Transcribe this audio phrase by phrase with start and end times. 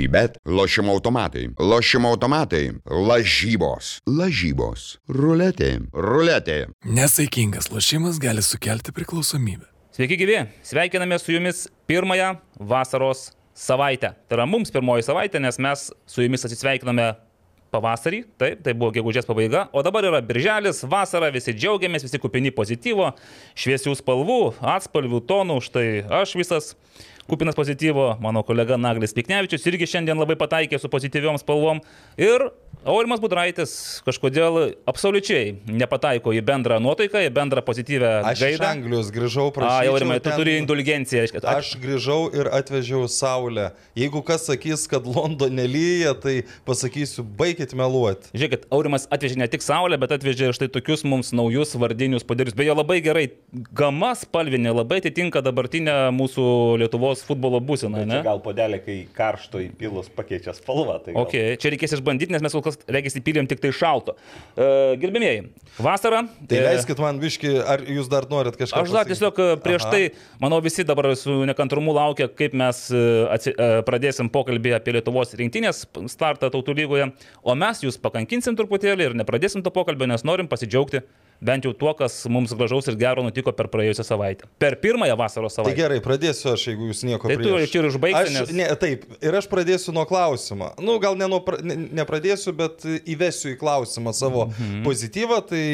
[0.00, 6.70] Sybet, lošimo automatai, lošimo automatai, lažybos, lažybos, ruletė, ruletė.
[6.88, 9.66] Nesaikingas lošimas gali sukelti priklausomybę.
[9.92, 12.30] Sveiki gyvi, sveikiname su jumis pirmąją
[12.72, 14.14] vasaros savaitę.
[14.24, 17.10] Tai yra mums pirmoji savaitė, nes mes su jumis atsisveikiname
[17.70, 22.50] pavasarį, taip, tai buvo gegužės pabaiga, o dabar yra birželis, vasara, visi džiaugiamės, visi kupini
[22.56, 23.12] pozityvo,
[23.52, 24.40] šviesių spalvų,
[24.78, 25.86] atspalvių, tonų, štai
[26.22, 26.72] aš visas
[27.30, 31.78] kupinas pozityvo, mano kolega Naglis Piknevičius irgi šiandien labai pataikė su pozityviom spalvom.
[32.18, 33.72] Ir Aurimas Budraitis
[34.06, 38.70] kažkodėl absoliučiai nepataiko į bendrą nuotaiką, į bendrą pozityvę Aš iš gaidą.
[38.70, 39.90] Anglijos grįžau, A, prašau.
[39.92, 41.26] Aurimai, tu turi indulgenciją.
[41.26, 41.42] reiškia.
[41.44, 43.70] Aš grįžau ir atvežiau saulę.
[43.98, 48.32] Jeigu kas sakys, kad Londone lyja, tai pasakysiu, baikit meluoti.
[48.32, 52.56] Žiūrėkit, Aurimas atvežė ne tik saulę, bet atvežė ir štai tokius mums naujus vardinius padarius.
[52.56, 53.26] Beje, labai gerai,
[53.76, 56.48] gama spalvinė, labai atitinka dabartinę mūsų
[56.80, 60.96] Lietuvos futbolo būseną, gal podelė, kai karšto įpilus pakeičia spalvą.
[61.04, 61.26] Tai gal...
[61.26, 64.16] Ok, čia reikės išbandyti, nes mes kol kas reikės įpylėm tik tai šalto.
[64.54, 65.44] Uh, gerbėmėjai,
[65.80, 66.22] vasara.
[66.50, 69.14] Tai e, leiskit man viški, ar jūs dar norit kažką Aš dar pasakyt?
[69.14, 69.94] tiesiog e, prieš Aha.
[69.94, 73.04] tai, manau, visi dabar su nekantrumu laukia, kaip mes e,
[73.36, 77.10] atsi, e, pradėsim pokalbį apie Lietuvos rinktinės startą tautų lygoje,
[77.42, 81.04] o mes jūs pakankinsim truputėlį ir nepradėsim to pokalbio, nes norim pasidžiaugti
[81.40, 84.48] bent jau tuo, kas mums gražaus ir gero nutiko per praėjusią savaitę.
[84.60, 85.76] Per pirmąją vasaros Tai savaitę.
[85.78, 87.72] gerai, pradėsiu aš, jeigu jūs nieko Tai tu prieš.
[87.72, 90.72] čia ir užbaigsi, nes- ne, taip, ir aš pradėsiu nuo klausimo.
[90.78, 94.82] Nu, gal ne nuo, ne, nepradėsiu, bet įvesiu į klausimą savo mhm.
[94.84, 95.40] pozityvą.
[95.50, 95.64] Tai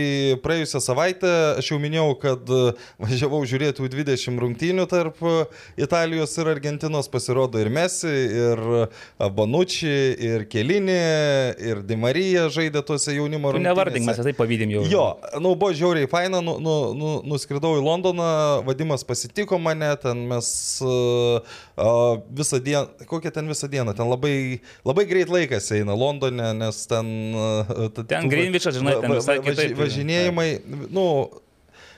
[0.46, 2.62] praėjusią savaitę aš jau minėjau, kad e,
[3.02, 5.34] važiavau žiūrėti U20 rungtynių tarp e,
[5.82, 7.10] Italijos ir Argentinos.
[7.10, 9.90] Pasirodo ir Messi, ir e, Bonucci,
[10.30, 13.74] ir Kelinė, ir Di Marija žaidė tuose jaunimo Tu rungtynėse.
[13.74, 14.86] nevardink, mes tai pavydim jau.
[14.90, 15.06] Jo,
[15.42, 18.28] nu, buvo žiauriai faina, nu, nu, nu, nuskridau į Londoną,
[18.66, 20.48] vadimas pasitiko mane, ten mes
[20.84, 21.56] uh,
[22.36, 24.34] visą dieną, kokią ten visą dieną, ten labai,
[24.86, 27.08] labai greit laikas eina Londone, nes ten...
[27.34, 29.78] Uh, Ten Greenwichas, žinai, ten visai kitaip.
[29.80, 30.50] Važinėjimai,
[30.94, 31.06] nu...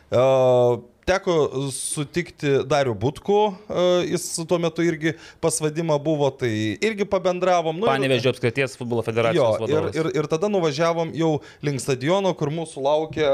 [0.09, 1.35] Uh, Teko
[1.73, 6.51] sutikti Darių Butku, uh, jis tuo metu irgi pasvadimą buvo, tai
[6.85, 7.73] irgi pabendravom.
[7.81, 9.97] Nu, ir- Panevežė apskrities futbolo Jo, federacijos ir, vadovas.
[9.97, 11.31] ir, ir tada nuvažiavom jau
[11.65, 13.31] link stadiono, kur mūsų laukia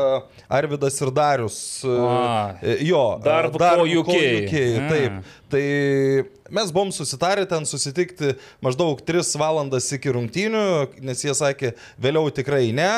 [0.48, 1.58] Arvidas ir Darius.
[1.84, 4.14] A, E, Jo, dar e, ko ko UK.
[4.44, 4.54] UK.
[4.90, 5.12] Taip.
[5.54, 8.32] Tai mes buvom susitarę ten susitikti
[8.64, 10.62] maždaug 3 valandas iki rungtynių,
[11.06, 11.70] nes jie sakė,
[12.02, 12.88] vėliau tikrai ne.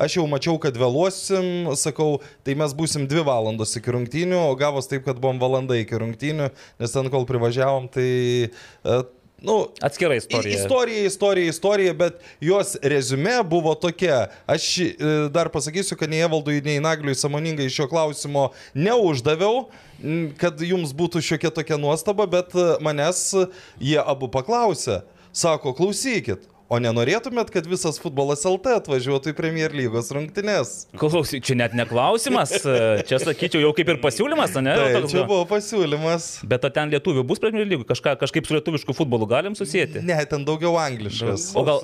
[0.00, 4.88] Aš jau mačiau, kad vėluosim, sakau, tai mes būsim 2 valandos iki rungtynių, o gavos
[4.88, 6.48] taip, kad buvom valanda iki rungtynių,
[6.80, 8.08] nes ten kol privažiavom, tai...
[9.42, 10.54] Nu, Atskira istorija.
[10.56, 14.26] Istorija, istorija, istorija, bet jos rezume buvo tokia.
[14.46, 14.94] Aš e,
[15.30, 19.66] dar pasakysiu, kad nei Evaldui, nei Nagliui samoningai šio klausimo neuždaviau,
[20.40, 23.28] kad jums būtų šiokia tokia nuostaba, bet e, manęs
[23.80, 25.02] jie abu paklausė.
[25.36, 30.72] Sako, klausykit, o nenorėtumėt, kad visas futbolas LT atvažiuotų į Premier lygos rungtynes?
[30.98, 32.50] Klausyk, čia net neklausimas,
[33.08, 34.74] čia sakyčiau jau kaip ir pasiūlymas, ne?
[34.74, 35.26] Tai Toks, čia nu.
[35.30, 36.26] buvo pasiūlymas.
[36.50, 40.02] Bet ar ten lietuvių bus Premier lygų, kažką kažkaip su lietuvišku futbolu galim susijęti?
[40.06, 41.52] Ne, ten daugiau angliškas.
[41.54, 41.82] O gal-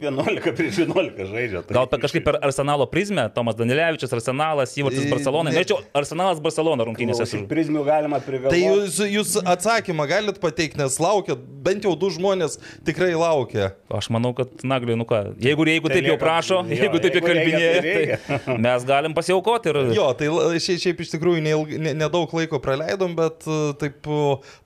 [0.00, 1.62] 11 prieš 11 žaidžia.
[1.66, 5.50] Tai Gal per kažkaip per Arsenalo prizmę, Tomas Danilevičius, Arsenalas, Įvartis Barcelona.
[5.50, 7.22] ne- Norėčiau Arsenalas Barcelona rungtynėse.
[7.26, 8.64] Iš su- prizmių galima Tai privėluoti.
[8.66, 13.72] jūs, jūs atsakymą galit pateikti, nes laukia, bent jau du žmonės tikrai laukia.
[13.90, 17.20] Aš manau, kad Nagliui, nu ką, jeigu, jeigu Tai taip jau prašo, jo, jeigu taip
[17.20, 19.80] įkalbinėja, tai mes galim pasiaukoti ir...
[19.96, 24.20] Jo, tai šiaip, šiaip iš tikrųjų neilg- ne- nedaug laiko praleidom, bet e, taip e,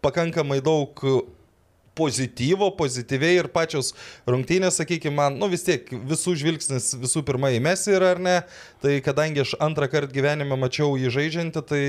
[0.07, 1.05] pakankamai daug
[2.01, 3.93] pozityvo, pozityviai ir pačios
[4.29, 8.37] rungtynės, sakykime, man, nu vis tiek visų žvilgsnis visų pirma į Mesį yra ar ne,
[8.83, 11.85] tai kadangi aš antrą kartą gyvenime mačiau jį žaidžiantį, tai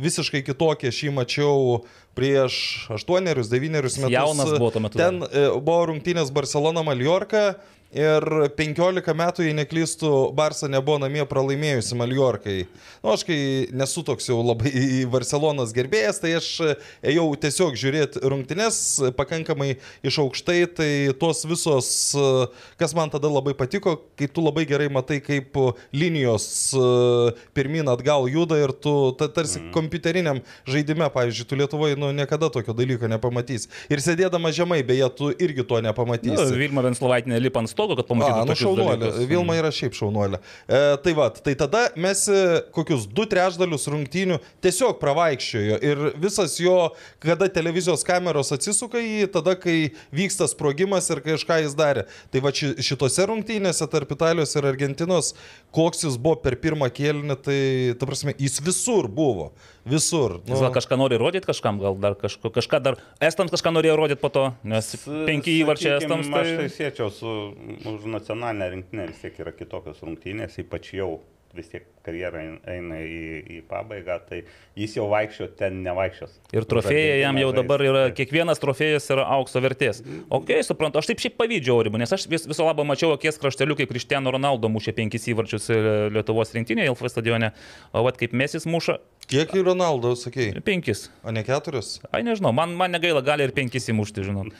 [0.00, 1.82] visiškai kitokie aš jį mačiau
[2.18, 3.98] prieš 8-9 metus.
[4.12, 7.54] Jaunas buvo tuo metu Ten e, buvo rungtynės Barcelona Mallorca.
[7.90, 8.22] Ir
[8.54, 12.58] 15 metų, jei neklystų, Barça nebuvo namie pralaimėjusi Mallorkai.
[13.00, 13.38] Na, nu, aš kai
[13.74, 14.70] nesu toks jau labai
[15.00, 16.50] į Barcelonas gerbėjas, tai aš
[17.02, 18.78] ėjau tiesiog žiūrėti rungtynes
[19.18, 19.72] pakankamai
[20.06, 21.90] iš aukštai, tai tos visos,
[22.78, 25.58] kas man tada labai patiko, kai tu labai gerai matai, kaip
[25.90, 26.46] linijos
[27.58, 29.74] pirmin atgal juda ir tu ta, tarsi mm.
[29.74, 33.66] kompiuteriniam žaidime, pavyzdžiui, tu Lietuvoje nu, niekada tokio dalyko nepamatysi.
[33.90, 36.58] Ir sėdėdama žemai, beje, tu irgi to Nu, nepamatysi.
[36.60, 38.44] Vilma Venslovaitinė lipa ant stogo kad A, pamatytų.
[38.46, 39.10] nu šaunuolė.
[39.30, 40.38] Vilma yra šiaip šaunuolė.
[40.68, 42.40] E, tai va, tai tada mes e,
[42.76, 46.76] kokius du trečdalius rungtynių tiesiog pravaikščiojo ir visas jo,
[47.24, 52.04] kada televizijos kameros atsisuka į tada, kai vyksta sprogimas ir kažką jis darė.
[52.30, 55.32] Tai va ši- šitose rungtynėse tarp Italijos ir Argentinos,
[55.72, 57.60] koks jis buvo per pirmą kėlinį, tai,
[58.00, 59.50] ta prasme, jis visur buvo.
[59.84, 60.38] Visur.
[60.44, 62.98] Nu, Jis gal kažką nori rodyti kažkam, gal dar kažko, kažką dar.
[63.24, 66.28] Estams kažką norėjo rodyti po to, nes penki įvarčiai Estams.
[66.28, 66.68] Aš tai Tai...
[66.76, 67.34] siečiau su
[67.88, 71.20] už nacionalinę rinktinę, vis tiek yra kitokios rungtynės, ypač jau
[71.54, 74.42] vis tiek karjera ein- eina į, į pabaigą, tai
[74.78, 76.36] jis jau vaikščio ten nevaikščios.
[76.56, 80.00] Ir trofėjai jam jau dabar yra, kiekvienas trofėjas yra aukso vertės.
[80.30, 83.76] Ok, suprantu, aš taip šiaip pavydžiu Aurimui, nes aš vis, viso labo mačiau akies krašteliu,
[83.76, 85.80] kai Kristiano Ronaldo mušė penkis įvarčius e,
[86.14, 87.52] Lietuvos rinktinėje, LF stadione,
[87.92, 88.98] o vat kaip Mesis muša
[89.30, 90.52] Kiek į Ronaldo, sakei?
[90.64, 91.08] penkis.
[91.22, 92.00] O ne keturis?
[92.12, 94.50] Ai nežinau, man, man negaila, gali ir penkis įmušti, žinot.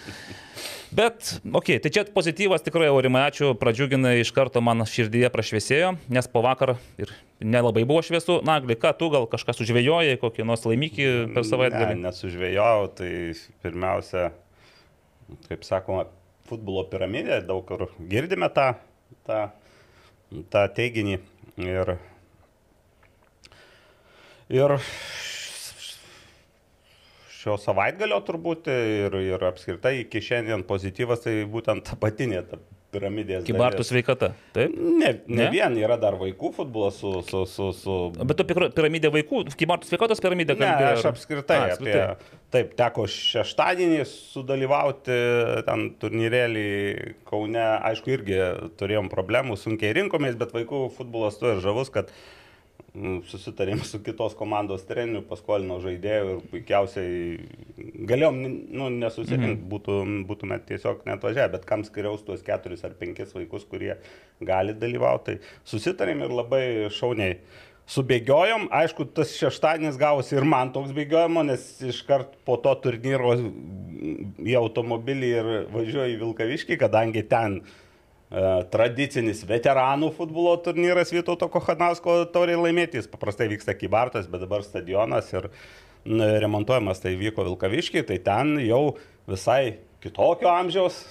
[0.90, 5.92] Bet, okei, okay, tai čia pozityvas tikrai, Aurimai, ačiū, pradžiuginai iš karto man širdyje prašviesėjo,
[6.10, 8.40] nes po vakar ir nelabai buvo šviesu.
[8.46, 11.94] Nagli, ką tu gal kažką sužvėjojai, kokį nors laimikį per Ne, savaitgalį?
[12.02, 13.12] nesužvėjau, tai
[13.62, 14.32] pirmiausia,
[15.46, 16.08] kaip sakoma,
[16.50, 18.72] futbolo piramidė, daug kur girdime tą,
[19.30, 19.44] tą,
[20.50, 21.20] tą teiginį.
[21.60, 21.94] Ir,
[24.50, 24.80] ir
[27.40, 32.58] šio savaitgalio turbūt ir, ir apskritai iki šiandien pozityvas, tai būtent ta patinė ta
[32.90, 33.44] piramidės.
[33.46, 34.32] Kibartų sveikata.
[34.50, 34.72] Taip.
[34.74, 35.36] Ne, ne, Ne?
[35.44, 37.12] ne vien, yra dar vaikų futbolas su...
[37.22, 40.96] su, su, su Bet tu piramidė vaikų, Kibartų sveikatos piramidė Ne, kalbėjai?
[40.96, 41.94] aš ar- apskritai, A, apie...
[42.50, 45.20] Taip, teko šeštadienį sudalyvauti
[45.68, 46.64] ten turnyrėlį
[47.30, 47.62] Kaune,
[47.92, 48.40] aišku, irgi
[48.80, 52.39] turėjom problemų, sunkiai rinkomės, bet vaikų futbolas tuo ir žavus, kad mm,
[53.30, 57.38] susitarėm su kitos komandos treneriu, paskolino žaidėjų ir puikiausiai
[58.10, 59.70] galėjom nu, nesusirinkti, Mhm.
[59.70, 59.96] būtų,
[60.28, 63.96] būtume tiesiog net važiavę, bet kam skiriaus tuos keturis ar penkis vaikus, kurie
[64.40, 67.36] gali dalyvauti, tai susitarėm ir labai šauniai.
[67.90, 73.32] Subėgiojom, aišku, tas šeštadienis gavosi ir man toks bėgiojimo, nes iškart po to turnyro
[74.38, 77.62] į automobilį ir važiuoju į Vilkaviškį, kadangi ten e,
[78.70, 83.10] tradicinis veteranų futbolo turnyras Vytauto Kohanausko tauriai laimėtis.
[83.10, 85.50] Paprastai vyksta Kybartas, bet dabar stadionas ir
[86.06, 88.94] remontuojamas tai vyko Vilkaviškį, tai ten jau
[89.28, 91.02] visai kitokio amžiaus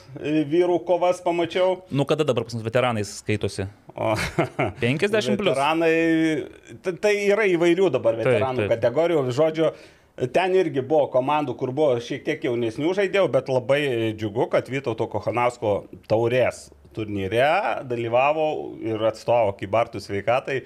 [0.49, 1.83] vyrų kovas pamačiau.
[1.93, 3.67] Nu kada dabar pas mus veteranais skaitosi?
[3.93, 4.15] O,
[4.81, 5.51] 50 plus.
[5.51, 5.93] Veteranai,
[7.03, 8.73] tai, yra įvairių dabar veteranų taip.
[8.73, 9.27] kategorijų.
[9.35, 9.69] Žodžiu,
[10.33, 13.83] ten irgi buvo komandų, kur buvo šiek tiek jaunesnių žaidėjų, bet labai
[14.15, 16.69] džiugu, kad Vytauto Kohanausko taurės
[16.99, 17.49] turnyre
[17.89, 18.47] dalyvavo
[18.83, 20.61] ir atstovo Kybartų sveikatai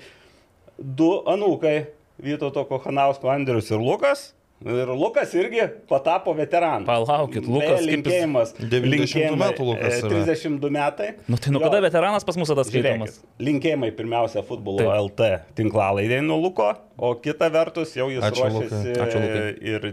[0.77, 1.77] du anūkai
[2.23, 4.31] Vytauto Kohanausko Andrius ir Lukas.
[4.63, 6.85] Ir Lukas irgi patapo veteranu.
[6.87, 8.53] Palaukit, Lukas, jis- linkėjimas.
[8.61, 10.11] 92 linkėjimai, metų Lukas e, yra.
[10.29, 11.07] 32 metai.
[11.27, 11.65] Nu tai nuo Jo.
[11.67, 13.17] kada veteranas pas mus tada skaitomas?
[13.17, 14.93] Žiūrėkit, linkėjimai pirmiausia futbolo Taip.
[15.09, 15.27] LT
[15.59, 19.43] tinklalaidė nuo Luko, o kita vertus jau jis Ačiū, ruošiasi Ačiū, Lukai.
[19.73, 19.89] ir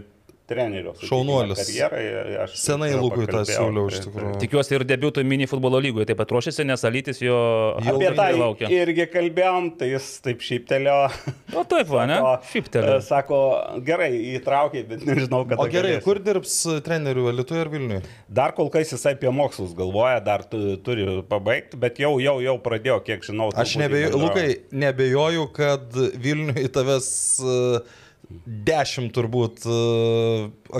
[0.51, 0.93] trenerio.
[1.01, 1.61] Šaunuolis.
[1.63, 4.33] Karjerai, aš Senai Lukui tą siūliau iš tai- tikrųjų.
[4.43, 7.39] Tikiuosi ir debiutui mini futbolo lygoje taip pat ruošiasi, nes Alytis jo
[7.81, 8.69] Jau Apie tą laukia.
[8.69, 10.97] irgi kalbėjom, tai jis taip šyptelėjo.
[11.55, 12.19] O taip, va, ne?
[12.75, 13.39] E, Sako,
[13.85, 15.61] gerai, įtraukė, bet nežinau, kada.
[15.61, 16.03] O gerai, galėsiu.
[16.05, 16.55] kur dirbs
[16.85, 18.01] trenerių Lietuvoje ir Vilniuje?
[18.29, 22.57] Dar kol kas jisai apie mokslus galvoja, dar tu, turi pabaigti, bet jau, jau, jau
[22.63, 23.49] pradėjo, kiek žinau.
[23.55, 24.19] Aš nebejoju.
[24.21, 27.09] Lukai, nebejoju, kad Vilniuje tavęs
[27.43, 27.81] e,
[28.45, 29.77] dešimt turbūt e,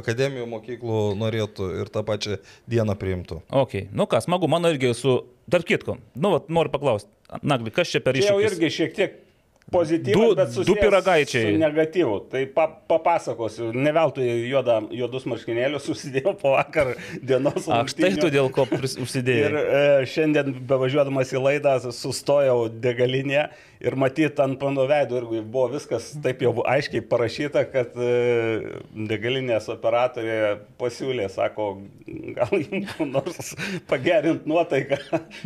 [0.02, 2.38] akademijų mokyklų norėtų ir tą pačią
[2.72, 3.42] dieną priimtų.
[3.64, 5.20] Ok, nu ką, smagu, mano irgi su,
[5.52, 7.12] tarp kitko, nu, vat, noriu paklausti,
[7.48, 8.58] Nagli, kas čia per Čia jau iššūkis?
[8.58, 9.14] irgi šiek tiek
[9.72, 11.54] pozityvus, Du- bet du susijęs pyragaičiai.
[11.54, 12.16] su Negatyvu.
[12.32, 17.68] Tai pa, papasakosiu, ne veltui juoda, juodus marškinėlius susidėjau po vakar dienos.
[17.72, 23.48] Aš tai tu dėl ko pris- Ir e, šiandien bevažiuodamas į laidą sustojau degalinėje
[23.82, 28.12] ir matyt ant mano veido irgi buvo viskas taip jau aiškiai parašyta, kad e,
[29.10, 31.70] degalinės operatorė pasiūlė, sako,
[32.38, 33.54] gal jums nors
[33.90, 35.00] pagerinti nuotaiką.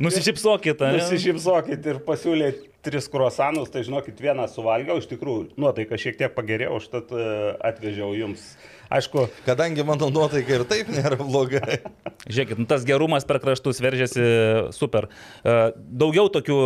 [0.03, 0.97] Nusišypsokit, ne?
[0.99, 2.51] Nusišypsokit ir pasiūlė
[2.85, 7.27] tris kruosanus, tai žinokit, vieną suvalgiau, iš tikrųjų nuotaika šiek tiek pagerėjo, užtat e,
[7.71, 8.53] atvežiau jums.
[8.93, 11.61] Aišku, Kadangi mano nuotaika ir taip nėra bloga.
[12.33, 14.25] Žiūrėkit, nu, tas gerumas per kraštus veržiasi
[14.77, 15.09] super.
[15.41, 16.59] E, Daugiau tokių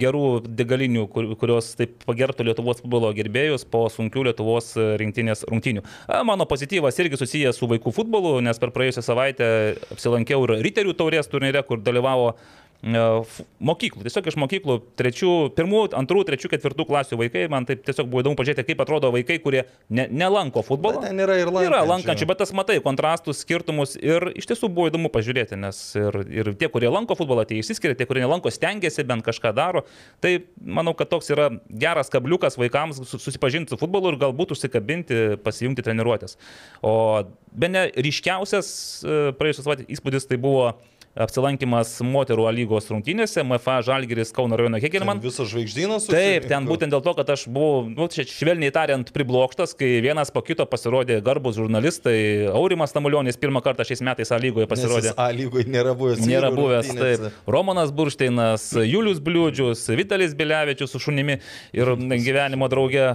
[0.00, 5.84] gerų degalinių, kur, kurios taip pagertų Lietuvos futbolo gerbėjus po sunkių Lietuvos rinktinės rungtynių.
[5.84, 9.48] E, Mano pozityvas irgi susijęs su vaikų futbolu, nes per praėjusią savaitę
[9.96, 12.34] apsilankiau ir Riterių taurės turnyre, kur dalyvavo
[12.82, 14.02] mokyklų.
[14.02, 17.44] Tiesiog iš mokyklų, trečių, pirmų, antrų, trečių, ketvirtų klasių vaikai.
[17.52, 20.98] Man taip tiesiog buvo įdomu pažiūrėti, kaip atrodo vaikai, kurie ne, nelanko futbolo.
[20.98, 21.70] Bet ten yra ir lankančių.
[21.70, 26.20] Yra lankančių, bet tas matai kontrastus, skirtumus ir iš tiesų buvo įdomu pažiūrėti, nes ir,
[26.26, 29.84] ir tie, kurie lanko futbolą, tie išsiskiria, tie, kurie nelanko, stengiasi bent kažką daro.
[30.24, 35.38] Tai manau, kad toks yra geras kabliukas vaikams su- susipažinti su futbolu ir galbūt užsikabinti,
[35.46, 36.34] pasijungti treniruotės.
[36.82, 37.22] O
[37.52, 38.72] be ne ryškiausias
[39.06, 40.72] e, praėjusios savaitės įspūdis tai buvo
[41.12, 45.20] apsilankimas moterų A lygos rungtynėse, MFA Žalgiris Kauno rajono Hegelman.
[45.22, 46.06] Visas žvaigždynas.
[46.08, 50.32] Taip, ten būtent dėl to, kad aš buvau, nu, čia švelniai tariant, priblokštas, kai vienas
[50.32, 52.48] po kito pasirodė garbus žurnalistai.
[52.52, 55.12] Aurimas Tamulionis pirmą kartą šiais metais A lygoje pasirodė.
[55.20, 56.24] A lygoje nėra buvęs.
[56.24, 57.28] Nėra buvęs, taip.
[57.50, 61.38] Romanas Buršteinas, Julius Bliūdžius, Vitalis Bilevičius su šunimi
[61.76, 61.92] ir
[62.24, 63.12] gyvenimo draugė.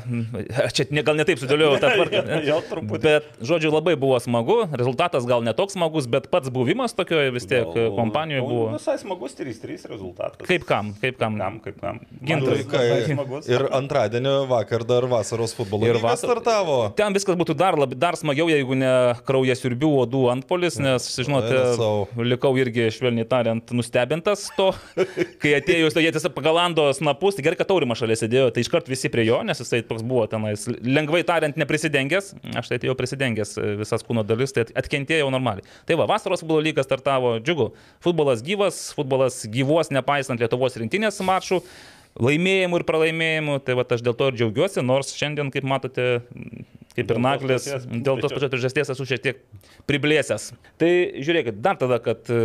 [0.77, 2.23] Čia ne, gal netaip sudėliojau tą tvarką.
[3.07, 4.61] Bet, žodžiu, labai buvo smagu.
[4.77, 8.65] Rezultatas gal netoks smagus, bet pats buvimas tokioje vis tiek Gal- kompanijoje buvo.
[8.75, 10.47] Visai smagus 3-3 rezultatas.
[10.47, 11.37] Kaip kam, kaip kam.
[11.39, 11.99] Kam, kaip kam.
[13.07, 13.47] Smagus.
[13.49, 16.77] Ir antradienio vakar dar vasaros futbolo Ir lyga vasar- startavo.
[16.97, 18.91] Ten viskas būtų dar, lab, dar smagiau, jeigu ne
[19.27, 21.61] kraujas siurbių odų antpolis, nes, žinote,
[22.27, 24.71] likau irgi, švelniai tariant, nustebintas to,
[25.41, 28.89] kai atėjus, tai jie tiesiog pagalando snapus, tai gerai, kad taurimas šalia sėdėjo, tai iškart
[28.91, 33.55] visi prie jo, nes jisai toks buvo tenais, lengvai tariant, neprisidengęs, aš tai atėjau prisidengęs
[33.61, 35.65] e, visas kūno dalis, tai atkentėjau normaliai.
[35.87, 37.71] Tai va, vasaros futbolo lygas startavo, džiugu,
[38.03, 41.61] futbolas gyvas, futbolas gyvuos, nepaisant Lietuvos rinktinės mačų.
[42.17, 46.05] Laimėjimų ir pralaimėjimų, tai va aš dėl to ir džiaugiuosi, nors šiandien, kaip matote,
[46.97, 49.43] kaip ir pačios- dėl tos pačios priežasties esu šiek tiek
[49.85, 50.47] priblėsęs.
[50.81, 50.89] Tai
[51.21, 52.39] žiūrėkit, dar tada, kad e,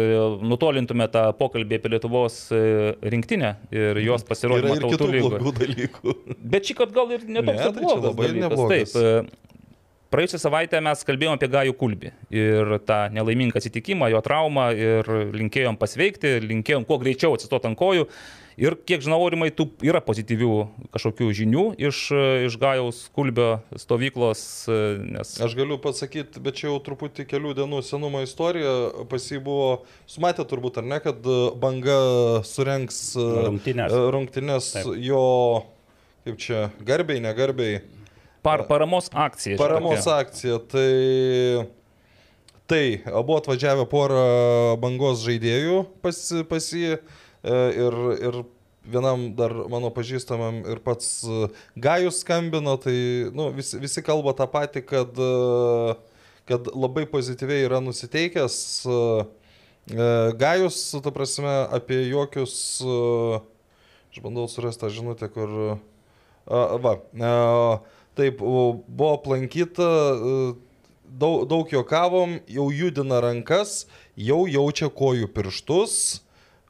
[0.44, 2.60] nutolintume tą pokalbį apie Lietuvos e,
[3.00, 6.36] rinktinę ir jos pasirodymą ir tautų lygoje.
[6.52, 8.44] Bet šį kartą gal ir netoks Ne, tai blogas labai dalykas.
[8.44, 8.92] neblogas.
[8.92, 9.38] Taip.
[10.12, 15.78] Praėjusią savaitę mes kalbėjome apie Gajų Kulbį ir tą nelaimingą atsitikimą, jo traumą ir linkėjom
[15.81, 18.09] pasveikti, linkėjom kuo greičiau atsistoti ant kojų.
[18.61, 20.50] Ir kiek žinau, Aurimai, tų yra pozityvių
[20.92, 22.00] kažkokių žinių iš,
[22.49, 25.33] iš Gajaus Kulbio stovyklos, nes...
[25.40, 28.75] Aš galiu pasakyti, bet čia jau truputį kelių dienų senumo istorija.
[29.09, 29.71] Pas jį buvo,
[30.11, 31.97] sumatė turbūt ar ne, kad e, banga
[32.45, 33.97] surenks e, Rungtynes.
[34.12, 34.92] rungtynes Taip.
[35.00, 35.25] jo,
[36.28, 37.81] kaip čia, garbiai, negarbiai,
[38.42, 39.56] Par, paramos akcija.
[39.56, 40.18] paramos tokia.
[40.18, 40.58] akcija.
[40.72, 41.66] Tai,
[42.66, 44.25] tai buvo atvažiavę porą
[44.82, 46.18] bangos žaidėjų pas,
[46.50, 46.99] pas jį e,
[47.52, 48.40] ir, ir
[48.82, 51.46] vienam dar mano pažįstamam ir pats e,
[51.78, 52.96] Gajus skambino, tai
[53.34, 55.94] nu, visi, visi kalba tą patį, kad, e,
[56.50, 58.58] kad labai pozityviai yra nusiteikęs.
[60.38, 62.54] Gajus, ta prasme, apie jokius,
[64.12, 65.50] aš bandau surasti tą žinutę, kur...
[66.46, 67.32] a, Va, e,
[68.19, 70.35] taip, buvo aplankyta, e,
[71.12, 75.97] daug, daug juokavom, jau judina rankas, jau jaučia kojų pirštus.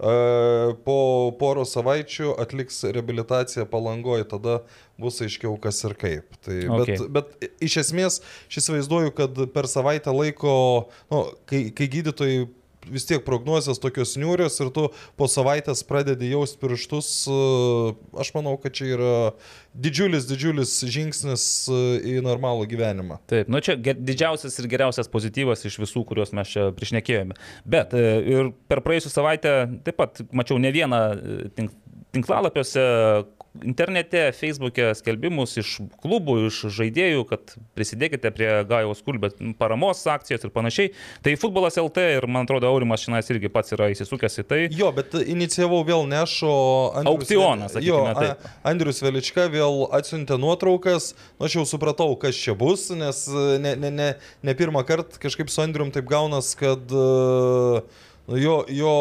[0.03, 0.97] e, Po
[1.39, 4.61] poro savaičių atliks rehabilitaciją palangoje, tada
[4.99, 6.27] bus aiškiau kas ir kaip.
[6.43, 6.97] Tai, Okay.
[6.99, 12.49] bet, bet iš esmės, aš įsivaizduoju, kad per savaitę laiko, nu, kai, kai gydytojai
[12.91, 17.37] vis tiek prognozijas tokios niūrios ir tu po savaitės pradedi jausti pirštus, e,
[18.23, 19.13] aš manau, kad čia yra
[19.73, 21.83] didžiulis, didžiulis žingsnis e,
[22.15, 23.21] į normalų gyvenimą.
[23.31, 27.39] Taip, nu čia didžiausias ir geriausias pozityvas iš visų, kuriuos mes čia priešnekėjome.
[27.69, 29.55] Bet e, ir per praėjusią savaitę
[29.87, 31.03] taip pat mačiau ne vieną
[31.57, 31.77] tink,
[32.13, 32.83] tinklalapiuose,
[33.61, 40.53] internete, Facebook'e skelbimus iš klubų, iš žaidėjų, kad prisidėkite prie Gajaus Kulbės paramos akcijos ir
[40.55, 40.93] panašiai.
[41.25, 44.61] Tai futbolas LT ir man atrodo Aurimas šiandien irgi pats yra įsisukęs į tai.
[44.73, 46.53] Jo, bet inicijavau vėl nešo
[47.03, 48.47] Aukcioną, sakykime jo, taip.
[48.49, 53.45] A- Andrius Velička vėl atsiuntė nuotraukas, nu, aš jau supratau, kas čia bus, nes e,
[53.63, 54.09] ne, ne, ne,
[54.43, 57.83] ne pirmą kartą kažkaip su Andrium taip gaunas, kad nu,
[58.29, 58.93] jo, jo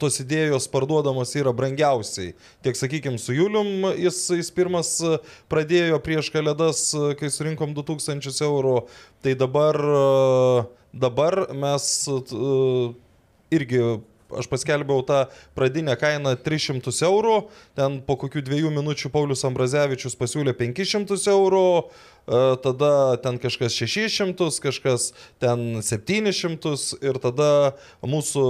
[0.00, 2.32] tos idėjos parduodamos yra brangiausiai.
[2.64, 5.18] Tiek, sakykime, su Julium jis, jis pirmas e,
[5.52, 8.76] pradėjo prieš kalėdas, e, kai surinkom 2000 eurų,
[9.24, 10.66] tai dabar, e,
[11.06, 11.88] dabar mes
[13.52, 13.82] irgi
[14.34, 15.26] aš paskelbiau tą
[15.58, 17.36] pradinę kainą 300 eurų,
[17.78, 22.92] ten po kokių dviejų minučių Paulius Ambrazevičius pasiūlė 500 eurų, e, tada
[23.22, 27.50] ten kažkas 600, kažkas ten 700 ir tada
[28.02, 28.46] mūsų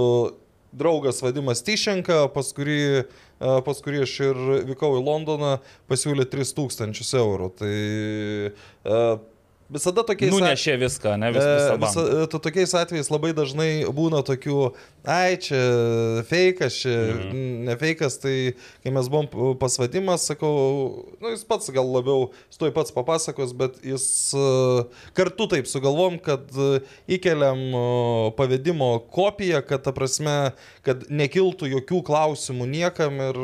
[0.77, 4.43] draugas Vadimas Tyšenka, pas kurį, e, pas kurį aš ir
[4.73, 5.57] vykau į Londoną,
[5.89, 7.49] pasiūlė 3000 eurų.
[7.61, 9.01] Tai e,
[9.71, 12.23] visada tokiais Nunešė viską, ne vis, visą E, visa, banką.
[12.23, 14.71] e, to- tokiais atvejais labai dažnai būna tokių,
[15.03, 15.59] ai, čia
[16.29, 17.41] fejkas, čia mhm.
[17.67, 18.35] ne fejkas, tai
[18.83, 22.95] kai mes buvom p- pas vadimas, sakau, nu, jis pats gal labiau, jis tuoj pats
[22.95, 24.45] papasakos, bet jis e,
[25.17, 26.47] kartu taip sugalvom, kad
[27.11, 27.59] įkeliam
[28.37, 30.37] pavedimo kopiją, kad ta prasme,
[30.85, 33.41] kad nekiltų jokių klausimų niekam ir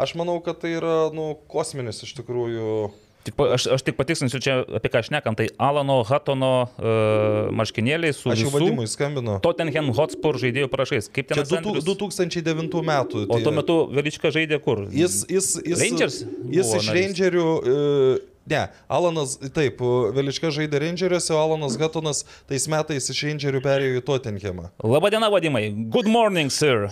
[0.00, 2.90] aš manau, kad tai yra, nu, kosminis iš tikrųjų.
[3.22, 8.32] Tik, aš, aš tik patikslinsiu čia apie ką šnekam, tai Alano Hatono uh, marškinėliai su
[8.32, 9.36] Aš jau vadimui skambinu.
[9.44, 11.06] Tottenham Hotspur žaidėjų prašais.
[11.06, 11.86] Kaip ten Čia du- Andrius?
[11.86, 13.22] 2009 metų.
[13.30, 14.88] O tie- tuo metu Velička žaidė kur?
[14.90, 16.16] Jis, jis, jis, Rangers
[16.50, 16.98] Jis iš narys.
[16.98, 17.46] Rangerių.
[17.62, 19.78] e, Ne, Alanas, taip,
[20.16, 24.64] Velička žaidė Rangeriuose, o Alanas Gatonas tais metais iš Rangerių perėjo į Tottenhamą.
[24.82, 25.70] Labadiena, vadimai.
[25.70, 26.90] Good morning, sir.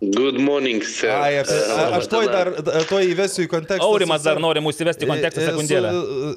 [0.00, 1.10] Good morning, sir.
[1.10, 2.50] Ai, apie, Uh, a, aš laba dar
[2.90, 3.86] tuoj įvesiu į kontekstą.
[3.86, 5.92] Aurimas dar nori mūsų įvesti į kontekstą E, e, sekundėlę.
[5.92, 6.34] su-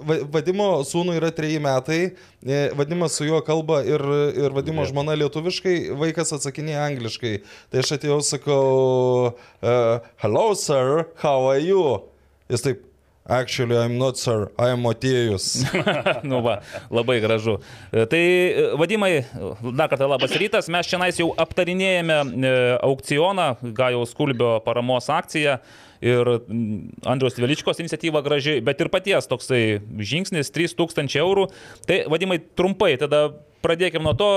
[0.00, 4.00] Va- Vadimo sūnui yra treji metai, e, vadimas su juo kalba ir,
[4.32, 7.42] ir vadimo žmona lietuviškai, vaikas atsakinėja angliškai.
[7.70, 12.00] Tai aš atėjau, sakau, uh, hello sir, how are you?
[12.48, 12.80] Jis taip,
[13.30, 15.62] actually I'm not sir, I am Motiejus.
[16.30, 16.58] nu va,
[16.90, 17.58] labai gražu.
[17.90, 18.22] Tai,
[18.80, 19.12] vadimai,
[19.76, 20.68] dar kartą labas rytas.
[20.72, 22.18] Mes šiandien jau aptarinėjame
[22.82, 25.60] aukcioną, Gajaus Kulbio paramos akciją.
[26.00, 26.28] Ir
[27.04, 31.50] Andrius Veličkos iniciatyva graži, bet ir paties toksai žingsnis 3000 eurų.
[31.84, 33.26] Tai vadimai trumpai, tada
[33.60, 34.30] pradėkime nuo to,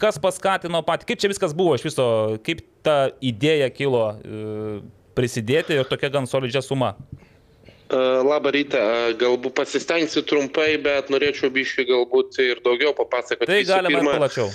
[0.00, 2.06] kas paskatino patį, kaip čia viskas buvo iš viso,
[2.40, 4.06] kaip ta idėja kilo
[5.18, 6.94] prisidėti ir tokia gan solidžia suma.
[7.88, 13.48] Uh, Labą rytą, Uh, galbūt pasistengsiu trumpai, bet norėčiau biškai galbūt ir daugiau papasakoti.
[13.48, 14.50] Tai galima ir pirma- plačiau.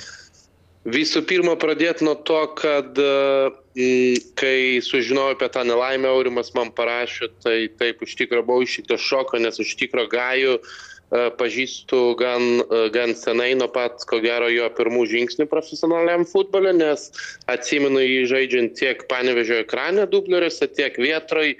[0.84, 6.74] Visų pirma, pradėti nuo to, kad uh, mm, kai sužinojau apie tą nelaimę, Aurimas man
[6.75, 12.46] parašė, tai taip, iš tikrųjų buvau ištiktas šoko, nes iš tikrųjų gajų uh, pažįstu gan,
[12.68, 17.10] uh, gan senai, nuo pat, ko gero, jo pirmų žingsnių profesionaliam futbole, nes
[17.48, 21.56] atsimenu jį žaidžiant tiek panevežio ekrane dubleriuose, tiek vietroj,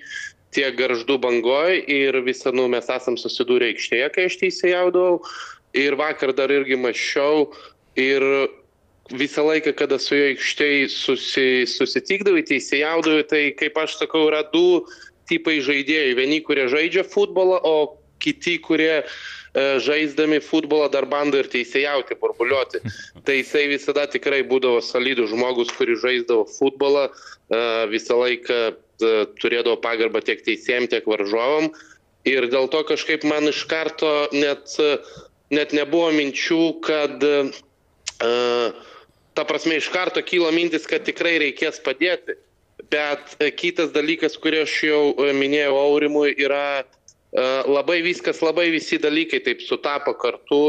[0.54, 5.22] tiek garždų bangoj ir visą, nu, mes esam susidūrę aikštėje, kai aš teisėjaudavau.
[5.74, 7.48] Ir vakar dar irgi mačiau
[7.98, 8.24] ir
[9.12, 14.84] visą laiką, kada su juo aikštėje susi, susitikdavai, teisėjaudavai, tai kaip aš sakau, yra du
[15.30, 16.16] tipai žaidėjų.
[16.20, 19.04] Vieni, kurie žaidžia futbolą, o kiti, kurie e,
[19.84, 22.84] žaisdami futbolą dar bando ir teisėjauti, burbuliuoti.
[23.26, 28.62] Tai jisai visada tikrai būdavo solidus žmogus, kuris žaisdavo futbolą, e, visą laiką
[29.02, 31.72] turėdavo pagarbą tiek teisėjim, tiek varžovam.
[32.30, 34.98] Ir dėl to kažkaip man iš karto net, e,
[35.52, 38.84] net nebuvo minčių, kad uh,
[39.34, 42.38] ta prasme iš karto kylo mintis, kad tikrai reikės padėti.
[42.92, 46.86] Bet e, kitas dalykas, kurį aš jau e, minėjau Aurimui, yra e,
[47.70, 50.64] labai viskas, labai visi dalykai taip sutapo kartu,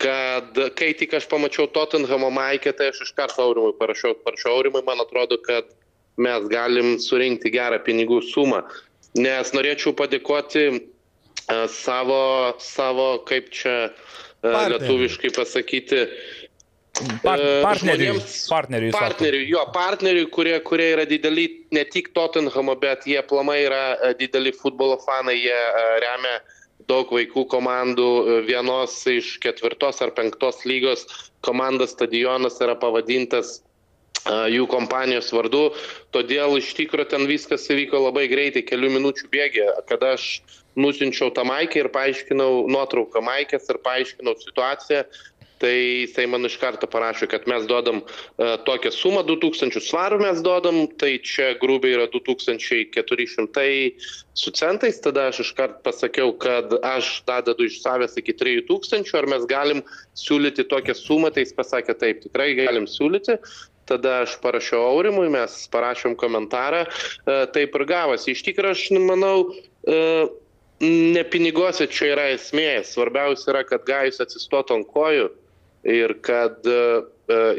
[0.00, 4.84] kad kai tik aš pamačiau Tottenhamo maikę, tai aš iš karto Aurimui parašiau, parašiau Aurimui,
[4.86, 5.68] man atrodo, kad
[6.16, 8.62] mes galim surinkti gerą pinigų sumą.
[9.16, 10.78] Nes norėčiau padėkoti e,
[11.72, 13.92] savo, savo kaip čia e,
[14.42, 14.72] Partneriui.
[14.78, 16.02] lietuviškai pasakyti,
[17.20, 18.14] Par, E, partneriui.
[18.16, 18.92] žmonėms- Partneriui.
[18.96, 24.48] Partneriui, jo, partneriui, kurie, kurie yra dideli ne tik Tottenhamo, bet jie plamai yra dideli
[24.56, 25.58] futbolo fanai, jie
[26.00, 26.38] remia
[26.88, 28.06] daug vaikų komandų,
[28.48, 31.04] vienos iš ketvirtos ar penktos lygos
[31.44, 33.60] komandos stadionas yra pavadintas
[34.26, 35.70] jų kompanijos vardu,
[36.14, 40.40] todėl iš tikrųjų ten viskas įvyko labai greitai, kelių minučių bėgė, kada aš
[40.76, 45.06] nusinčiau tą maikę ir paaiškinau nuotrauką maikės ir paaiškinau situaciją,
[45.56, 50.42] Tai jisai man iš karto parašė, kad mes duodam uh, tokią sumą, 2000 svarų mes
[50.44, 53.64] duodam, tai čia grubiai yra 2400
[54.36, 59.14] su centais, tada aš iš karto pasakiau, kad aš tą dedu iš savęs iki 3000,
[59.16, 59.80] ar mes galim
[60.12, 63.40] siūlyti tokią sumą, tai jis pasakė taip, tikrai galim siūlyti.
[63.86, 68.32] Tada aš parašiau Aurimui, mes parašėm komentarą, e, taip ir gavosi.
[68.34, 69.36] Iš tikrųjų, aš manau,
[69.86, 70.26] e,
[70.82, 72.82] ne piniguose čia yra esmė.
[72.84, 75.30] Svarbiausia yra, kad Gajus atsistotų ant kojų
[75.86, 76.80] ir kad e,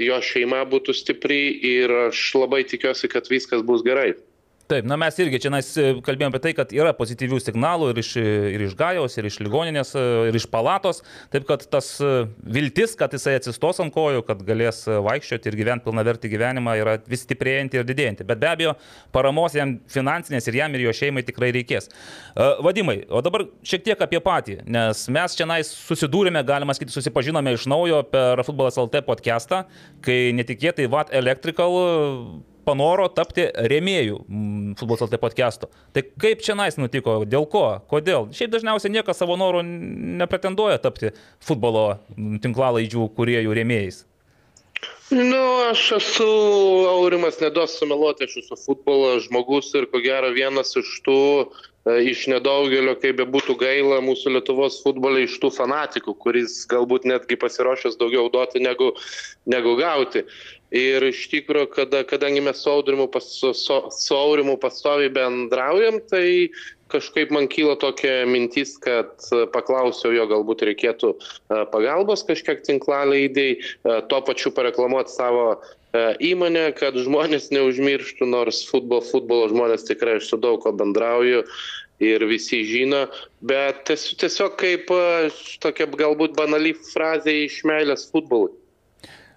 [0.04, 4.14] jo šeima būtų stipri ir aš labai tikiuosi, kad viskas bus gerai.
[4.68, 5.68] Taip, na mes irgi čia nais
[6.04, 9.94] kalbėjome apie tai, kad yra pozityvių signalų ir iš, ir iš Gajaus, ir iš ligoninės,
[10.28, 11.00] ir iš palatos.
[11.32, 12.10] Taip kad tas e,
[12.44, 17.24] viltis, kad jisai atsistos ant kojų, kad galės vaikščioti ir gyventi pilnavertį gyvenimą, yra vis
[17.24, 18.28] stiprėjanti ir didėjanti.
[18.28, 18.74] Bet be abejo,
[19.16, 21.88] paramos jam finansinės ir jam ir jo šeimai tikrai reikės.
[21.88, 27.56] E, Vadimai, o dabar šiek tiek apie patį, nes mes čia susidūrėme, galima sakyti, susipažinome
[27.56, 29.64] iš naujo per Futbolas LT podcastą,
[30.04, 31.80] kai netikėtai VAT Electrical
[32.68, 34.20] panoro tapti remėjų.
[34.28, 35.72] Mm, futbolas LT podcast'o.
[35.96, 38.30] Tai kaip čia nais nutiko, dėl ko, kodėl?
[38.36, 39.64] Šiaip dažniausiai niekas savo norų
[40.22, 41.90] nepretenduoja tapti futbolo
[42.44, 44.04] tinklalaidžių kuriejų rėmėjais.
[45.10, 46.28] Nu, aš esu,
[46.92, 51.22] Aurimas neduos sumeluoti, aš esu futbolo žmogus ir ko gero vienas iš tų,
[51.88, 57.08] e, iš nedaugelio, kaip be būtų gaila, mūsų Lietuvos futbolai iš tų fanatikų, kuris galbūt
[57.08, 58.92] netgi pasiruošęs daugiau duoti negu,
[59.48, 60.26] negu gauti.
[60.76, 66.50] Ir iš tikrųjų, kada, kadangi mes su Aurimu, pas, su, su Aurimu pastoviai bendraujam, tai
[66.92, 73.50] kažkaip man kyla tokia mintis, kad e, paklausiau jo, galbūt reikėtų e, pagalbos kažkiek tinklalaidai,
[73.56, 75.50] e, tuo pačiu pareklamuoti savo
[75.98, 81.46] įmonę, kad žmonės neužmirštų, nors futbol, futbolo žmonės tikrai aš su daug ko bendrauju
[82.04, 83.06] ir visi žino,
[83.42, 84.92] bet tiesiog kaip
[85.64, 88.52] tokia galbūt banali frazė iš meilės futbolui.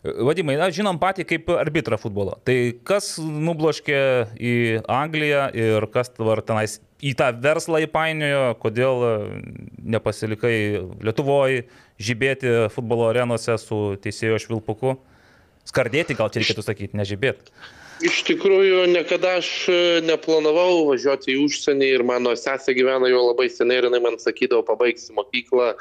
[0.01, 2.39] Vadimai, na, žinom patį kaip arbitrą futbolo.
[2.49, 2.55] Tai
[2.89, 3.99] kas nubloškė
[4.41, 4.55] į
[4.89, 9.05] Angliją ir kas dabar tenais į tą verslą įpainiojo, kodėl
[9.97, 10.55] nepasilikai
[11.05, 11.67] Lietuvoje
[12.01, 14.97] žibėti futbolo arenose su teisėjo švilpuku.
[15.69, 17.53] Skardėti gal čia reikėtų sakyti, nežibėti.
[18.01, 23.51] Iš tikrųjų, niekada aš e, neplanavau važiuoti į užsienį ir mano sesė gyvena jau labai
[23.53, 25.75] seniai ir jinai man sakydavo, pabaigsi mokyklą,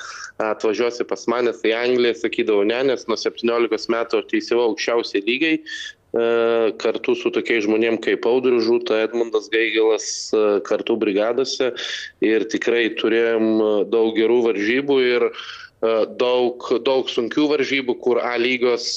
[0.50, 5.62] atvažiuosi pas manęs į Angliją, sakydavau ne, nes nuo 17 metų teisėjau aukščiausiai lygiai
[6.10, 11.70] E, kartu su tokiais žmonėm kaip Audrius Žūta, Edmundas Gaigelas e, kartu brigadose.
[12.26, 15.28] Ir tikrai turėjom daug gerų varžybų ir
[16.20, 18.90] daug, daug sunkių varžybų, kur A lygos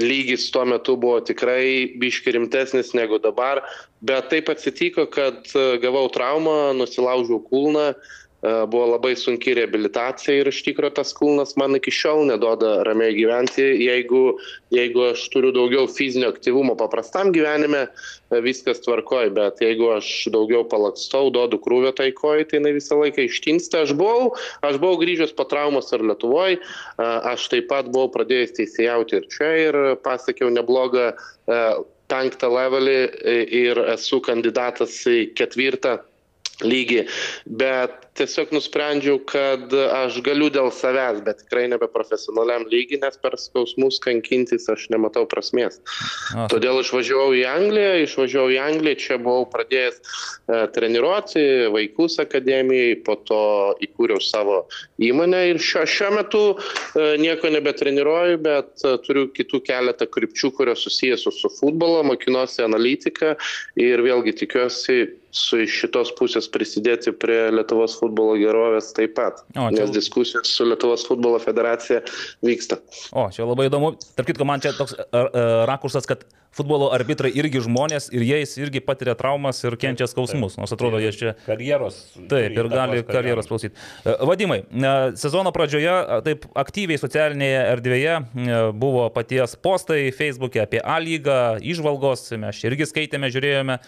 [0.00, 3.62] lygis tuo metu buvo tikrai biški rimtesnis negu dabar,
[4.04, 5.48] bet taip atsitiko, kad
[5.82, 8.25] gavau traumą, nusilaužiau kulną E,
[8.70, 13.64] buvo labai sunki reabilitacija ir iš tikrųjų tas kulnas man iki šiol neduoda ramiai gyventi.
[13.82, 14.36] Jeigu,
[14.74, 20.62] jeigu aš turiu daugiau fizinio aktyvumo paprastam gyvenime, e, viskas tvarkoj, bet jeigu aš daugiau
[20.68, 23.82] palakstau, duodu krūvio taikoj, tai jinai visą laiką ištinsta.
[23.86, 24.32] Aš buvau,
[24.66, 26.60] aš buvau grįžęs po traumos ir Lietuvoje,
[27.02, 31.62] aš taip pat buvau pradėjęs teisėjauti ir čia ir pasiekiau neblogą e,
[32.06, 32.98] penktą levelį
[33.66, 35.98] ir esu kandidatas į ketvirtą
[36.64, 37.04] lygį,
[37.58, 43.36] bet tiesiog nusprendžiau, kad aš galiu dėl savęs, bet tikrai nebe profesionaliam lygiai, nes per
[43.40, 45.78] skausmus kankintis aš nematau prasmės.
[46.32, 46.46] Aha.
[46.52, 53.18] Todėl išvažiavau į Angliją, išvažiavau į Angliją, čia buvau pradėjęs e, treniruoti vaikus akademijai, po
[53.28, 53.42] to
[53.84, 54.62] įkūriau savo
[55.02, 60.86] įmonę ir šio, šiuo metu e, nieko nebetreniruoju, bet e, turiu kitų keletą krypčių, kurios
[60.86, 63.36] susijęs su, su futbolo, mokinuosi analitiką
[63.82, 65.00] ir vėlgi tikiuosi
[65.36, 69.42] su šitos pusės prisidėti prie Lietuvos futbolo gerovės taip pat.
[69.56, 69.76] O, čia...
[69.80, 72.02] Nes diskusijos su Lietuvos futbolo federacija
[72.46, 72.80] vyksta.
[73.12, 73.94] O, čia labai įdomu.
[74.16, 74.96] Tarp kitko, man čia toks
[75.68, 76.24] rakursas, kad
[76.56, 80.56] futbolo arbitrai irgi žmonės ir jie irgi patiria traumas ir kenčia skausmus.
[80.56, 81.34] Nors atrodo, jie čia...
[81.44, 81.98] Karjeros.
[82.30, 83.76] Taip, ir gali karjeros klausyti.
[84.04, 84.62] Vadimai,
[85.20, 88.16] sezono pradžioje taip aktyviai socialinėje erdvėje
[88.80, 93.80] buvo paties postai Facebook'e apie A lygą, išvalgos, mes irgi skaitėme, žiūrėjome.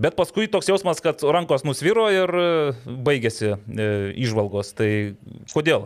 [0.00, 2.48] Bet paskui toks jausmas, kad rankos nusviro ir e,
[3.04, 3.56] baigėsi e,
[4.24, 4.72] išvalgos.
[4.78, 4.88] Tai
[5.52, 5.84] kodėl?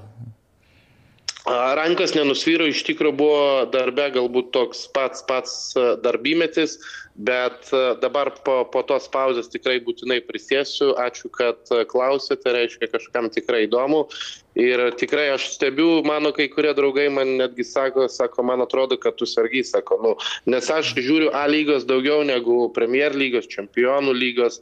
[1.44, 3.40] Rankas nenusvyro, iš tikrųjų buvo
[3.72, 6.78] darbe galbūt toks pats pats e, darbymetis,
[7.26, 7.68] bet
[8.02, 10.94] dabar po, po tos pauzės tikrai būtinai prisėsiu.
[11.02, 14.06] Ačiū, kad klausėte, reiškia kažkam tikrai įdomu.
[14.54, 19.16] Ir tikrai aš stebiu, mano kai kurie draugai man netgi sako, sako, man atrodo, kad
[19.18, 20.12] tu sargy, sako, nu,
[20.46, 24.60] nes aš žiūriu A lygos daugiau negu Premier lygos, Čempionų lygos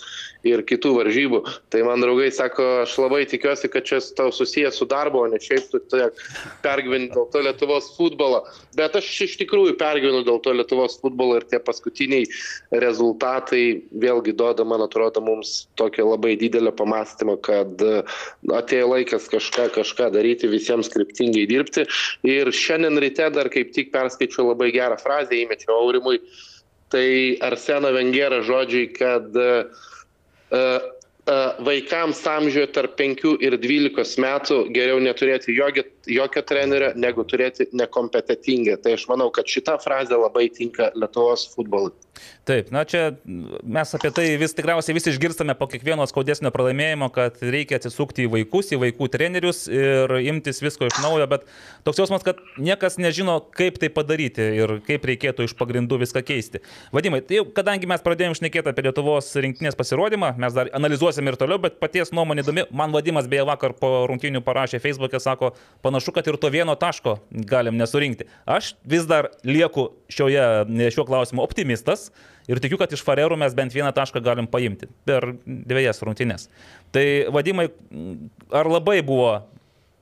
[0.48, 1.42] ir kitų varžybų.
[1.70, 5.40] Tai man draugai sako, aš labai tikiuosi, kad čia tau susijęs su darbo, o ne
[5.42, 5.83] šiaip tu
[6.64, 8.42] pergyveni dėl to Lietuvos futbolo.
[8.78, 12.24] Bet aš iš tikrųjų pergyvenu dėl to Lietuvos futbolo ir tie paskutiniai
[12.83, 17.87] rezultatai vėlgi duoda, man atrodo, mums tokią labai didelę pamastymą, kad
[18.57, 21.86] atėjo laikas kažką, kažką daryti, visiems kryptingai dirbti.
[22.28, 26.22] Ir šiandien ryte dar kaip tik perskaičiau labai gerą frazę, įmečiau Aurimui.
[26.92, 27.06] Tai
[27.48, 29.64] Arseno Vengera žodžiai, kad uh,
[30.52, 30.90] uh,
[31.64, 38.76] vaikams amžiuje tarp 5 ir 12 metų geriau neturėti jokio, jokio trenerio, negu turėti nekompetitingą.
[38.84, 41.94] Tai aš manau, kad šita frazė labai tinka Lietuvos futbolui.
[42.42, 43.12] Taip, na čia
[43.62, 48.32] mes apie tai vis tikriausiai visi išgirstame po kiekvieno skaudesnio pralaimėjimo, kad reikia atsisukti į
[48.32, 51.46] vaikus, į vaikų trenerius ir imtis visko iš naujo, bet
[51.87, 56.62] toks jausmas, kad niekas nežino, kaip tai padaryti ir kaip reikėtų iš pagrindų viską keisti.
[56.94, 61.61] Vadimai, tai kadangi mes pradėjome šnekėti apie Lietuvos rinktinės pasirodymą, mes dar analizuosim ir toliau,
[61.62, 62.66] bet paties nuomonė įdomi.
[62.74, 65.54] Man Vadimas beje vakar po rungtinių parašė Facebook'e, sako,
[65.87, 68.28] panašu, kad ir to vieno taško galim nesurinkti.
[68.50, 70.46] Aš vis dar lieku šioje,
[70.92, 72.11] šiuo klausimu optimistas
[72.50, 76.48] ir tikiu, kad iš Farerų mes bent vieną tašką galim paimti per dviejas rungtynės.
[76.94, 77.68] Tai vadimai,
[78.50, 79.35] ar labai buvo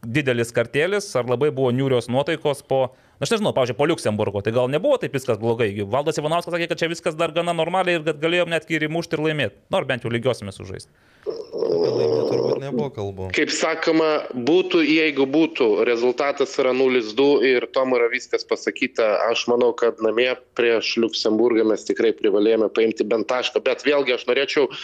[0.00, 2.88] didelis kartėlis, ar labai buvo niūrios nuotaikos po
[3.20, 5.66] Na, aš nežinau, pavyzdžiui, po Luxemburgo, tai gal nebuvo taip viskas blogai.
[5.92, 9.18] Valdas Ivanauskas sakė, kad čia viskas dar gana normaliai ir kad galėjom netgi ir įmušti
[9.18, 9.58] ir laimėti.
[9.74, 10.88] Nors bent jau lygiosiamės sužaisti.
[11.24, 13.28] Turbūt nebuvo kalbų.
[13.36, 14.08] Kaip sakoma,
[14.48, 19.08] būtų, jeigu būtų, rezultatas yra 0-2 ir tom yra viskas pasakyta.
[19.28, 23.62] Aš manau, kad namie prieš Luxemburgą mes tikrai privalėjome paimti bent tašką.
[23.66, 24.80] Bet vėlgi aš norėčiau uh,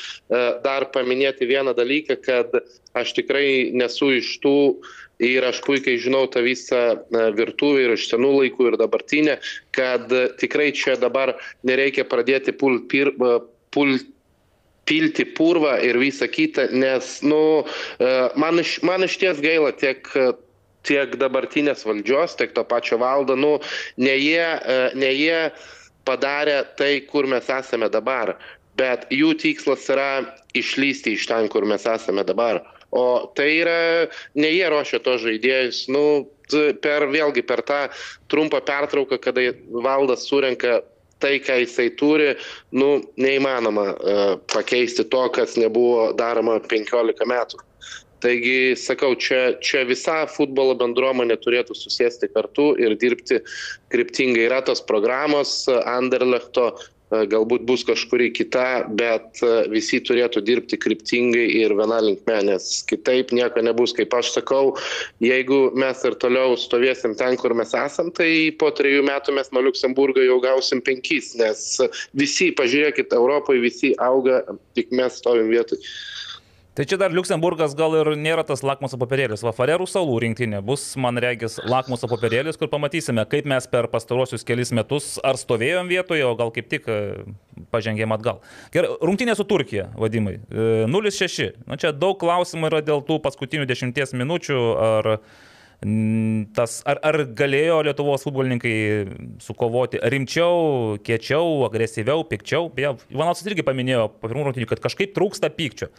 [0.65, 2.61] dar paminėti vieną dalyką, kad
[2.97, 4.59] aš tikrai nesu iš tų
[5.23, 6.83] ir aš puikiai žinau tą visą
[7.37, 9.39] virtuvę ir iš senų laikų ir dabartinę,
[9.77, 13.13] kad tikrai čia dabar nereikia pradėti pul, pir,
[13.73, 13.97] pul,
[14.87, 17.65] pilti purvą ir visą kitą, nes, nu,
[18.39, 20.07] man, iš, man iš ties gaila tiek
[20.87, 23.57] tiek dabartinės valdžios, tiek to pačio valdo, nu,
[23.99, 24.47] ne jie,
[24.95, 25.41] ne jie
[26.07, 28.37] padarė tai, kur mes esame dabar,
[28.79, 30.11] bet jų tikslas yra
[30.57, 32.63] išlysti iš ten, kur mes esame dabar.
[32.95, 34.07] O tai yra,
[34.39, 36.05] ne jie ruošia to žaidėjus, nu,
[36.83, 37.81] per, vėlgi per tą
[38.31, 39.51] trumpą pertrauką, kada
[39.85, 40.81] valdas surenka
[41.23, 42.35] tai, ką jisai turi,
[42.77, 47.63] nu, neįmanoma uh, pakeisti to, kas nebuvo daroma 15 metų.
[48.25, 53.43] Taigi, sakau, čia, čia visa futbolo bendruomenė turėtų susėsti kartu ir dirbti
[53.93, 54.47] kryptingai.
[54.49, 56.71] Yra tos programos Anderlechto
[57.11, 59.39] galbūt bus kažkuri kita, bet
[59.71, 63.95] visi turėtų dirbti kryptingai ir viena linkme, nes kitaip nieko nebus.
[63.97, 64.75] Kaip aš sakau,
[65.23, 69.63] jeigu mes ir toliau stovėsim ten, kur mes esam, tai po trejų metų mes nuo
[69.69, 71.65] Luksemburgo jau gausim penkis, nes
[72.19, 74.43] visi, pažiūrėkit, Europoje visi auga,
[74.75, 75.79] tik mes stovim vietoj.
[76.77, 79.41] Tai čia dar Luxemburgas gal ir nėra tas lakmuso papirėlis.
[79.41, 84.45] Va, Farerų salų rinktinė bus, man regis, lakmuso papirėlis, kur pamatysime, kaip mes per pastarosius
[84.45, 86.99] kelis metus ar stovėjom vietoje, o gal kaip tik e,
[87.73, 88.43] pažengėm atgal.
[88.77, 90.37] Gerai, rungtinė su Turkija, vadimai.
[90.53, 91.39] 0-6.
[91.47, 94.61] E, Na čia daug klausimų yra dėl tų paskutinių dešimties minučių.
[94.77, 95.11] Ar
[96.57, 98.75] tas, ar, ar galėjo Lietuvos futbolininkai
[99.45, 102.71] sukovoti rimčiau, kiečiau, agresyviau, pikčiau.
[102.73, 105.91] Beje, Ivanovas irgi paminėjo po pirmų rungtynių, kad kažkaip trūksta pykčio.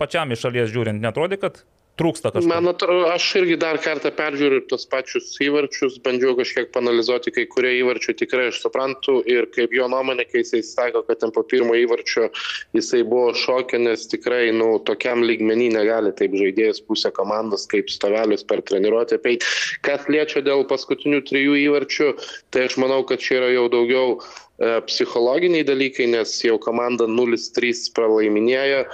[0.00, 1.62] Pačiam iš šalies žiūrint, netrodė, kad
[2.00, 2.48] trūksta kažko.
[2.50, 7.76] Man atrodo, aš irgi dar kartą peržiūriu tos pačius įvarčius, bandžiau kažkiek panalizuoti, kai kurie
[7.80, 11.76] įvarčiai tikrai aš suprantu ir kaip jo nuomonė, kai jisai sako, kad ten po pirmo
[11.78, 12.30] įvarčio
[12.76, 18.46] jisai buvo šokė, nes tikrai, nu, tokiam lygmenį negali taip žaidėjas pusę komandos kaip stovelius
[18.48, 19.46] per treniruotę peit.
[19.86, 22.12] Kas liečia dėl paskutinių trijų įvarčių,
[22.54, 27.90] tai aš manau, kad čia yra jau daugiau e, psichologiniai dalykai, nes jau komanda 0-3
[27.96, 28.84] pralaiminėjo.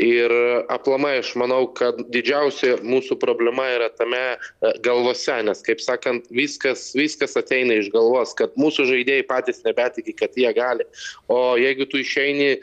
[0.00, 0.32] Ir
[0.72, 6.86] aplamai aš manau, kad didžiausia mūsų problema yra tame e, galvose, nes, kaip sakant, viskas,
[6.96, 10.88] viskas ateina iš galvos, kad mūsų žaidėjai patys nebetiki, kad jie gali.
[11.28, 12.58] O jeigu tu išeini e,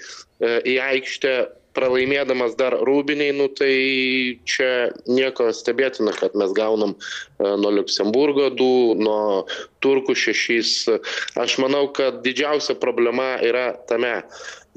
[0.74, 1.36] į aikštę
[1.78, 3.74] pralaimėdamas dar rūbiniai, nu, tai
[4.50, 9.46] čia nieko stebėtina, kad mes gaunam e, nuo Luxemburgo 2, nuo
[9.86, 10.98] Turkų 6.
[11.40, 14.18] Aš manau, kad didžiausia problema yra tame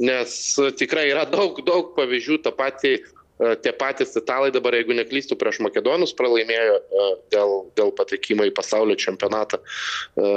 [0.01, 0.39] nes
[0.79, 2.97] tikrai yra daug, daug pavyzdžių, tą patį
[3.43, 8.53] E, tie patys italai dabar, jeigu neklystų, prieš makedonus pralaimėjo e, dėl, dėl patekimo į
[8.55, 9.59] pasaulio čempionatą.
[9.59, 10.33] E,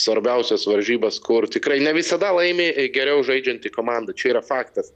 [0.00, 4.16] svarbiausias varžybas, kur tikrai ne visada laimi geriau žaidžianti komanda.
[4.16, 4.90] Čia yra faktas.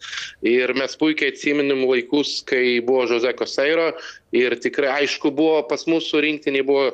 [0.47, 3.93] Ir mes puikiai atsiminėm laikus, kai buvo Jose Koseiro
[4.37, 6.89] ir tikrai aišku buvo pas mūsų rinktinį buvo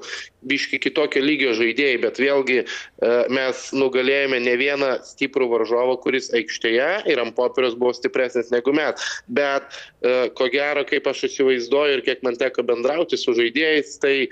[0.49, 2.61] biški kitokio lygio žaidėjai, bet vėlgi
[3.35, 9.03] mes nugalėjome ne vieną stiprų varžovą, kuris aikštėje ir ant popieriaus buvo stipresnis negu mes.
[9.27, 9.67] Bet
[10.39, 14.29] ko gero, kaip aš įsivaizduoju ir kiek man teko bendrauti su žaidėjais, tai e,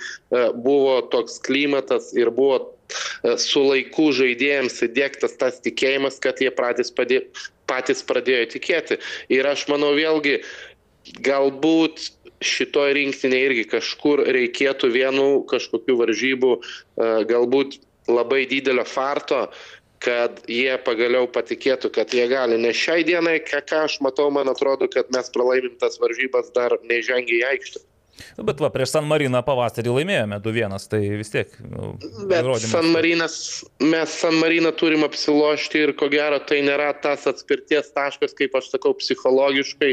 [0.55, 6.93] buvo toks klimatas ir buvo e, su laiku žaidėjams įdėktas tas tikėjimas, kad jie patys,
[6.95, 7.23] padė,
[7.71, 9.01] patys pradėjo tikėti.
[9.33, 10.41] Ir aš manau vėlgi,
[11.27, 12.11] galbūt
[12.45, 19.47] šitoje rinktinėje irgi kažkur reikėtų vienų kažkokių varžybų, e, galbūt labai didelio farto,
[20.03, 22.59] kad jie pagaliau patikėtų, kad jie gali.
[22.61, 26.77] Nes šiai dienai, ką, ką aš matau, man atrodo, kad mes pralaimim tas varžybas dar
[26.85, 27.85] neįžengę į aikštę.
[28.37, 31.53] Nu, bet va, prieš San Mariną pavasarį laimėjome 2-1, tai vis tiek.
[31.69, 31.91] Nu,
[32.31, 33.37] bet San Marinas,
[33.83, 38.71] mes San Mariną turim apsilošti ir ko gero tai nėra tas atspirties taškas, kaip aš
[38.73, 39.93] sakau, psichologiškai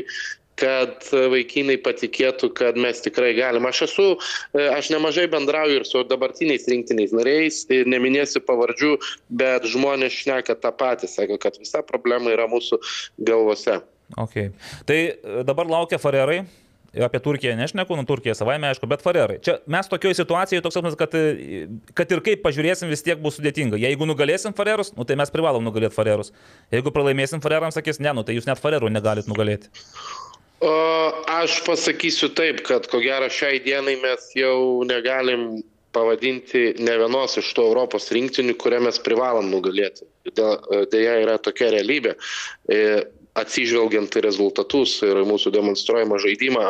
[0.60, 3.66] kad vaikinai patikėtų, kad mes tikrai galim.
[3.70, 4.08] Aš esu,
[4.54, 8.96] e, aš nemažai bendrauju ir su dabartiniais rinktiniais nariais, ir neminėsiu pavardžių,
[9.42, 12.82] bet žmonės šneka tą patį, sako, kad visa problema yra mūsų
[13.26, 13.82] galvose.
[14.20, 14.52] Okay.
[14.86, 15.16] Tai e,
[15.48, 16.44] dabar laukia Farerai,
[17.02, 19.40] apie Turkiją nešneku, nu Turkija savaime aišku, bet Farerai.
[19.42, 21.16] Čia mes tokioje situacijoje toks jausmas, kad,
[21.98, 23.80] kad ir kaip pažiūrėsim, vis tiek bus sudėtinga.
[23.82, 26.30] Jeigu nugalėsim Farerus, nu tai mes privalom nugalėti Farerus.
[26.74, 29.74] Jeigu pralaimėsim Farerams, sakys, ne, nu tai jūs net Farerų negalit nugalėti.
[30.64, 30.72] O,
[31.28, 37.50] aš pasakysiu taip, kad ko gero šiai dienai mes jau negalim pavadinti ne vienos iš
[37.58, 40.08] tų Europos rinktinių, kurią mes privalom nugalėti.
[40.34, 42.16] Deja, yra tokia realybė.
[42.72, 42.80] E,
[43.40, 46.66] atsižvelgiant į rezultatus ir mūsų demonstruojamą žaidimą.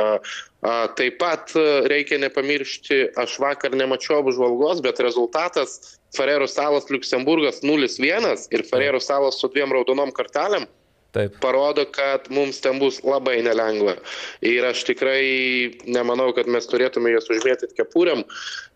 [0.98, 1.52] Taip pat
[1.92, 9.42] reikia nepamiršti, aš vakar nemačiau apžvalgos, bet rezultatas Ferrero salas Luksemburgas 0-1 ir Ferrero salas
[9.42, 10.70] su dviem raudonom kartelėm.
[11.14, 11.36] Taip.
[11.44, 14.00] Parodo, kad mums ten bus labai nelengva.
[14.42, 15.22] Ir aš tikrai
[15.86, 18.24] nemanau, kad mes turėtume jas užmėtyti kepuriam.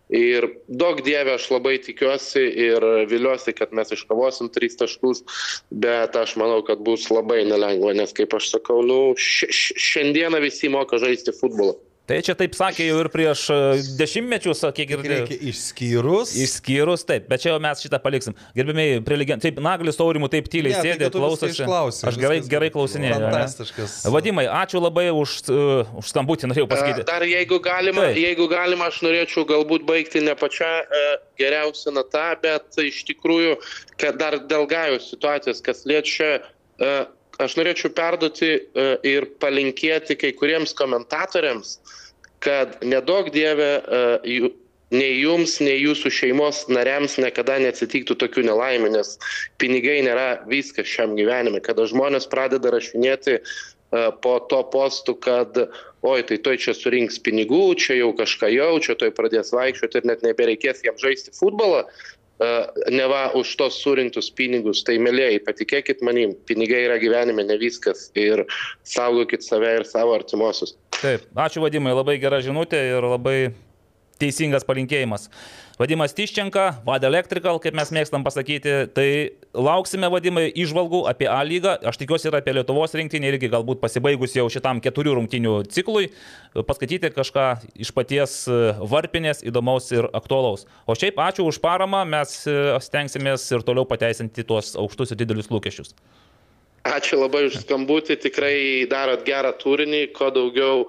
[0.08, 5.20] Ir daug dievė aš labai tikiuosi ir viliuosi, kad mes iškovosim tris taškus,
[5.68, 10.96] bet aš manau, kad bus labai nelengva, nes kaip aš sakau, nu, šiandieną visi moka
[11.02, 11.76] žaisti futbolą.
[12.08, 13.56] Tai čia taip sakė jau ir prieš e,
[13.98, 15.26] dešimtmečius, kiek girdėjau.
[15.50, 16.30] Išskyrus.
[16.40, 18.36] Išskyrus, taip, bet čia jau mes šitą paliksim.
[18.56, 21.66] Gerbėmiai, prelegent, taip, Naglis Aurimų taip tyliai ne, sėdė, tai klausosi.
[22.08, 23.18] Aš gerai, gerai klausinėjau.
[23.26, 23.98] Fantastiškas.
[24.14, 27.04] Vadimai, ačiū labai už, uh, už skambutį, norėjau pasakyti.
[27.10, 28.22] Dar jeigu galima, taip.
[28.24, 33.58] jeigu galima, aš norėčiau galbūt baigti ne pačią uh, geriausią natą, bet iš tikrųjų,
[34.00, 37.04] kad dar dėl gajos situacijos, kas liečia uh,
[37.42, 41.78] aš norėčiau perduoti uh, ir palinkėti kai kuriems komentatoriams,
[42.44, 44.50] kad nedaug dievė uh,
[44.94, 49.16] nei jums, nei jūsų šeimos nariams niekada neatsitiktų tokių nelaimių, nes
[49.60, 55.58] pinigai nėra viskas šiam gyvenime, kada žmonės pradeda rašinėti uh, po to postų, kad
[56.06, 60.24] oi, tai toj čia surinks pinigų, čia jau kažką jaučia, toj pradės vaikščioti ir net
[60.26, 61.84] nebereikės jam žaisti futbolą,
[62.94, 64.84] neva už tos surinktus pinigus.
[64.86, 68.44] Tai, mėlyjei, patikėkit manim, pinigai yra gyvenime ne viskas ir
[68.86, 70.76] saugokit save ir savo artimuosius.
[70.98, 73.38] Taip, ačiū vadimai, labai gera žinutė ir labai
[74.22, 75.28] teisingas palinkėjimas.
[75.78, 79.06] Vadimas Tiščenka, Vad Electrical, kaip mes mėgstam pasakyti, tai
[79.54, 84.34] lauksime vadimai išvalgų apie A lygą, aš tikiuosi ir apie Lietuvos rinktinį irgi galbūt pasibaigus
[84.34, 86.10] jau šitam keturių rungtinių ciklui,
[86.66, 87.46] paskaityti kažką
[87.78, 88.58] iš paties e,
[88.90, 90.66] varpinės įdomaus ir aktualaus.
[90.82, 95.52] O šiaip ačiū už paramą, mes e, stengsimės ir toliau pateisinti tuos aukštus ir didelius
[95.54, 95.94] lūkesčius.
[96.90, 98.58] Ačiū labai už skambutį, tikrai
[98.90, 100.88] darot gerą turinį, kuo daugiau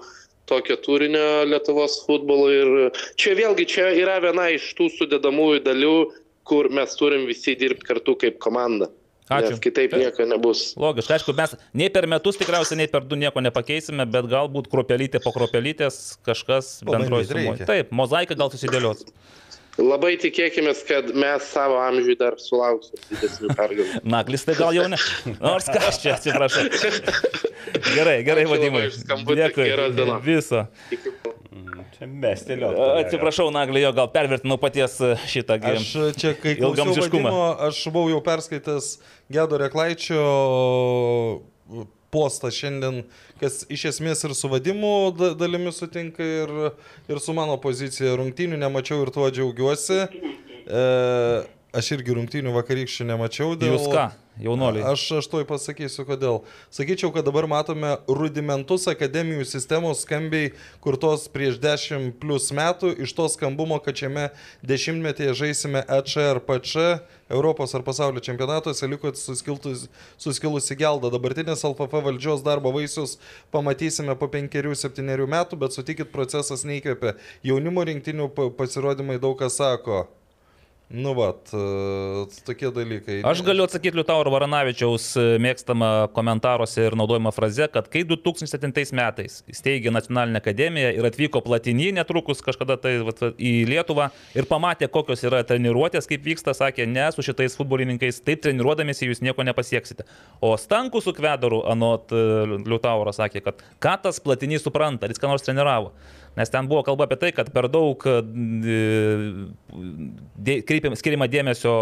[0.49, 5.97] tokio turinio Lietuvos futbolo ir čia vėlgi čia yra viena iš tų sudėdamųjų dalių,
[6.49, 8.89] kur mes turim visi dirbti kartu kaip komanda.
[9.29, 9.53] Ačiū.
[9.53, 10.71] Nes kitaip nieko nebus.
[10.79, 15.21] Logiška, aišku, mes nei per metus tikriausiai, nei per du nieko nepakeisime, bet galbūt kropelytė
[15.21, 17.67] po kropelytės kažkas bendroji sumoje.
[17.69, 19.05] Taip, mozaika gal susidėlios.
[19.79, 24.01] Labai tikėkime, kad mes savo amžiui dar sulauksim didesnių pergalių.
[24.11, 24.99] Naglis tai gal jau ne.
[25.39, 26.65] Nors ką aš čia atsiprašau.
[27.95, 28.87] Gerai, gerai, vadimai.
[29.39, 29.69] Dėkui.
[30.25, 30.65] Viso.
[31.49, 32.73] Mm, čia mestelio.
[32.99, 34.97] Atsiprašau, Naglį, jo gal pervertinau paties
[35.31, 35.79] šitą gimą.
[35.79, 37.35] Aš čia, kai ilgamžiškumą.
[37.69, 38.97] Aš buvau jau perskaitęs
[39.31, 40.25] Gedo Reklaičio
[42.13, 43.03] postą šiandien,
[43.41, 46.53] kas iš esmės ir su vadimu dalimi sutinka ir,
[47.09, 50.03] ir su mano pozicija rungtynių nemačiau ir tuo džiaugiuosi.
[50.69, 50.81] E,
[51.73, 53.55] aš irgi rungtynių vakarykščių nemačiau.
[53.57, 53.71] Dėl...
[53.73, 54.03] Jūs ką?
[54.39, 54.85] Jaunoliai.
[54.87, 56.37] Aš, aš toj pasakysiu, kodėl.
[56.71, 63.13] Sakyčiau, kad dabar matome rudimentus akademijų sistemos skambiai, kur tos prieš 10 plus metų iš
[63.17, 64.29] to skambumo, kad šiame
[64.63, 66.85] dešimtmetyje žaisime ECRPC,
[67.29, 71.11] Europos ar pasaulio čempionatuose, liko suskilusi gelda.
[71.13, 73.17] Dabartinės LFF valdžios darbo vaisius
[73.53, 77.17] pamatysime po penkerių, septyniarių metų, bet sutikit, procesas neįkvėpia.
[77.45, 80.07] Jaunimo rinktinių pasirodymai daug ką sako.
[80.89, 83.19] Nu, vat, e, tokie dalykai.
[83.29, 89.35] Aš galiu atsakyti Liutauro Varanavičiaus e, mėgstamą komentaruose ir naudojimą frazę, kad kai 2007 metais
[89.53, 95.21] įsteigė Nacionalinę akademiją ir atvyko platinį netrukus kažkada tai vat, į Lietuvą ir pamatė, kokios
[95.29, 100.07] yra treniruotės, kaip vyksta, sakė, ne, su šitais futbolininkais, taip treniruodamėsi jūs nieko nepasieksite.
[100.41, 102.23] O Stankus su Kvedaru, anot e,
[102.65, 105.93] Liutauro, sakė, kad ką tas platinys supranta, ar jis ką nors treniravo.
[106.37, 108.15] Nes ten buvo kalba apie tai, kad per daug e,
[110.99, 111.73] skiriama dėmesio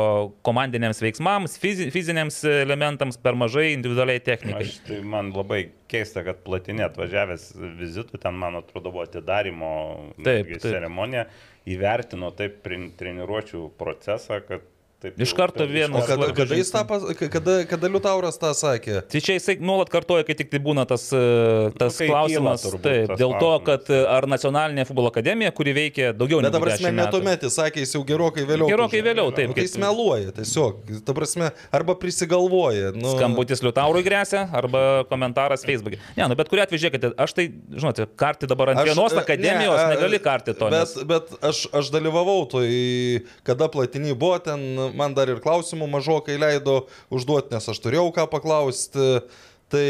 [0.47, 4.63] komandiniams veiksmams, fiziniams elementams, per mažai individualiai technikai.
[4.63, 7.49] Aš, tai man labai keista, kad platinė atvažiavęs
[7.81, 9.73] vizitų, ten man atrodo buvo atidarimo
[10.21, 10.63] taip, taip.
[10.63, 11.27] ceremonija,
[11.67, 14.65] įvertino taip treniruočio procesą, kad
[15.03, 16.81] taip Iš karto taip, vienas O kada, kada, jis tą,
[17.29, 19.01] kada, kada Liutauras tą sakė?
[19.12, 21.21] Tai čia jisai nuolat kartoja, kai tik tai būna tas, e,
[21.77, 22.63] tas Nu, klausimas.
[22.63, 23.65] kyla turbūt Taip, tas dėl to, klausimas.
[23.67, 27.03] kad e, ar nacionalinė futbolo akademija, kuri veikia daugiau Bet negu dabar prasme, 10 ne
[27.03, 27.12] metų.
[27.17, 28.69] tuomet, jis sakė, jis jau gerokai vėliau.
[28.73, 29.10] Gerokai pažino.
[29.12, 30.81] vėliau, taip, Nu, tai jis meluoja tiesiog.
[31.05, 32.91] Ta prasme, arba prisigalvoja.
[32.97, 35.99] Nu, Skambutis Liutaurui grėsia arba komentaras Facebook'e.
[36.17, 39.21] Ne, nu bet kuriu atveju žiūrėkite, aš tai, žinote, karti dabar ant Aš, vienos e,
[39.21, 40.69] akademijos ne, e, negali karti to.
[40.73, 42.67] Bet, nes- bet aš, aš dalyvavau toj,
[43.47, 48.28] kada platiniai buvo ten, man dar ir klausimų mažokai leido užduoti, nes aš turėjau ką
[48.32, 49.10] paklausti.
[49.67, 49.88] Tai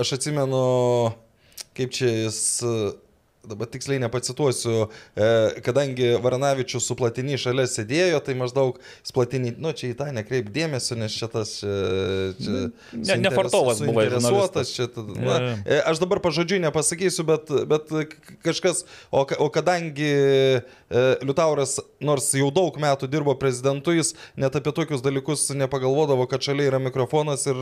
[0.00, 0.60] aš atsimenu,
[1.76, 2.38] kaip čia jis,
[3.48, 5.28] dabar tiksliai nepacituosiu, e,
[5.66, 10.50] kadangi Varanavičius su platiniai šalia sėdėjo, tai maždaug jis platiniai, nu čia į tą nekreip
[10.54, 11.30] dėmesio, nes čia...
[12.40, 12.56] čia
[12.96, 14.72] Ne- ne Fartovas buvo suinteresuotas.
[14.74, 15.38] Čia, na.
[15.64, 17.92] E, Aš dabar pažodžiui nepasakysiu, bet, bet
[18.44, 24.72] kažkas, o, o kadangi e, Liutauras, nors jau daug metų dirbo prezidentu, jis net apie
[24.74, 27.60] tokius dalykus nepagalvodavo, kad šalia yra mikrofonas ir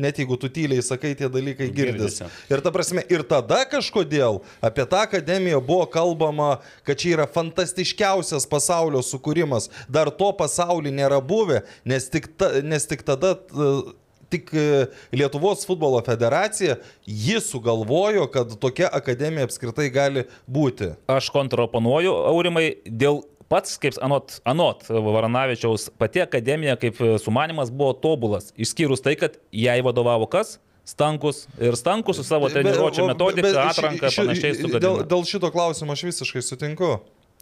[0.00, 2.20] net jeigu tu tyliai sakai, tie dalykai girdis.
[2.20, 2.30] Girdisi.
[2.52, 8.46] Ir ta prasme, ir tada kažkodėl apie tą akademiją buvo kalbama, kad čia yra fantastiškiausias
[8.46, 9.68] pasaulio sukūrimas.
[9.88, 13.34] Dar to pasaulyje nėra buvę, nes tik, ta, nes tik tada...
[13.34, 13.94] t-
[14.26, 16.74] Tik e, Lietuvos futbolo federacija
[17.06, 20.88] ji sugalvojo, kad tokia akademija apskritai gali būti.
[21.06, 27.92] Aš kontraponuoju, Aurimai, dėl pats, kaip anot, anot Varanavičiaus, pati akademija kaip e, sumanimas buvo
[27.94, 30.56] tobulas, išskyrus tai, kad jai vadovavo kas?
[30.86, 35.02] Stankus ir Stankus su savo treniruočio metodika, atranka ši- panašiai Dėl, sugadino.
[35.10, 36.92] dėl šito klausimo aš visiškai sutinku.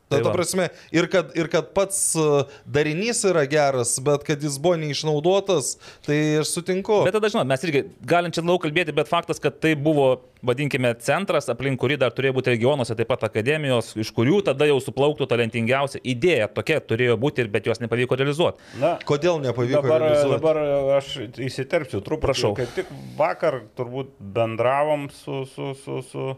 [0.04, 4.42] Ta, Tai ta prasme, ir kad, ir kad pats uh, darinys yra geras, bet kad
[4.44, 6.98] jis buvo neišnaudotas, tai aš sutinku.
[7.06, 10.10] Bet tada, žinot, mes irgi galim čia daug kalbėti, bet faktas, kad tai buvo,
[10.44, 14.76] vadinkime, centras, aplink kurį dar turėjo būti regionuose taip pat akademijos, iš kurių tada jau
[14.84, 16.52] suplauktų talentingiausia idėja.
[16.52, 18.60] Tokia turėjo būti, ir bet jos nepavyko realizuoti.
[18.84, 19.80] Na, Kodėl nepavyko?
[19.80, 20.36] Dabar, realizuoti?
[20.36, 20.64] dabar
[21.00, 21.14] aš
[21.48, 22.26] įsiterpsiu truputį.
[22.28, 22.52] Prašau.
[22.60, 26.34] Kaip tik vakar turbūt bendravom su, su, su, su,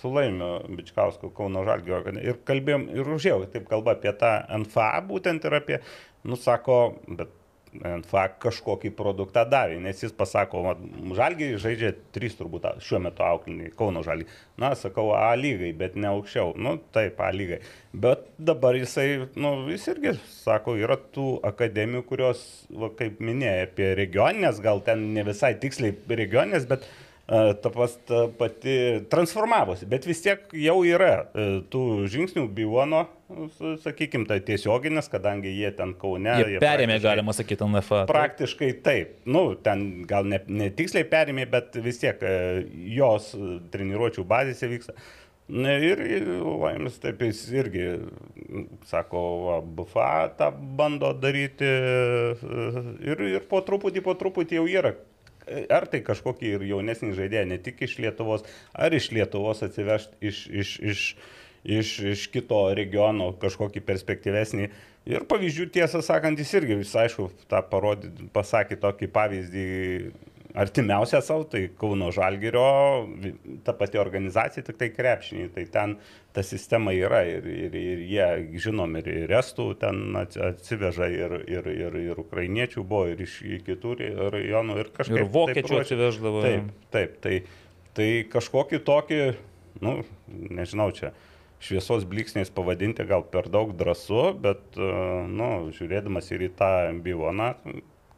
[0.00, 4.32] su Laimiu Bičkausku Kauno Žalgio ir kalbėjom ir užėjau, taip kalba apie tą
[4.62, 5.78] NFA būtent ir apie,
[6.24, 7.38] nu sako, bet
[7.72, 10.60] NFA kažkokį produktą davė, nes jis pasako,
[11.16, 14.28] Žalgiai žaidžia trys turbūt šiuo metu aukliniai, Kauno Žalgiai.
[14.60, 16.52] Na, sakau, A lygai, bet ne aukščiau.
[16.60, 17.62] Nu, taip, A lygai.
[17.92, 23.92] Bet dabar jisai, nu, jis irgi sako, yra tų akademijų, kurios, va, kaip minėjai, apie
[23.98, 28.76] regioninės, gal ten ne visai tiksliai regioninės, bet e, ta, pas, ta pati
[29.10, 33.04] transformavosi, bet vis tiek jau yra e, tų žingsnių Bivono,
[33.80, 36.34] sakykime, tai tiesioginės, kadangi jie ten Kaune.
[36.42, 38.02] Jie perėmė, praktiškai- galima sakyti, NFA.
[38.10, 39.14] Praktiškai taip.
[39.24, 42.66] Nu, ten gal ne, ne tiksliai perėmė, bet vis tiek e,
[42.98, 43.32] jos
[43.72, 44.96] treniruočių bazėse vyksta.
[45.52, 45.98] Na ir,
[46.62, 47.86] Laimis taip jis irgi,
[48.88, 52.34] sako, va, BFA tą bando daryti e,
[53.08, 54.94] ir, ir po truputį, po truputį jau yra.
[55.72, 60.44] Ar tai kažkokį ir jaunesnį žaidėją, ne tik iš Lietuvos, ar iš Lietuvos atsivežti iš,
[60.48, 61.04] iš, iš,
[61.64, 64.70] iš, iš kito regiono kažkokį perspektyvesnį.
[65.10, 69.64] Ir pavyzdžių, tiesą sakant, jis irgi, jis aišku, tą parodė, pasakė tokį pavyzdį
[70.54, 72.64] artimiausią savo, tai Kauno Žalgirio,
[73.64, 75.96] ta pati organizacija, tik tai krepšiniai, tai ten
[76.32, 78.28] ta sistema yra ir, ir, ir jie,
[78.64, 83.38] žinom, ir, ir estų ten ats- atsiveža, ir, ir, ir, ir ukrainiečių buvo, ir iš
[83.66, 83.96] kitų
[84.34, 85.20] rajonų, ir kažkaip.
[85.22, 86.44] Ir vokiečių taip atsiveždavo.
[86.46, 87.36] Taip, taip, tai,
[87.96, 89.20] tai kažkokį tokį,
[89.84, 91.14] nu, nežinau čia.
[91.62, 96.72] Šviesos bliksniais pavadinti gal per daug drąsu, bet, nu, žiūrėdamas ir į tą
[97.04, 97.52] bivoną,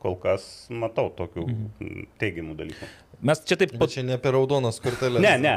[0.04, 2.06] kol kas matau tokių mhm.
[2.20, 2.92] teigiamų dalykų.
[3.24, 5.22] Mes čia taip Bet čia ne apie raudonas korteles.
[5.22, 5.54] Ne, ne,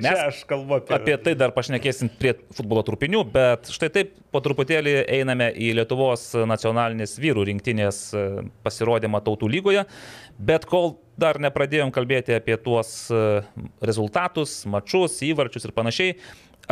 [0.00, 0.94] Mes aš kalbu apie...
[0.96, 6.30] Apie tai dar pašnekėsim prie futbolo trupinių, bet štai taip po truputėlį einame į Lietuvos
[6.48, 8.24] nacionalinės vyrų rinktinės e,
[8.64, 9.84] pasirodymą tautų lygoje,
[10.40, 13.42] bet kol dar nepradėjom kalbėti apie tuos e,
[13.84, 16.16] rezultatus, mačus, įvarčius ir panašiai,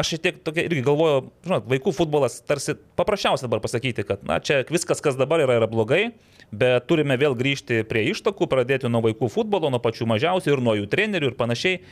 [0.00, 4.38] aš šiek tiek tokia irgi galvoju, žinot, vaikų futbolas tarsi paprasčiausia dabar pasakyti, kad na
[4.40, 6.06] čia viskas, kas dabar yra, yra blogai,
[6.52, 10.76] bet turime vėl grįžti prie ištakų, pradėti nuo vaikų futbolo, nuo pačių mažiausių ir nuo
[10.78, 11.82] jų trenerių ir panašiai.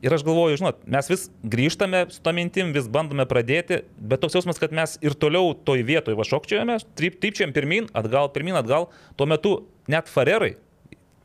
[0.00, 4.38] Ir aš galvoju, žinot, mes vis grįžtame su to mintim, vis bandome pradėti, bet toks
[4.38, 8.88] jausmas, kad mes ir toliau toj vietoje vašokčiojame, trypčiojam pirmin, atgal, pirmin, atgal.
[9.20, 9.52] Tuo metu
[9.92, 10.54] net Farerai,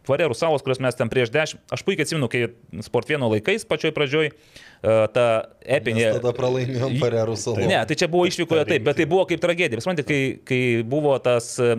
[0.08, 2.48] Farerų salos, kurias mes ten prieš dešimt, aš puikiai atsimenu, kai
[2.86, 5.26] sportvieno laikais pačioj pradžioj, e, ta
[5.62, 6.08] epinė...
[6.12, 7.66] Mes tada pralaimėjom Farerų salų.
[7.70, 9.82] Ne, tai čia buvo išvykoje taip, bet tai buvo kaip tragedija.
[9.84, 11.74] Suprantate, kai, kai buvo tas e,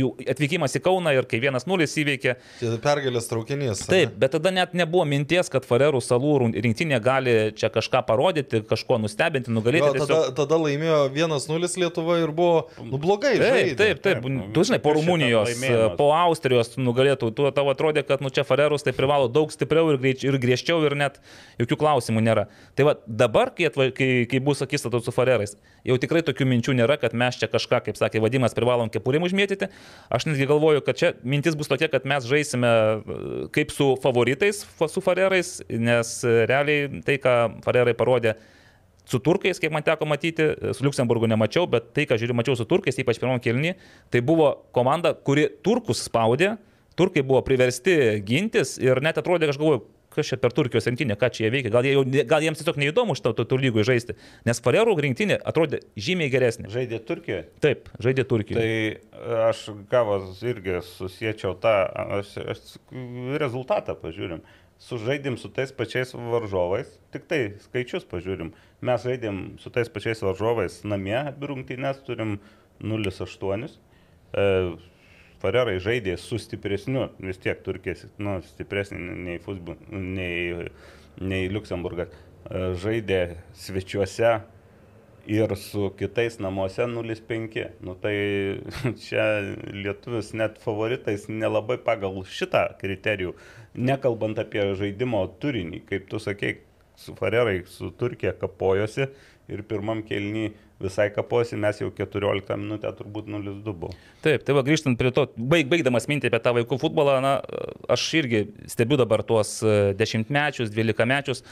[0.00, 2.36] jų atvykimas į Kauną ir kai vienas nulis įveikė.
[2.60, 3.84] Čia pergalės traukinys.
[3.88, 9.00] Taip, bet tada net nebuvo minties, kad Farerų salų rinktinė gali čia kažką parodyti, kažko
[9.02, 9.86] nustebinti, nugalėti.
[9.86, 10.36] Jo, tada, tiesiog...
[10.42, 13.36] tada laimėjo 1-0 Lietuva ir buvo nu, blogai.
[13.38, 13.76] Taip, žaidė.
[13.78, 14.18] taip, taip.
[14.24, 15.52] Taip, Tu žinai, po Rumunijos,
[15.98, 20.00] po Austrijos nugalėtų, tu tavo atrodė, kad nu čia Farerus tai privalo daug stipriau ir,
[20.02, 21.20] greič, ir griežčiau ir net
[21.60, 22.46] jokių klausimų nėra.
[22.78, 25.56] Tai va dabar, kai, atva, kai, kai bus akistato su Farerais,
[25.86, 29.70] jau tikrai tokių minčių nėra, kad mes čia kažką, kaip sakė Vadimas, privalom kepurėm užmėtyti.
[30.12, 33.18] Aš netgi galvoju, kad čia mintis bus tokia, kad mes žaisime e,
[33.54, 38.36] kaip su favoritais, fa- su Farerais, nes e, realiai tai, ką Farerai parodė
[39.08, 42.66] su turkais, kiek man teko matyti, su Luksemburgu nemačiau, bet tai, ką žiūriu, mačiau su
[42.68, 43.74] turkais, ypač pirmam kelni,
[44.12, 46.56] tai buvo komanda, kuri turkus spaudė,
[46.98, 49.84] turkai buvo priversti gintis ir net atrodė, aš galvoju,
[50.18, 52.78] kas čia per Turkijos rinktinę, ką čia jie veikia, gal, jie jau, gal jiems tiesiog
[52.80, 54.16] neįdomu šitą tų, tų lygų žaisti,
[54.48, 56.70] nes Farerų rinktinė atrodė žymiai geresnė.
[56.72, 57.44] Žaidė Turkijoje.
[57.64, 58.62] Taip, žaidė Turkijoje.
[59.18, 61.74] Tai aš gavos irgi susiečiau tą,
[62.18, 62.64] aš, aš
[63.42, 64.42] rezultatą pažiūrim.
[64.78, 68.52] Sužaidėm su tais pačiais varžovais, tik tai skaičius pažiūrim.
[68.86, 72.36] Mes žaidėm su tais pačiais varžovais namie, rungtynės turim
[72.78, 73.66] 0-8.
[73.66, 74.46] E,
[75.42, 80.68] Farerai žaidė su stipresniu, vis tiek Turkija nu, stipresnė nei, futbol, nei,
[81.22, 82.10] nei Luksemburgas.
[82.10, 83.20] E, Žaidė
[83.58, 84.32] svečiuose
[85.28, 87.66] ir su kitais namuose 0,5.
[87.86, 88.16] Nu tai
[89.04, 89.28] čia
[89.74, 93.36] lietuvis net favoritais nelabai pagal šitą kriterijų,
[93.78, 96.58] nekalbant apie žaidimo turinį, kaip tu sakei,
[96.98, 99.06] su Farerai, su Turkija kapojosi
[99.48, 103.90] ir pirmam kelnį visai kaposi, mes jau 14 minutę turbūt 0,2 buvo.
[104.22, 107.32] Taip, tai va grįžtant prie to, baig, baigdamas mintį apie tą vaikų futbolą, na,
[107.90, 111.42] aš irgi stebiu dabar tuos e, dešimtmečius, dvylikamečius.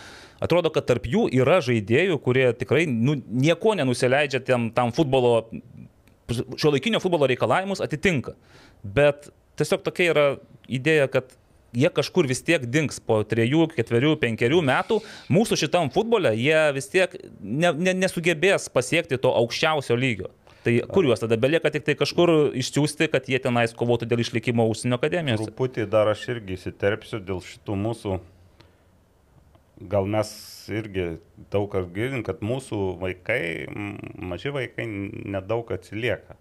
[0.45, 5.41] Atrodo, kad tarp jų yra žaidėjų, kurie tikrai nu, nieko nenusileidžia tam, tam futbolo,
[6.31, 8.37] šio laikinio futbolo reikalavimus atitinka.
[8.85, 10.29] Bet tiesiog tokia yra
[10.71, 11.35] idėja, kad
[11.77, 13.47] jie kažkur vis tiek dings po 3,
[13.77, 15.01] 4, 5 metų.
[15.33, 20.33] Mūsų šitam futbole jie vis tiek ne, ne, nesugebės pasiekti to aukščiausio lygio.
[20.67, 24.65] Tai kur juos tada belieka tik tai kažkur išsiųsti, kad jie tenais kovotų dėl išlikimo
[24.67, 25.47] užsienio akademijose.
[25.47, 28.17] Truputį dar aš irgi įsiterpsiu dėl šitų mūsų,
[29.93, 30.33] gal mes
[30.75, 31.07] irgi
[31.55, 33.41] daug kas girdim, kad mūsų vaikai,
[34.19, 34.89] maži vaikai
[35.37, 36.35] nedaug atsilieka.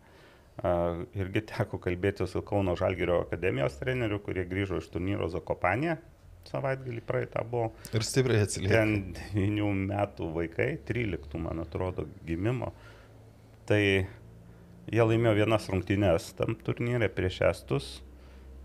[0.63, 5.97] Irgi teko kalbėti su Kauno Žalgirio akademijos treneriu, kurie grįžo iš turnyro Zakopanė,
[6.47, 7.73] savaitgalį praeitą buvo.
[7.91, 8.77] Ir stipriai atsilieka.
[8.77, 12.71] Ten 9 metų vaikai, 13 man atrodo gimimo.
[13.67, 17.89] Tai jie laimėjo vienas rungtynės tam turnyrė prieš Estus,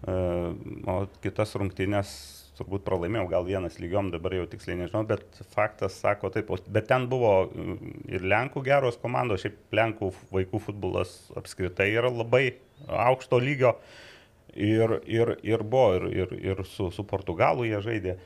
[0.04, 2.12] e, o kitas rungtynės
[2.60, 7.08] turbūt pralaimėjau, gal vienas lygiom, dabar jau tiksliai nežinau, bet faktas sako taip, bet ten
[7.10, 12.44] buvo mm, ir Lenkų geros komandos, šiaip Lenkų vaikų futbolas apskritai yra labai
[12.86, 13.74] aukšto lygio
[14.54, 18.18] ir, ir, ir buvo, ir, ir, ir su, su Portugalu jie žaidė.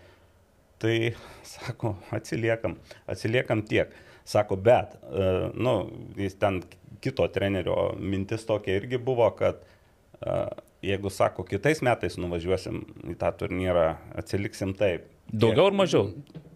[0.83, 0.97] Tai,
[1.55, 3.95] sako, atsiliekam, atsiliekam tiek.
[4.25, 5.77] Sako, bet, e, nu,
[6.17, 6.63] jis ten
[7.05, 10.39] kito trenerio mintis tokia irgi buvo, kad e,
[10.85, 12.83] jeigu, sako, kitais metais nuvažiuosim
[13.13, 15.09] į tą turnyrą, atsiliksim taip.
[15.33, 16.11] Daugiau ar mažiau?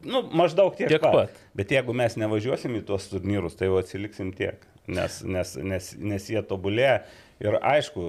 [0.04, 1.38] Nu, maždaug tiek, Tiek pat.
[1.56, 6.28] Bet jeigu mes nevažiuosim į tuos turnyrus, tai jau atsiliksim tiek, nes, nes, nes, nes
[6.30, 7.00] jie tobulėja.
[7.38, 8.04] Ir aišku,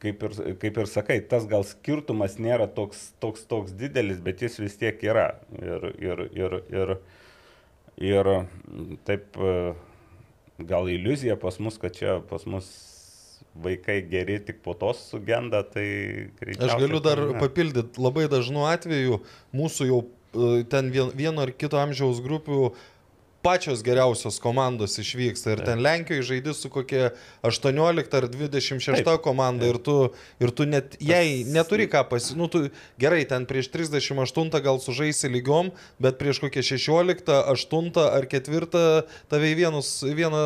[0.00, 4.56] kaip ir, kaip ir sakai, tas gal skirtumas nėra toks, toks, toks didelis, bet jis
[4.62, 5.26] vis tiek yra.
[5.60, 6.94] Ir, ir, ir, ir,
[8.12, 8.32] ir
[9.08, 9.36] taip
[10.58, 12.70] gal iliuzija pas mus, kad čia pas mus
[13.54, 15.86] vaikai geri tik po tos sugenda, tai
[16.40, 16.70] greičiausiai.
[16.70, 19.20] Aš galiu dar tai papildyti, labai dažnu atveju
[19.56, 22.72] mūsų jau e, ten vien, vieno ar kito amžiaus grupių
[23.42, 25.56] pačios geriausios komandos išvyksta.
[25.56, 27.10] Ir ten Lenkijoje žaidži su kokia
[27.42, 29.20] 18 ar 26 Taip.
[29.24, 32.36] komanda ir tu, ir tu net, jei neturi ką pasi...
[32.38, 32.68] Nu, tu,
[33.02, 35.72] gerai, ten prieš 38 gal sužaisi lygiom,
[36.02, 38.70] bet prieš kokią 16, 8 ar 4
[39.30, 40.42] tave į vienus, vieną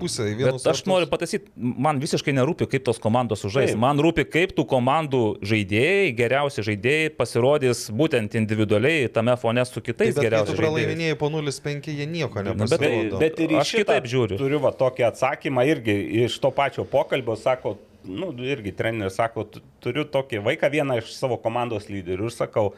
[0.00, 0.26] pusę.
[0.32, 3.72] Į vienus aš noriu pataisyti, man visiškai nerūpi, kaip tos komandos sužais.
[3.72, 3.80] Taip.
[3.82, 9.86] Man rūpi, kaip tų komandų žaidėjai, geriausi žaidėjai pasirodys būtent individualiai tame fone su Tai
[9.86, 10.60] kitais tu geriausiais žaidėjais.
[10.62, 13.18] pralaimėjai po 0-5, jie nieko bet- nepasirodo.
[13.18, 14.38] Bet, bet ir Aš kitaip žiūriu.
[14.38, 19.60] Turiu va tokį atsakymą irgi iš to pačio pokalbio, sako, nu, irgi treneris sako, "Tu-
[19.80, 22.72] turiu tokį vaiką, vieną iš savo komandos lyderių ir sakau,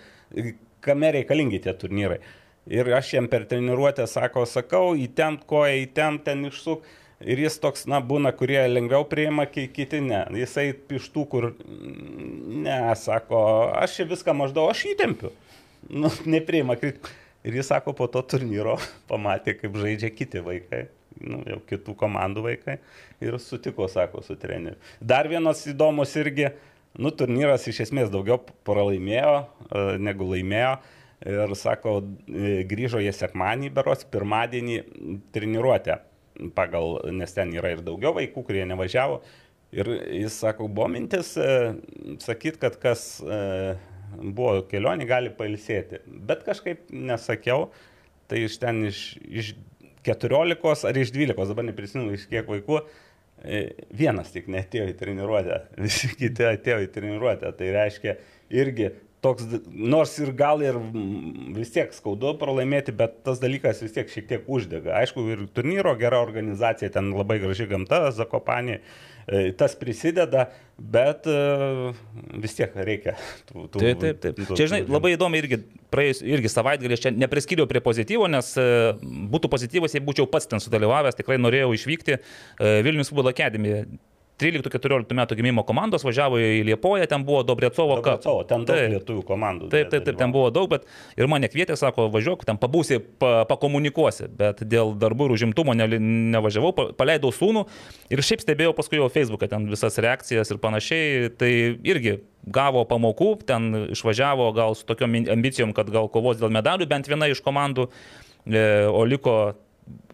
[0.81, 2.19] kame reikalingi tie turnyrai.
[2.67, 6.83] Ir aš jam per treniruotę sako, sakau, įtempt koją, įtempt ten išsuk.
[7.25, 10.27] Ir jis toks, na, būna, kurie lengviau priima, ki- kiti ne.
[10.33, 15.31] Jisai iš tų, kur, ne, sako, aš viską maždaug, aš įtempiu.
[15.89, 17.09] Nu, nepriima kritikų.
[17.45, 18.79] Ir jis sako, po to turnyro
[19.11, 20.87] pamatė, kaip žaidžia kiti vaikai,
[21.21, 22.79] nu, jau kitų komandų vaikai.
[23.25, 24.79] Ir sutiko, sako, su treneriu.
[25.01, 26.51] Dar vienas įdomus irgi,
[26.97, 30.75] nu, turnyras iš esmės daugiau pralaimėjo e, negu laimėjo.
[31.25, 34.81] Ir sako, e, grįžo jie sekmanį beros, pirmadienį
[35.33, 36.01] treniruotę
[36.57, 39.21] pagal, nes ten yra ir daugiau vaikų, kurie nevažiavo.
[39.75, 39.91] Ir
[40.21, 41.75] jis sako, buvo mintis e,
[42.23, 43.39] sakyt, kad kas e,
[44.21, 46.03] buvo kelionį, gali pailsėti.
[46.07, 47.69] Bet kažkaip nesakiau,
[48.31, 49.55] tai iš ten iš, iš
[50.07, 52.83] 14 ar iš 12, dabar neprisimenu iš kiek vaikų,
[53.45, 57.53] e, vienas tik netėjo į treniruotę, visi kiti atėjo į treniruotę.
[57.59, 58.19] Tai reiškia
[58.55, 58.93] irgi
[59.25, 60.77] toks, nors ir gal ir
[61.57, 64.99] vis tiek skaudu pralaimėti, bet tas dalykas vis tiek šiek tiek uždega.
[65.01, 68.81] Aišku, ir turnyro gera organizacija, ten labai graži gamta, Zakopanė,
[69.59, 70.49] tas prisideda,
[70.79, 71.35] bet e,
[72.43, 73.15] vis tiek reikia.
[73.49, 74.41] Tų, tų, Taip, taip, taip.
[74.41, 75.61] tų- Čia, žinai, labai įdomu irgi,
[75.95, 78.67] praėjus irgi savaitgalį, aš čia nepriskyriau prie pozityvo, nes e,
[79.33, 82.19] būtų pozityvas, jei būčiau pats ten sudalyvavęs, tikrai norėjau išvykti.
[82.19, 83.85] E, Vilnius Futbolo Akademija
[84.41, 88.19] 13-14 metų gimimo komandos važiavo į Liepoją, ten buvo Dobriecovo Cup.
[88.25, 88.91] Dobrecevo, ten daug Taip.
[88.97, 89.69] lietuvių komandų.
[89.71, 93.45] Taip, taip, taip, ten buvo daug, bet ir mane kvietė, sako, važiuok, ten pabūsi, pa,
[93.51, 95.87] pakomunikuosi, bet dėl darbų ir užimtumo ne,
[96.35, 97.63] nevažiavau, pa- paleidau sūnų
[98.11, 101.53] ir šiaip stebėjau paskui jo Facebook'e ten visas reakcijas ir panašiai, tai
[101.87, 107.07] irgi gavo pamokų, ten išvažiavo gal su tokiom ambicijom, kad gal kovos dėl medalių bent
[107.09, 107.87] viena iš komandų,
[108.51, 109.55] e, o liko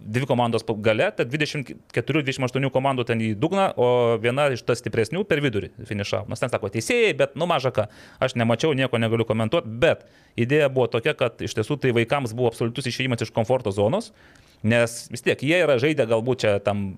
[0.00, 5.42] dvi komandos gale, tad 24-28 komandų ten į dugną, o viena iš tas stipresnių per
[5.44, 6.28] vidurį finišavo.
[6.30, 7.86] Nors ten sako teisėjai, bet nu maža ką,
[8.22, 10.06] aš nemačiau, nieko negaliu komentuoti, bet
[10.40, 14.10] idėja buvo tokia, kad iš tiesų tai vaikams buvo absoliutus išėjimas iš komforto zonos,
[14.66, 16.90] nes vis tiek jie yra žaidę galbūt čia tam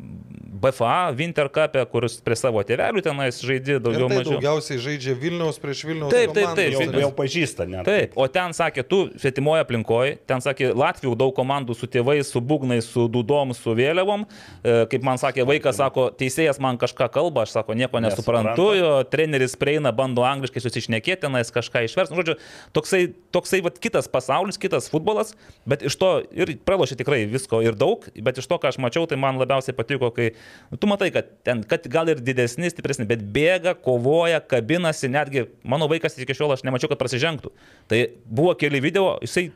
[0.63, 4.37] BFA Winter Cup, kuris prie savo tėvelių tenais žaidė Ir daugiau tai mažiau.
[4.37, 6.13] daugiausiai žaidžia Vilniaus prieš Vilniaus.
[6.15, 7.83] Taip, taip, taip, Jau, jau pažįsta net.
[7.89, 12.41] Taip, o ten sakė, tu svetimoje aplinkoje, ten sakė, Latvijų daug komandų su tėvais, su
[12.45, 14.27] būgnais, su dudom, su vėliavom.
[14.63, 18.93] E, Kaip man sakė, vaikas sako, teisėjas man kažką kalba, aš sako, nieko nesuprantu, jo
[19.11, 22.13] treneris prieina, bando angliškai susišnekėti, tenais kažką išvers.
[22.13, 22.37] Nu, žodžiu,
[22.77, 23.03] toksai,
[23.35, 25.35] toksai vat, kitas pasaulis, kitas futbolas,
[25.69, 29.09] bet iš to ir pralošė tikrai visko ir daug, bet iš to, ką aš mačiau,
[29.11, 30.33] tai man labiausiai patiko, kai
[30.81, 35.89] tu matai, kad ten, kad gal ir didesni, stipresni, bet bėga, kovoja, kabinasi, netgi mano
[35.91, 37.53] vaikas iki šiol aš nemačiau, kad prasižengtų.
[37.89, 39.51] Tai buvo keli video, jisai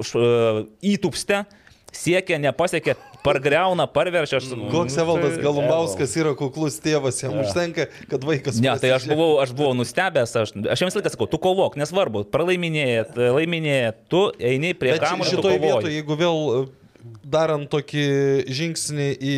[0.00, 1.44] š- įtupste,
[1.96, 4.36] siekia, nepasiekia, pargreuna, parveršia.
[4.38, 8.60] aš- Koks Evaldas Tai- Galumbauskas yra kuklus tėvas, jam užtenka, kad vaikas.
[8.60, 12.24] Ne, tai aš buvau, aš buvau nustebęs, aš, aš jiems laiką sakau, tu kovok, nesvarbu,
[12.30, 16.85] pralaiminėjai, laiminėjai, tu eini prie tu šitoje vietoje, jeigu vėl e,
[17.24, 18.06] darant tokį
[18.50, 19.36] žingsnį į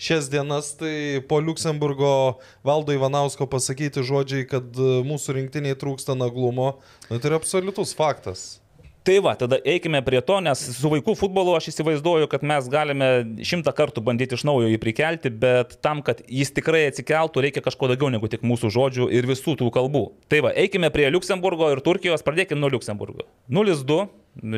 [0.00, 6.74] šias dienas, tai po Luksemburgo valdo Ivanausko pasakyti žodžiai, kad e, mūsų rinktiniai trūksta naglumo,
[7.08, 8.59] nu, tai yra absoliutus faktas.
[9.06, 13.08] Tai va, tada eikime prie to, nes su vaikų futbolu aš įsivaizduoju, kad mes galime
[13.48, 17.88] šimtą kartų bandyti iš naujo jį prikelti, bet tam, kad jis tikrai atsikeltų, reikia kažko
[17.92, 20.04] daugiau negu tik mūsų žodžių ir visų tų kalbų.
[20.28, 23.24] Tai va, eikime prie Luksemburgo ir Turkijos, pradėkime nuo Luksemburgo.
[23.48, 24.02] 0-2,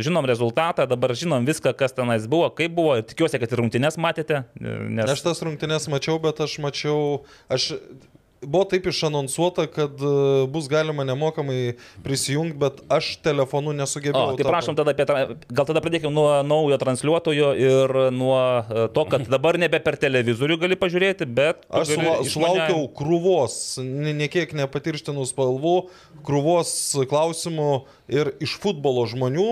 [0.03, 3.99] žinom rezultatą, dabar žinom viską, kas tenais buvo, kaip buvo, ir tikiuosi, kad ir rungtynes
[4.01, 4.43] matėte.
[4.59, 5.07] Nes...
[5.07, 7.77] Aš tas rungtynes mačiau, bet aš mačiau, aš
[8.43, 10.13] buvo taip išanonsuota, kad e,
[10.51, 14.35] bus galima nemokamai prisijungti, bet aš telefonu nesugebėjau.
[14.35, 15.07] O, tai prašom tada apie,
[15.53, 20.59] gal tada pradėkime nuo naujo transliuotojo ir nuo e, to, kad dabar nebe per televizorių
[20.65, 21.67] gali pažiūrėti, bet...
[21.71, 25.77] Aš sula, sulaukiau krūvos, ne- niekiek nepatirštinų spalvų,
[26.27, 26.75] krūvos
[27.11, 27.71] klausimų
[28.13, 29.49] ir iš futbolo žmonių,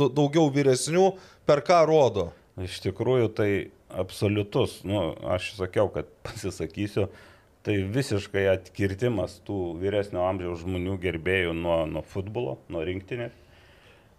[0.00, 1.12] daugiau vyresnių,
[1.48, 2.30] per ką rodo.
[2.60, 3.50] Iš tikrųjų, tai
[3.90, 7.08] absoliutus, nu, aš sakiau, kad pasisakysiu,
[7.66, 13.34] tai visiškai atkirtimas tų vyresnio amžiaus žmonių gerbėjų nuo, nuo futbolo, nuo rinktinės.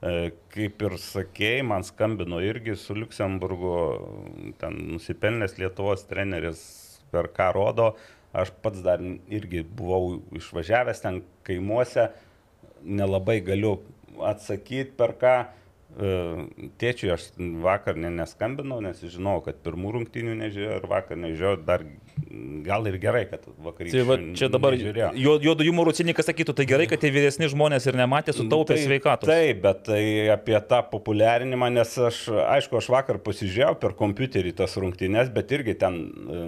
[0.02, 3.76] E, Kaip ir sakėjai, man skambino irgi su Luksemburgu,
[4.62, 6.64] ten nusipelnęs Lietuvos treneris
[7.14, 7.94] per ką rodo,
[8.34, 12.10] aš pats dar irgi buvau išvažiavęs ten kaimuose,
[12.82, 13.80] nelabai galiu
[14.26, 15.36] atsakyti per ką.
[15.92, 16.12] E,
[16.80, 17.32] Tėčiui aš
[17.66, 21.84] vakar ne, neskambinau, nes žinau, kad pirmų rungtynių nežiūrėjau ir vakar nežiūrėjau, dar
[22.66, 24.02] gal ir gerai, kad vakarykščiai.
[24.02, 27.98] Tai va, čia dabar juodo humoro cinikas sakytų, tai gerai, kad tie vyresni žmonės ir
[28.00, 29.30] nematė, sutaupė Tai- sveikatos.
[29.32, 30.02] Taip, bet tai
[30.34, 35.76] apie tą populiarinimą, nes aš, aišku, aš vakar pasižiūrėjau per kompiuterį tas rungtynes, bet irgi
[35.82, 35.98] ten,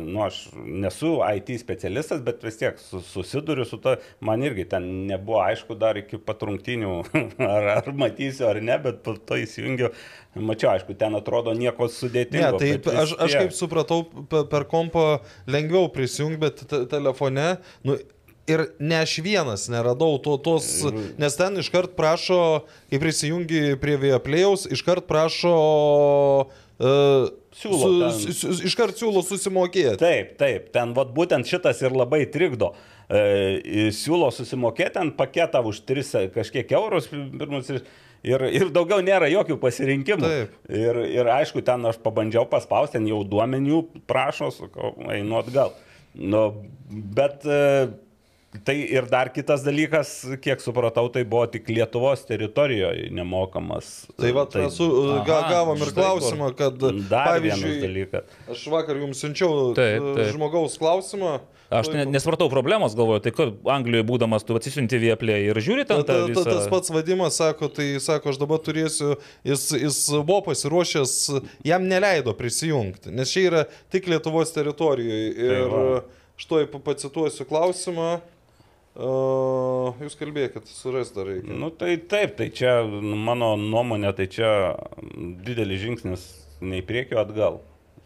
[0.07, 4.87] nu, aš nesu IT specialistas, bet vis tiek su, susiduriu su to, man irgi ten
[5.09, 6.93] nebuvo aišku dar iki pat rungtynių,
[7.43, 9.89] ar, ar matysiu ar ne, bet po to įsijungiu,
[10.35, 12.57] mačiau, aišku, ten atrodo nieko Ne, sudėtingo.
[12.61, 13.99] tai bet vis aš, aš kaip supratau,
[14.29, 15.03] pe- per kompą
[15.45, 15.62] lengviau
[15.93, 17.97] prisijungti, bet te- telefone, nu,
[18.47, 20.67] ir ne aš vienas neradau to, tos,
[21.17, 25.55] nes ten iškart prašo, kai prisijungi prie Viaplėjaus, iškart prašo,
[26.79, 29.99] uh, Siūlo su, su, iškart siūlo susimokėti.
[30.01, 32.71] Taip, taip, ten vat, būtent šitas ir labai trikdo.
[33.13, 37.83] E, siūlo susimokėti ant paketą už 3 kažkiek eurus pirmus ir,
[38.23, 40.29] ir, ir daugiau nėra jokių pasirinkimų.
[40.29, 40.53] Taip.
[40.71, 45.73] Ir, ir aišku, ten aš pabandžiau paspausti, ten jau duomenių prašo, sakau, einu atgal.
[46.13, 46.43] Nu,
[46.89, 47.59] bet e,
[48.67, 50.11] tai ir dar kitas dalykas,
[50.43, 54.05] kiek supratau, tai buvo tik Lietuvos teritorijoje nemokamas.
[54.19, 54.85] Tai va, Tai- mes su,
[55.25, 56.77] ga, Aha, gavom ir klausimą, kad
[57.09, 58.29] Dar vienas dalykas.
[58.53, 60.29] aš vakar jums siunčiau Taip, taip.
[60.35, 61.39] žmogaus klausimą.
[61.73, 66.01] Aš ne, nesvartau problemos, galvoju, tai kur Anglijoje būdamas tu atsisiunti vieplė ir žiūri ten
[66.01, 66.43] Ta, tą ta, ta, visą...
[66.49, 69.15] tas pats vadimas sako, tai sako, aš dabar turėsiu,
[69.47, 71.15] jis, jis buvo pasiruošęs,
[71.67, 73.63] jam neleido prisijungti, nes čia yra
[73.93, 75.33] tik Lietuvos teritorijoje.
[75.33, 75.81] Ir Tai va.
[76.39, 78.13] štai pacituosiu klausimą.
[78.93, 81.55] Uh, jūs kalbėkit, suras dar reikia.
[81.57, 84.49] Nu tai taip, tai čia nu, mano nuomonė, tai čia
[85.41, 86.27] didelis žingsnis
[86.61, 87.63] nei priekio atgal.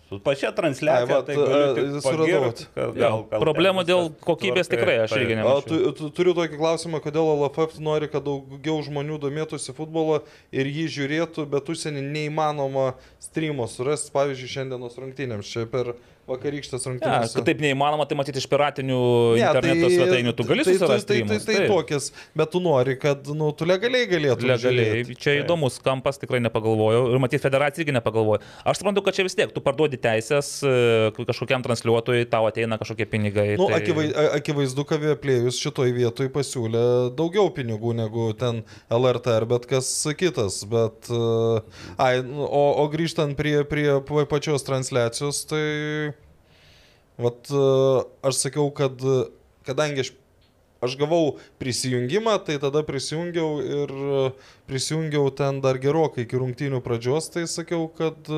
[0.08, 4.70] Su pačia transliacija, Ai, vat, tai galiu e, pagirt, kad Jo, ten problemų dėl kokybės
[4.72, 8.80] tikrai aš irgi ne- A, tu, tu, turiu tokį klausimą, kodėl LFF nori, kad daugiau
[8.88, 10.22] žmonių domėtųsi futbolo
[10.56, 15.98] ir jį žiūrėtų, bet užsienį neįmanoma streamo surasti, pavyzdžiui, šiandienos rungtynėms, čia per
[16.28, 17.34] vakarykštės Ja, rungtynės.
[17.38, 19.00] kad taip neįmanoma, tai matyti iš piratinių
[19.40, 21.08] interneto svetainių, tu gali tai, susirasti.
[21.08, 24.50] tai, tai, tai, tai tokias, bet tu nori, kad nu, tu legaliai galėtum.
[24.52, 25.04] Legaliai.
[25.06, 25.22] žiūrėt.
[25.24, 27.06] Čia įdomus kampas, tikrai nepagalvojau.
[27.14, 28.42] Ir matyti, federacija irgi nepagalvojo.
[28.68, 30.74] Aš suprantu, kad čia vis tiek, tu parduodi teisės e,
[31.16, 33.48] kažkokiam transliuotojui, tau ateina kažkokie pinigai.
[33.60, 33.80] Nu, tai...
[33.82, 34.08] akivai,
[34.42, 36.84] akivaizdu, kad Vieplėjus šitoj vietoj pasiūlė
[37.18, 40.60] daugiau pinigų negu ten LRT ar bet kas kitas.
[40.68, 41.64] Bet, uh,
[42.02, 45.64] ai, nu, o, o grįžtant prie, prie pa- pačios transliacijos, tai
[47.22, 49.28] vat, uh, aš sakiau, kad uh,
[49.68, 50.14] kadangi aš,
[50.86, 57.32] aš gavau prisijungimą, tai tada prisijungiau ir uh, prisijungiau ten dar gerokai iki rungtynių pradžios,
[57.34, 58.30] tai sakiau, kad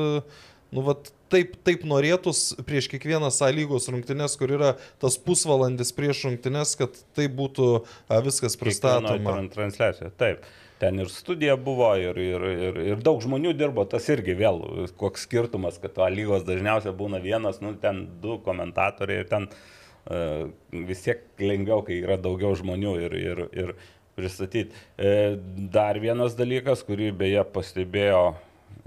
[0.70, 4.72] nu, vat, taip, taip norėtus prieš kiekvieną sąlygos rungtynės, kur yra
[5.02, 9.18] tas pusvalandis prieš rungtynės, kad tai būtų a, viskas pristatoma.
[9.18, 10.12] tran- transliacijoje.
[10.20, 10.46] Taip.
[10.80, 14.62] Ten ir studija buvo, ir, ir, ir, ir daug žmonių dirbo, tas irgi vėl,
[15.00, 20.48] koks skirtumas, kad to lygos dažniausiai būna vienas, nu ten du komentatoriai ir ten uh,
[20.88, 23.74] vis tiek lengviau, kai yra daugiau žmonių ir, ir, ir
[24.20, 24.72] pristatyti.
[24.98, 25.36] E,
[25.72, 28.22] dar vienas dalykas, kurį beje pastebėjo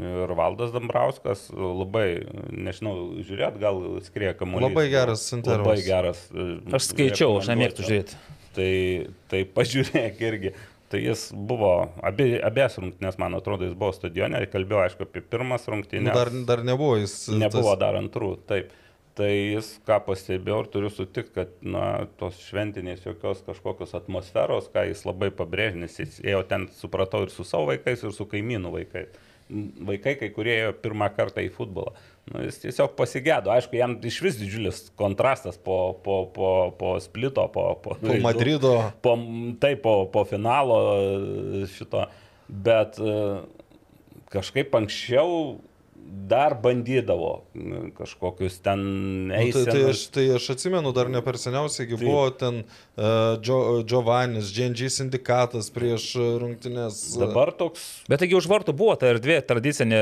[0.02, 4.72] ir Valdas Dambrauskas, labai, nežinau, žiūrėt, gal skrieja kamuolys.
[4.72, 5.66] Labai geras intervas.
[5.68, 6.24] Labai geras.
[6.34, 8.22] e, Aš skaičiau, aš nemėgstu žiūrėti.
[8.54, 8.74] Tai,
[9.32, 10.54] tai pažiūrėk irgi.
[10.94, 11.72] Tai jis buvo,
[12.06, 16.14] abie, abies rungtynės, man atrodo, jis buvo stadione, kalbėjo, aišku, apie pirmas rungtynės.
[16.14, 17.16] dar, dar nebuvo jis.
[17.34, 18.70] Nebuvo tas- dar antrų, taip.
[19.18, 24.88] Tai jis, ką pastebėjau ir turiu sutikti, kad na, tos šventinės jokios kažkokios atmosferos, ką
[24.90, 28.72] jis labai pabrėžė, nes jis ėjo ten, supratau, ir su savo vaikais, ir su kaimynų
[28.78, 29.10] vaikais.
[29.88, 31.94] Vaikai, kai kurie ėjo pirmą kartą į futbolą.
[32.32, 33.52] Nu, jis tiesiog pasigėdo.
[33.54, 38.78] Aišku, jam iš vis didžiulis kontrastas po, po, po, po splito, po, po, Po Madrido.
[39.04, 39.18] po,
[39.62, 40.78] taip, po, po finalo
[41.76, 42.06] šito,
[42.48, 43.18] bet e,
[44.34, 45.60] kažkaip anksčiau
[46.28, 47.44] dar bandydavo
[47.98, 48.80] kažkokius ten
[49.28, 50.08] Nu, tai, tai, aš, eisenas.
[50.14, 52.00] tai aš atsimenu, dar ne per seniausiai, Taip.
[52.02, 57.00] buvo ten uh, Gio, Giovannis, GNG sindikatas prieš uh, rungtynės.
[57.16, 60.02] uh, Dabar toks Bet taigi už vartų buvo ta erdvė, tradicinė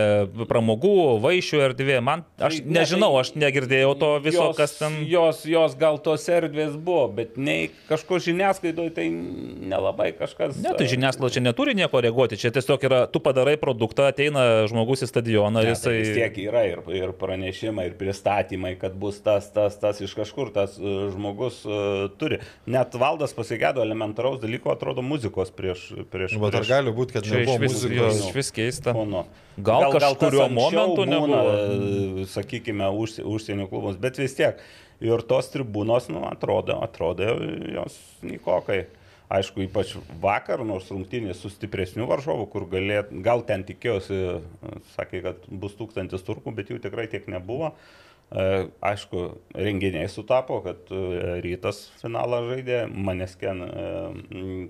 [0.50, 2.00] pramogų, vaišių erdvė.
[2.06, 5.02] Man, aš Tai ne, nežinau, tai aš negirdėjau to viso, jos, kas ten.
[5.10, 10.58] Jos, jos gal tos erdvės buvo, bet nei kažko žiniasklaidoje tai nelabai kažkas.
[10.62, 15.06] Ne, tai žiniasklaida čia neturi nieko reaguoti, čia tiesiog yra, tu padarai produktą, ateina žmogus
[15.06, 19.20] į stadioną ir Ne, tai vis tiek yra ir, ir pranešimai, ir pristatymai, kad bus
[19.24, 22.40] tas, tas, tas iš kažkur tas uh, žmogus uh, turi.
[22.66, 25.90] Net valdas pasigėdo elementaraus dalyko, atrodo, muzikos prieš.
[26.12, 28.22] prieš, Bet ar gali būti, kad Čia iš nebuvo vis, muzikos?
[28.30, 28.96] iš vis keista.
[29.62, 32.22] Gal kažkuriuo tas anksčiau momentu būna, nebuvo.
[32.24, 34.64] e, Sakykime, užsi- užsienio klubus, bet vis tiek.
[35.02, 37.26] Ir tos tribūnos, nu, atrodo, atrodo
[37.74, 38.84] jos nikokai.
[39.32, 44.18] Aišku, ypač vakar, nors rungtynės su stipresniu varžovu, kur galėt, gal ten tikėjosi,
[44.98, 47.72] sakė, kad bus tūkstantis turkų, bet jų tikrai tiek nebuvo.
[48.32, 49.24] E, aišku,
[49.56, 53.88] renginiai sutapo, kad e, rytas finalą žaidė, Manesken e,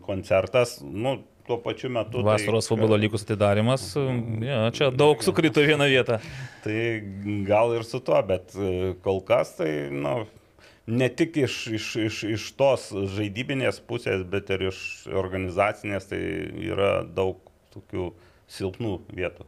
[0.05, 2.24] koncertas, nu, tuo pačiu metu.
[2.26, 3.86] Vasaros tai, futbolo lygus atidarimas,
[4.41, 6.18] ja, čia daug sukrito vieną vietą.
[6.66, 6.78] Tai
[7.45, 8.53] gal ir su tuo, bet
[9.05, 10.24] kol kas tai, nu,
[10.91, 16.19] ne tik iš, iš, iš, iš tos žaidybinės pusės, bet ir iš organizacinės, tai
[16.67, 17.39] yra daug
[17.73, 18.11] tokių
[18.51, 19.47] silpnų vietų.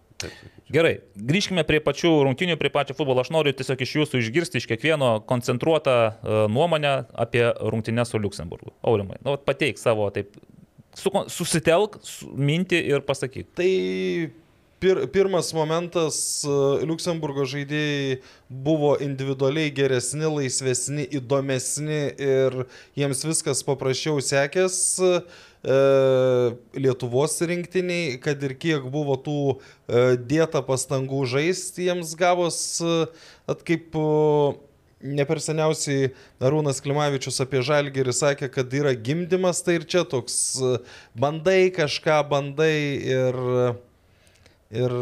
[0.72, 3.24] Gerai, grįžkime prie pačių rungtinių, prie pačio futbolo.
[3.26, 6.94] Aš noriu tiesiog iš jūsų išgirsti iš kiekvieno koncentruotą e, nuomonę
[7.26, 8.72] apie rungtinę su Luksemburgu.
[8.88, 10.38] Aurimai, nu, pateik savo, taip,
[10.96, 13.52] su, susitelk, su, mintį ir pasakyk.
[13.58, 13.70] Tai
[14.84, 18.18] pir, pirmas momentas, e, Luksemburgo žaidėjai
[18.52, 22.66] buvo individualiai geresni, laisvesni, įdomesni ir
[23.00, 24.76] jiems viskas paprasčiau sekės.
[25.00, 25.78] e,
[26.84, 32.60] Lietuvos rinktiniai, kad ir kiek buvo tų e, dėta pastangų žaisti, jiems gavos,
[33.48, 33.96] at kaip
[35.04, 36.12] ne per seniausiai
[36.44, 40.36] Arūnas Klimavičius apie Žalgerį sakė, kad yra gimdymas, tai ir čia toks
[41.16, 42.76] bandai kažką, bandai
[43.16, 43.42] ir,
[44.74, 44.98] ir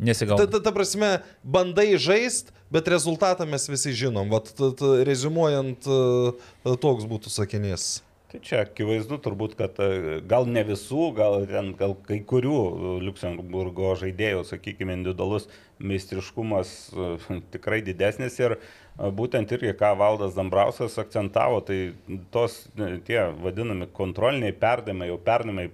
[0.00, 0.46] Nesigauna.
[0.46, 4.30] ta, ta, ta prasme, bandai žaist, bet rezultatą mes visi žinom.
[4.32, 7.98] Vat, t, t, rezumuojant, e, toks būtų sakinys.
[8.30, 12.60] Tai čia akivaizdu turbūt, kad e, gal ne visų, gal, ten, gal kai kurių
[13.04, 15.50] Luxemburgo žaidėjų, sakykime, individualus
[15.82, 17.10] meistriškumas e,
[17.56, 18.56] tikrai didesnis ir
[19.00, 21.92] būtent irgi, ką Valdas Dambrauskas akcentavo, tai
[22.32, 22.62] tos
[23.08, 25.68] tie vadinami kontroliniai perdavimai, jau perdavimai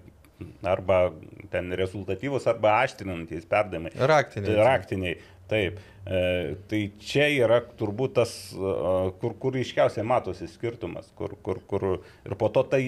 [0.67, 1.11] arba
[1.51, 3.95] ten rezultatyvus, arba aštrinantys perdavimai.
[3.97, 4.53] Raktiniai.
[4.53, 5.19] Tai raktiniai.
[5.47, 5.79] Taip.
[6.07, 8.73] E, tai čia yra turbūt tas, e,
[9.21, 12.83] kur, kur iškiausiai matosi skirtumas, kur, kur, kur ir po to tai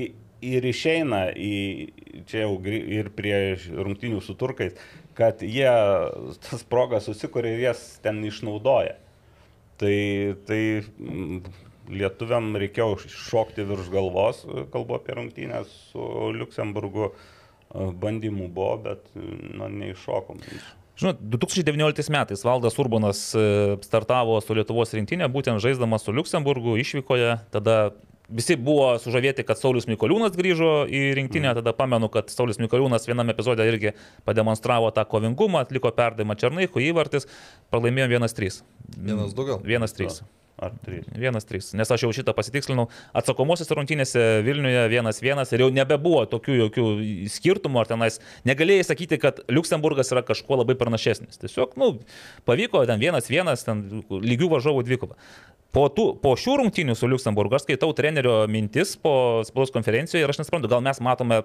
[0.45, 1.55] ir išeina į,
[2.31, 4.77] čia jau ir prie rungtinių su turkais,
[5.19, 5.71] kad jie
[6.47, 8.95] tas progas susikuria ir jas ten išnaudoja.
[9.79, 9.97] Tai,
[10.47, 11.43] tai mm,
[11.95, 17.13] lietuviam reikėjo šokti virš galvos, kalbu apie rungtynę su Luksemburgu,
[17.75, 20.43] bandymų buvo, bet nu, neiššokom.
[20.99, 27.37] Žinot, 2019 metais Valdas Urbanas e, startavo su Lietuvos rinktinė, būtent žaisdamas su Luksemburgu išvykoje,
[27.55, 27.77] tada
[28.29, 33.33] visi buvo sužavėti, kad Saulis Mikoliūnas grįžo į rinktinę, tada pamenu, kad Saulis Mikoliūnas viename
[33.37, 33.95] epizode irgi
[34.29, 37.29] pademonstravo tą kovingumą, atliko perdavimą Černaikų įvartis,
[37.73, 38.61] pralaimėjom 1-3.
[38.99, 39.63] Vienas du gal?
[39.65, 40.21] 1-3.
[40.59, 41.07] Ar trys.
[41.15, 41.77] 1-3.
[41.79, 42.89] Nes aš jau šitą pasitikslinau.
[43.17, 46.87] Atsakomosios rungtynėse Vilniuje 1-1 ir jau nebebuvo tokių jokių
[47.31, 51.39] skirtumų, ar tenais negalėjai sakyti, kad Luksemburgas yra kažkuo labai pranašesnis.
[51.39, 51.93] Tiesiog, nu,
[52.49, 55.15] pavyko ten 1-1, ten lygių varžovų dvikova.
[55.75, 60.33] Po, tų, po šių rungtynių su Luksemburgu aš skaitau trenerio mintis po spaudos konferencijoje ir
[60.33, 61.43] aš nesuprantu, gal mes matome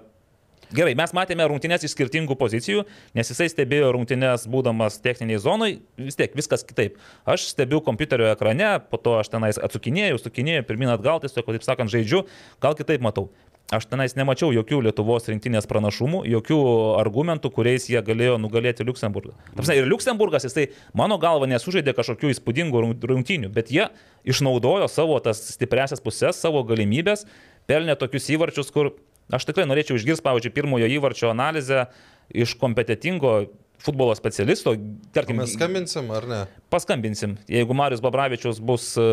[0.72, 2.84] Gerai, mes matėme rungtynės iš skirtingų pozicijų,
[3.16, 6.96] nes jisai stebėjo rungtynės būdamas techniniai zonai, vis tiek viskas kitaip.
[7.28, 11.92] Aš stebiu kompiuterio ekrane, po to aš tenais atsukinėjau, sukinėjau, pirmin atgal, tiesiog, taip sakant,
[11.92, 12.24] žaidžiu,
[12.64, 13.28] gal kitaip matau.
[13.72, 16.58] Aš tenais nemačiau jokių Lietuvos rinktinės pranašumų, jokių
[17.00, 19.32] argumentų, kuriais jie galėjo nugalėti Luksemburgą.
[19.46, 23.88] Ta prasme, Ir Luksemburgas, jisai mano galva nesužaidė kažkokių įspūdingų rung- rungtynių, bet jie
[24.28, 27.24] išnaudojo savo tas stipresias pusės, savo galimybės,
[27.64, 28.92] pelnė tokius įvarčius, kur
[29.32, 31.86] aš tikrai norėčiau išgirsti, pavyzdžiui, pirmojo įvarčio analizę
[32.34, 33.36] iš kompetitingo
[33.84, 34.72] futbolo specialisto,
[35.12, 36.40] tarkim, Mes skambinsim ar ne?
[36.72, 39.04] paskambinsim, jeigu Marius Babravičius bus e,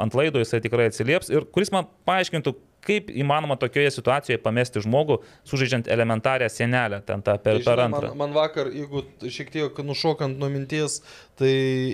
[0.00, 5.20] ant laido, jisai tikrai atsilieps ir kuris man paaiškintų, kaip įmanoma tokioje situacijoje pamesti žmogų,
[5.48, 8.10] sužaidžiant elementarią sienelę ten tą per, Tai, per antrą.
[8.10, 11.00] Man, man vakar, jeigu šiek tiek nušokant nuo minties,
[11.38, 11.52] tai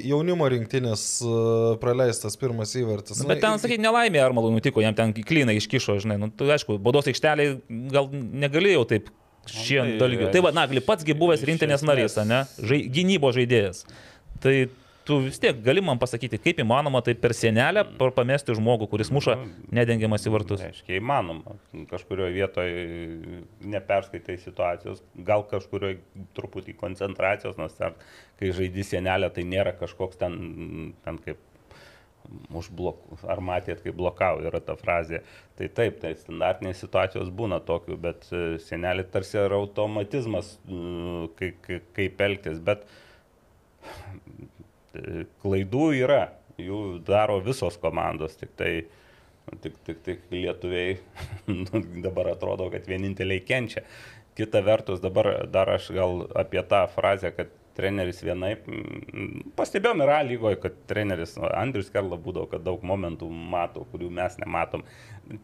[0.09, 1.36] jaunimo rinktinės e,
[1.82, 3.20] praleistas pirmas įvartis.
[3.22, 6.80] Nu, bet ten, sakyk, nelaimė Armalų nutiko, jam ten klyną iškišo, žinai, nu, tu, aišku,
[6.82, 7.59] baudos aikšteliai
[7.93, 9.12] gal negalėjau taip
[9.49, 10.32] šie tai, dalykai.
[10.34, 12.45] Tai va, Nagli patsgi buvęs rinktinės narys, ne?
[12.59, 13.84] Žai, gynybo žaidėjas.
[14.43, 14.55] Tai
[15.09, 17.86] tu vis tiek gali man pasakyti, kaip įmanoma tai per sienelę
[18.16, 19.38] pamesti žmogų, kuris muša
[19.74, 20.61] nedengiamas į vartus.
[20.66, 21.56] Reiškia, įmanoma.
[21.88, 22.86] Kažkurioje vietoje
[23.72, 26.02] neperskaitai situacijos, gal kažkurioje
[26.36, 27.96] truputį koncentracijos, nes ten,
[28.40, 30.38] kai žaidži sienelę, tai nėra kažkoks ten,
[31.06, 31.40] ten kaip
[32.52, 33.00] užblok,
[33.32, 35.22] ar matėt, kaip blokau yra ta frazė.
[35.56, 40.59] Tai taip, tai standartinės situacijos būna tokių, bet e, sienelė tarsi yra automatizmas,
[41.40, 42.84] kai- kai- kaip elgtis, bet
[45.43, 46.22] klaidų yra,
[46.59, 48.72] jų daro visos komandos, tik tai
[49.49, 50.99] Tik, tik, tik lietuviai
[51.49, 53.80] nu, dabar atrodo, kad vieninteliai kenčia.
[54.36, 60.12] Kita vertus, dabar dar aš gal apie tą frazę, kad treneris vienaip, mm, pastebėjom ir
[60.12, 64.84] A lygoje, kad treneris nu, Andrius Kerla būdavo, kad daug momentų mato, kurių mes nematom.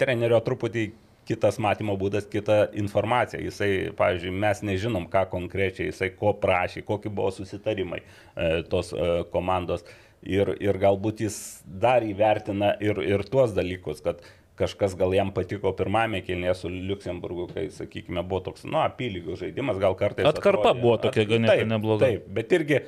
[0.01, 0.89] Trenerio truputį
[1.29, 3.41] kitas matymo būdas, kita informacija.
[3.43, 9.13] Jisai, pavyzdžiui, mes nežinom, ką konkrečiai jisai ko prašė, kokie buvo susitarimai e, tos e,
[9.33, 9.85] komandos.
[10.25, 14.23] ir, ir galbūt jis dar įvertina ir, ir tuos dalykus, kad
[14.57, 19.81] kažkas gal jam patiko pirmame kelnėje su Luxemburgu, kai, sakykime, buvo toks, nu, apylygių žaidimas,
[19.83, 20.27] gal kartais.
[20.31, 22.07] Atkarpa atrodė- buvo tokia ganėtinai nebloga.
[22.07, 22.81] Taip, bet irgi,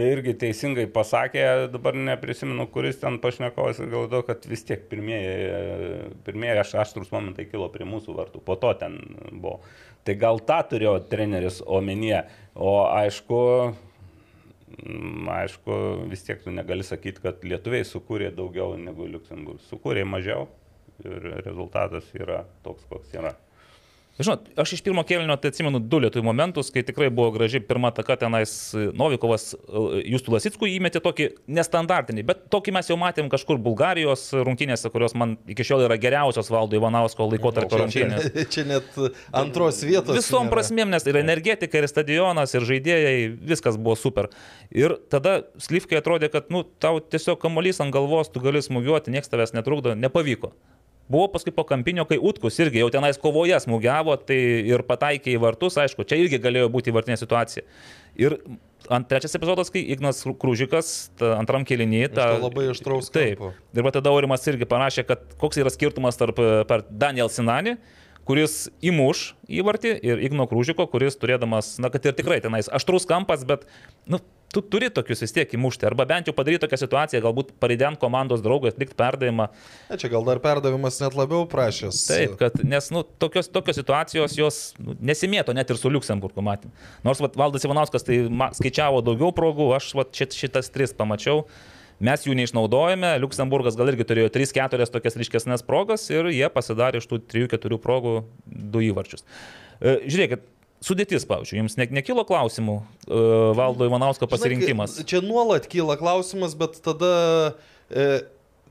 [0.00, 6.74] irgi teisingai pasakė, dabar neprisimenu, kuris ten pašnekovas, galvoju, kad vis tiek pirmieji, pirmieji aš
[6.84, 8.98] aštrus momentai kilo prie mūsų vartų, po to ten
[9.30, 9.60] buvo.
[10.04, 12.24] Tai gal tą turėjo treneris omenyje,
[12.54, 13.40] o aišku,
[14.74, 15.78] mm, aišku,
[16.10, 19.70] vis tiek tu negali sakyti, kad lietuviai sukūrė daugiau negu Luxemburgas.
[19.70, 20.48] Sukūrė mažiau
[21.04, 23.34] ir rezultatas yra toks, koks yra.
[24.18, 27.90] Žinot, aš iš pirmo kėlinio tai atsimenu du lietuvių momentus, kai tikrai buvo graži pirma
[27.94, 28.52] taka tenais
[28.94, 34.86] Novikovas e, Justų Lasickų įmetė tokį nestandartinį, bet tokį mes jau matėm kažkur Bulgarijos rungtynėse,
[34.94, 38.28] kurios man iki šiol yra geriausios valdo Ivanausko laikotarpio rungtynės.
[38.36, 39.00] čia, čia net
[39.34, 40.14] antros vietos.
[40.14, 40.54] Visom nėra.
[40.54, 43.16] prasmėm, nes ir energetika, ir stadionas, ir žaidėjai,
[43.50, 44.30] viskas buvo super.
[44.70, 49.34] Ir tada Slyvkai atrodė, kad, nu, tau tiesiog kamuolys ant galvos, tu gali smūgiuoti, niekas
[49.34, 50.54] tavęs netrukdo, nepavyko.
[51.08, 54.38] Buvo paskui po kampinio, kai Utkus irgi jau tenais kovoje smūgiavo, tai
[54.70, 57.66] ir pataikė į vartus, aišku, čia irgi galėjo būti vartinė situacija.
[58.16, 58.38] Ir
[58.92, 63.36] ant trečias epizodas, kai Ignas Krūžikas ta, antram kelinį, Iš tą to labai aštraus Taip.
[63.36, 63.52] kampo.
[63.76, 67.76] Ir va tada Aurimas irgi parašė, kad koks yra skirtumas tarp per Daniel Sinani,
[68.24, 73.44] kuris įmuš įvartį, ir Igno Krūžiko, kuris turėdamas, na, kad ir tikrai tenais aštrus kampas,
[73.48, 73.68] bet,
[74.08, 74.20] nu,
[74.54, 78.42] tu turi tokius vis tiek įmušti, arba bent jau padaryti tokią situaciją, galbūt parident komandos
[78.44, 79.48] draugą, atlikti perdavimą.
[79.90, 82.00] Ne, čia gal dar perdavimas net labiau prašęs.
[82.08, 86.74] Taip, kad, nes, nu, tokios, tokios situacijos jos nu, nesimėto net ir su Luxemburgu, matėm.
[87.06, 91.44] Nors vat, Valdas Ivanauskas tai ma, skaičiavo daugiau progų, aš vat, šit, šitas tris pamačiau.
[92.04, 97.06] Mes jų neišnaudojame, Luxemburgas gal irgi turėjo 3-4 tokias ryškesnės progas ir jie pasidarė iš
[97.10, 99.22] tų 3-4 progų du įvarčius.
[99.78, 100.42] E, Žiūrėkit,
[100.84, 102.76] sudėtis, pavyzdžiui, jums ne, nekilo klausimų
[103.08, 103.24] e,
[103.56, 104.98] Valdo Ivanausko pasirinkimas.
[104.98, 107.12] Žinai, čia nuolat kyla klausimas, bet tada...
[107.90, 108.06] E,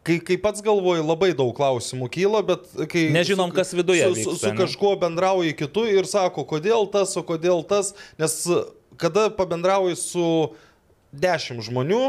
[0.03, 3.05] Kai, kai pats galvoju, labai daug klausimų kyla, bet kai...
[3.15, 4.57] Nežinom, su- kas viduje Su, su, vyksta, su ne?
[4.59, 8.35] kažkuo bendrauji kitu ir sako, kodėl tas, o kodėl tas, nes
[8.99, 10.25] kada pabendrauji su
[11.15, 12.01] dešimt žmonių,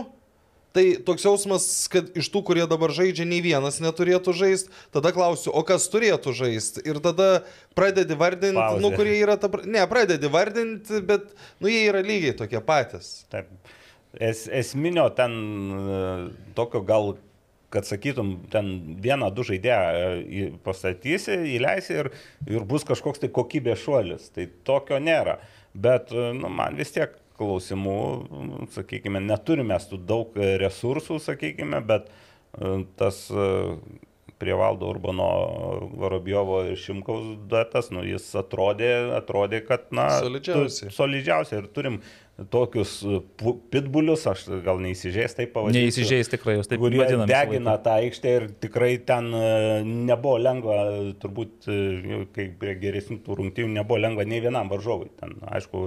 [0.74, 5.52] tai toks jausmas, kad iš tų, kurie dabar žaidžia, nei vienas neturėtų žaisti, tada klausiu,
[5.54, 6.82] o kas turėtų žaisti.
[6.90, 7.44] Ir tada
[7.78, 8.82] pradedi vardinti, Pauzė.
[8.82, 9.50] nu, kurie yra ta...
[9.62, 11.30] Ne, pradedi vardinti, bet,
[11.62, 13.20] nu, jie yra lygiai tokie patys.
[13.30, 13.52] Taip.
[14.14, 15.32] Es, esminio ten
[15.74, 16.02] e,
[16.58, 17.14] tokio gal,
[17.74, 22.10] kad sakytum, ten vieną, du žaidėją e, pastatysi, įleisi ir,
[22.50, 24.30] ir bus kažkoks tai kokybės šuolis.
[24.34, 25.38] Tai tokio nėra.
[25.74, 27.98] Bet e, nu, man vis tiek klausimų,
[28.40, 33.48] m, sakykime, neturime tų daug e, resursų, sakykime, bet e, tas e,
[34.38, 35.28] prie valdo Urbano
[36.00, 40.90] Varobjovo ir Šimkaus duetas, nu, jis atrodė, atrodė kad, na, tu- Solidžiausiai.
[40.92, 42.00] solidžiausiai ir turim
[42.50, 42.96] tokius
[43.70, 45.84] pitbulius, aš gal neįsižeis taip pavadinsiu.
[45.84, 49.28] Neįsižeis tikrai, jūs taip kurie vadinami visą degina tą aikštę ir tikrai ten
[50.08, 50.80] nebuvo lengva,
[51.22, 51.68] turbūt,
[52.34, 55.12] kai prie geresnių tų rungtynių nebuvo lengva nei vienam varžovui.
[55.22, 55.84] Ten, aišku,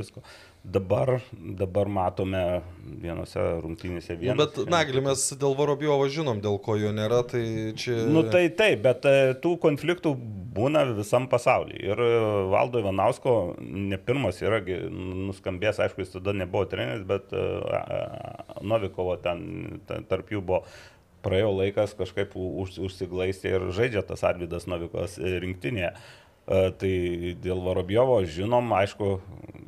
[0.00, 0.24] visko.
[0.64, 2.40] Dabar, dabar matome
[3.00, 4.34] vienose rungtynėse Nu, vieną.
[4.40, 7.42] bet, Nagli, mes dėl Varobjovo žinom, dėl ko jo nėra, tai
[7.78, 7.94] čia...
[8.10, 10.12] Nu tai taip, bet e, tų konfliktų
[10.58, 11.78] būna visam pasaulyje.
[11.92, 12.10] Ir e,
[12.52, 17.46] Valdo Ivanausko ne pirmas yra gi nuskambėjęs, aišku, jis tada nebuvo treneris, bet e,
[18.66, 20.64] Novikovo ten ta- tarp jų buvo.
[21.24, 25.94] Praėjo laikas kažkaip už, užsiglaistė ir žaidžia tas Arvidas Novikovas e, rinktinėje.
[26.48, 26.92] E, Tai
[27.44, 29.18] dėl Varobjovo žinom, aišku,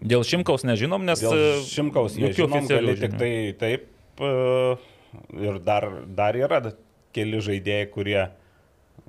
[0.00, 1.20] Dėl Šimkaus nežinom, nes...
[1.20, 3.88] Dėl e, šimkaus jokių nežinom, oficialių gali tik tai taip.
[4.20, 4.76] e,
[5.42, 6.60] Ir dar, dar yra
[7.12, 8.20] keli žaidėjai, kurie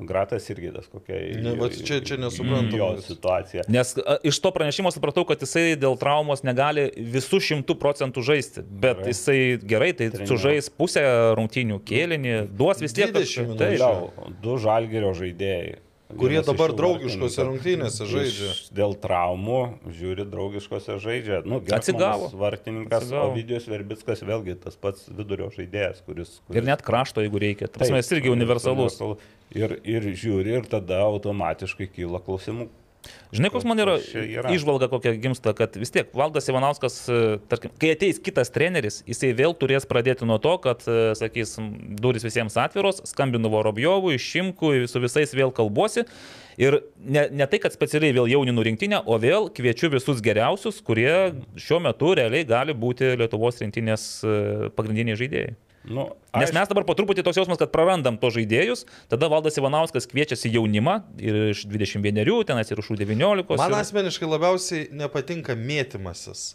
[0.01, 2.77] Gratas irgi tas kokia Ne, vat čia- čia nesuprantu.
[2.79, 3.65] jo situacija.
[3.69, 8.63] Nes a, iš to pranešimo supratau, kad jisai dėl traumos negali visų šimtų procentų žaisti,
[8.65, 9.11] bet Gerai.
[9.13, 10.27] jisai gerai, tai Treniruoja.
[10.31, 11.03] sužais pusę
[11.37, 13.77] rungtynių kėlinį, duos vis tiek 20 kažką- minučių.
[13.77, 15.75] Toliau, du žalgerio žaidėjai.
[16.19, 18.51] Kurie dabar draugiškose rungtynėse žaidžia.
[18.75, 19.59] Dėl traumų,
[19.99, 21.41] žiūri, draugiškose žaidžia.
[21.47, 22.31] Nu, Atsigavo.
[22.41, 23.31] Vartininkas, Atsigavo.
[23.31, 26.37] Ovidijus Verbickas vėlgi tas pats vidurio žaidėjas, kuris...
[26.47, 27.69] kuris Ir net krašto, jeigu reikia.
[27.71, 28.99] Ta prasme, jis irgi universalus.
[28.99, 29.39] universalu.
[29.51, 32.69] Ir, ir žiūri, ir tada automatiškai kyla klausimų.
[33.31, 34.51] Žinai, koks man yra, yra?
[34.53, 39.31] išvalga kokia gimsta, kad vis tiek Valdas Ivanauskas, e, tarkim, kai ateis kitas treneris, jisai
[39.37, 41.71] vėl turės pradėti nuo to, kad, e, sakys, m,
[42.01, 46.05] duris visiems atviros, skambinu Vorobjovui, Šimkui, su visais vėl kalbuosi.
[46.61, 51.31] Ir ne, ne tai, kad specialiai vėl jauninu rinktinę, o vėl kviečiu visus geriausius, kurie
[51.55, 54.39] šiuo metu realiai gali būti Lietuvos rinktinės e,
[54.75, 55.55] pagrindiniai žaidėjai.
[55.83, 60.05] Nu, Nes mes dabar po truputį toks jausmas, kad prarandam to žaidėjus, tada Valdas Ivanauskas
[60.11, 63.57] kviečiasi jaunimą ir iš 21, tenas ir iš 19.
[63.57, 63.77] Man ir...
[63.81, 66.51] asmeniškai labiausiai nepatinka mėtymasis.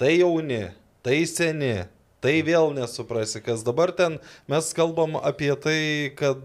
[0.00, 0.70] Tai jauni,
[1.04, 1.74] tai seni,
[2.20, 4.18] Tai vėl nesuprasi, kas dabar ten
[4.50, 5.80] mes kalbam apie tai,
[6.18, 6.44] kad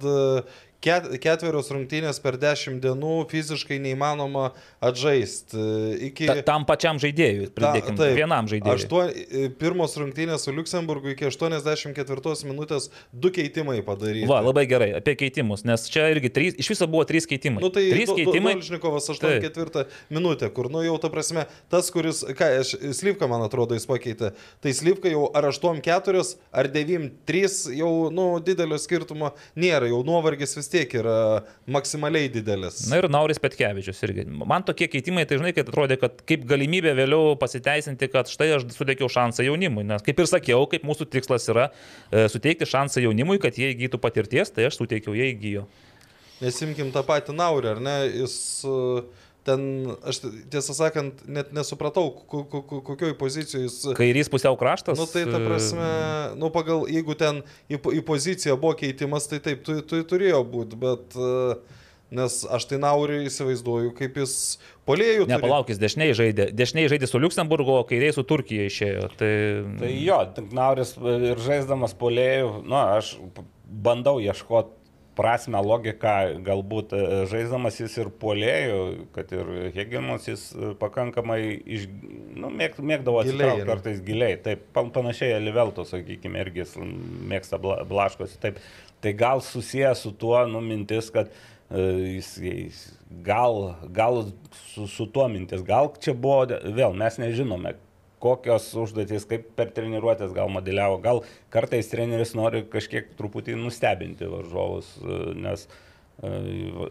[0.85, 4.51] ket, ketverios rungtynės per dešimt dienų fiziškai neįmanoma
[4.83, 5.59] atžaisti.
[6.09, 6.29] Iki...
[6.29, 8.17] Ta, tam pačiam žaidėjui, pridėkime, taip.
[8.19, 8.75] vienam žaidėjui.
[8.75, 9.03] Aštuo,
[9.61, 14.27] pirmos rungtynės su Luksemburgu iki 84 minutės du keitimai padaryti.
[14.29, 17.63] Va, labai gerai, apie keitimus, nes čia irgi trys, iš viso buvo trys keitimai.
[17.63, 18.55] Nu, tai trys Do- keitimai.
[18.59, 23.77] Dolžnikovas 84 minutę, kur, nu jau ta prasme, tas, kuris, ką, aš, Slyvka, man atrodo,
[23.77, 24.33] jis pakeitė.
[24.63, 26.25] Tai Slyvka jau ar 8-4,
[26.55, 31.17] ar 9-3, jau, nu, didelio skirtumo nėra, jau nuovargis vis tiek yra
[31.71, 32.83] maksimaliai didelis.
[32.91, 34.25] Na ir Nauris Petkevičius irgi.
[34.27, 38.67] Man tokie keitimai, tai žinai, kad atrodė, kad kaip galimybė vėliau pasiteisinti, kad štai aš
[38.75, 39.85] suteikiau šansą jaunimui.
[39.87, 44.01] Nes kaip ir sakiau, kaip mūsų tikslas yra e, suteikti šansą jaunimui, kad jie įgytų
[44.03, 45.65] patirties, tai aš suteikiau, jie įgyjo.
[46.43, 47.95] Nesimkim tą patį Naurį, ar ne?
[48.11, 48.35] Jis
[48.67, 49.05] uh,
[49.45, 49.63] ten,
[50.09, 50.19] aš
[50.53, 53.77] tiesą sakant, net nesupratau, ko- ko- ko- kokioj pozicijoje jis...
[53.97, 54.97] Kairys pusiau kraštas.
[54.99, 55.89] Nu tai ta e, prasme,
[56.41, 60.43] nu pagal, jeigu ten į, po- į poziciją buvo keitimas, tai taip, tu, tu turėjo
[60.49, 61.17] būti, bet...
[61.21, 61.81] uh,
[62.15, 64.33] Nes aš tai Naurį įsivaizduoju, kaip jis
[64.87, 65.23] polėjų.
[65.25, 65.31] turi.
[65.33, 66.45] Nepalaukis, dešiniai žaidė.
[66.53, 69.07] Dešiniai žaidė su Luxemburgo, o kairiai su Turkija išėjo.
[69.17, 69.31] Tai,
[69.81, 70.19] Tai jo,
[70.53, 73.15] Nauris ir žaisdamas polėjų, nu, aš
[73.65, 74.84] bandau ieškoti
[75.15, 76.13] prasme, logiką,
[76.45, 77.01] galbūt e,
[77.31, 78.79] žaisdamas jis ir polėjų,
[79.15, 81.39] kad ir Hegelmas jis e, pakankamai
[81.77, 81.87] iš,
[82.35, 84.35] nu, mėg, mėgdavo atsitraukti kartais giliai.
[84.45, 86.67] Taip, pan- panašiai Elivelto, sakykime, irgi
[87.31, 88.39] mėgsta bla- blaškosi.
[88.43, 88.59] Taip,
[89.03, 91.87] tai gal susijęs su tuo, nu, mintis, kad e,
[92.17, 92.83] jis, jis
[93.25, 94.25] gal, gal
[94.73, 96.43] su, su tuo mintis, gal čia buvo,
[96.75, 97.75] vėl mes nežinome,
[98.23, 104.93] kokios užduotys, kaip per treniruotės gal modeliavo, gal kartais treneris nori kažkiek truputį nustebinti varžovus,
[105.01, 106.31] e, nes e,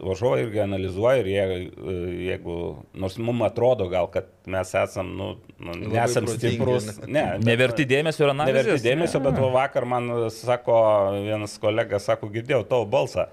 [0.05, 1.95] varžovai irgi analizuoja ir jie, e,
[2.29, 2.57] jeigu,
[2.93, 7.25] nors mums atrodo gal, kad mes esam, nu, nu nesam stiprus, ne?
[7.43, 8.61] neverti dėmesio ir analizės.
[8.61, 10.77] Neverti dėmesio, bet va vakar man sako,
[11.25, 13.29] vienas kolega sako, girdėjau tavo balsą.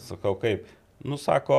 [0.00, 0.64] Sakau, kaip.
[1.00, 1.56] Nu, sako,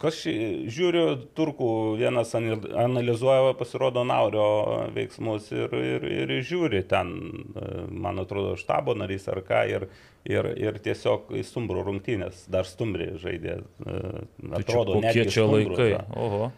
[0.00, 0.32] kas ši,
[0.72, 1.02] žiūriu,
[1.36, 1.66] turkų
[2.00, 4.46] vienas anal- analizuoja, pasirodo, Naurio
[4.96, 7.10] veiksmus ir, ir, ir žiūri ten,
[7.92, 9.84] man atrodo, štabo narys ar ką, ir,
[10.24, 13.58] ir, ir tiesiog į stumbrų rungtynės, dar stumbrį žaidė.
[13.60, 13.98] e,
[14.40, 15.90] Tai Atrodo, kokie netgi čia stumbrų, laikai.
[15.92, 16.22] va.
[16.24, 16.48] Oho.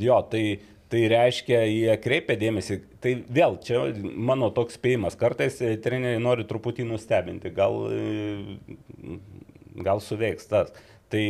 [0.00, 0.42] Jo, tai,
[0.88, 2.78] tai reiškia, jie kreipia dėmesį.
[3.04, 3.82] Tai vėl, čia
[4.16, 5.20] mano toks spėjimas.
[5.20, 9.20] Kartais e, treneriai nori truputį nustebinti, gal, e,
[9.84, 10.72] gal suveiks tas.
[11.12, 11.24] Tai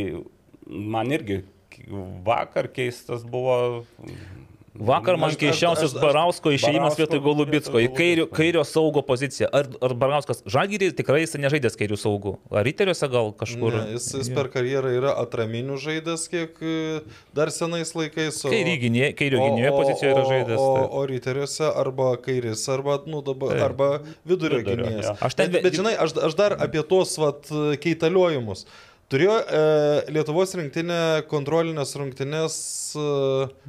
[0.65, 1.43] man irgi
[2.25, 3.83] vakar keistas buvo.
[4.75, 9.47] Vakar man keiščiausias Barausko išėjimas vietoj Golubitsko į kairio, kairio saugo poziciją.
[9.55, 12.33] Ar, ar Barauskas žagyrį tikrai jis nežaidęs kairių saugų?
[12.51, 13.77] Ar riteriuose gal kažkur?
[13.77, 16.73] Ne, jis, jis per karjerą yra atraminių žaidęs, kiek e,
[17.39, 18.41] dar senais laikais.
[18.43, 20.59] o- gynėją, kairio gynėjo pozicijoje yra žaidęs.
[20.59, 20.97] O, taip.
[20.99, 23.63] o ryteriuose arba kairis, arba, nu, dabar, Taip.
[23.69, 23.89] arba
[24.27, 25.07] vidurio, Vidurio, gynėjas.
[25.07, 25.15] jo.
[25.29, 27.47] Aš ten bet, bet žinai, aš, aš dar apie tuos vat,
[27.79, 28.65] keitaliojimus.
[29.13, 29.61] Turėjo e,
[30.15, 30.99] Lietuvos rinktinė
[31.29, 32.57] kontrolinės rungtynės
[32.97, 33.05] e,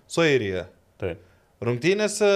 [0.09, 0.67] su Airija.
[1.03, 1.21] Taip.
[1.65, 2.31] Rungtynėse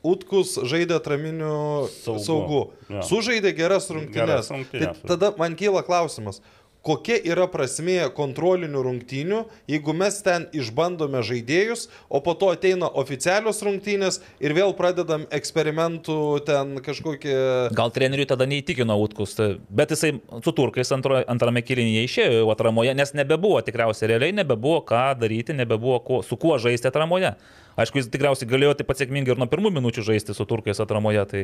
[0.00, 1.52] Utkus žaidė atraminių
[1.92, 2.22] Saugu.
[2.24, 2.60] saugų.
[2.88, 3.02] Jo.
[3.04, 4.16] Sužaidė geras rungtynės.
[4.16, 5.02] Geras rungtynes.
[5.02, 6.40] Tai tada man kyla klausimas.
[6.80, 13.60] Kokia yra prasmė kontrolinių rungtynių, jeigu mes ten išbandome žaidėjus, o po to ateina oficialios
[13.66, 16.16] rungtynės ir vėl pradedam eksperimentų
[16.48, 17.36] ten kažkokie...
[17.76, 22.96] Gal treneriui tada neįtikino Utkus, tai- bet jisai su turkais antro, antrame kilinėje išėjo atramoje,
[22.96, 27.36] nes nebebuvo tikriausiai realiai, nebebuvo ką daryti, nebebuvo ko, su kuo žaisti atramoje.
[27.78, 31.22] Aišku, jis tikriausiai galėjo taip pat sėkmingai ir nuo pirmų minučių žaisti su turkais atramoje,
[31.30, 31.42] tai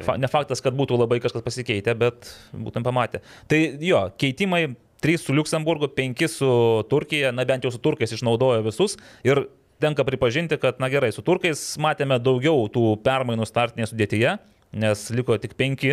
[0.00, 3.20] fa, ne faktas, kad būtų labai kažkas pasikeitę, bet būtum pamatę.
[3.50, 4.64] Tai jo, keitimai
[5.04, 6.52] 3 su Luxemburgu, 5 su
[6.90, 8.96] Turkija, na bent jau su turkais išnaudojo visus
[9.26, 9.46] ir
[9.80, 14.34] tenka pripažinti, kad, na gerai, su turkais matėme daugiau tų permainų startinėje sudėtyje,
[14.80, 15.86] nes liko tik 5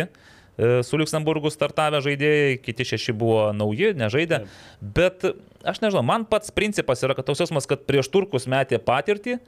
[0.82, 4.42] su Luxemburgu startavę žaidėjai, kiti šeši buvo nauji, nežaidė.
[4.82, 5.22] Bet
[5.62, 9.38] aš nežinau, man pats principas yra, kad toks jausmas, kad prieš turkus metė patirtį,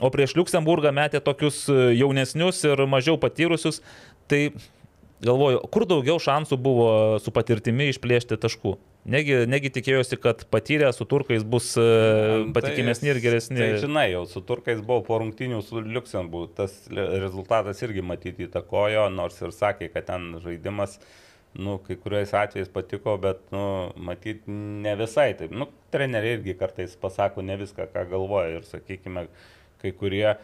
[0.00, 3.80] o prieš Luxemburgą metė tokius e, jaunesnius ir mažiau patyrusius.
[4.30, 4.42] Tai
[5.24, 8.76] galvoju, kur daugiau šansų buvo su patirtimi išplėšti taškų.
[9.10, 11.84] Negi, negi tikėjosi, kad patyrę su turkais bus e,
[12.52, 13.56] patikimesni ir geresni.
[13.56, 19.06] Tai žinai, jau su turkais buvo po rungtinių su Luxemburgu, tas rezultatas irgi matyti įtakojo,
[19.14, 20.98] nors ir sakė, kad ten žaidimas,
[21.56, 23.64] nu, kai kuriais atvejais patiko, bet, nu,
[23.96, 25.56] matyt, ne visai taip.
[25.56, 29.30] Nu, treneriai irgi kartais pasako ne viską, ką galvoja ir, sakykime,
[29.80, 30.34] kai kurie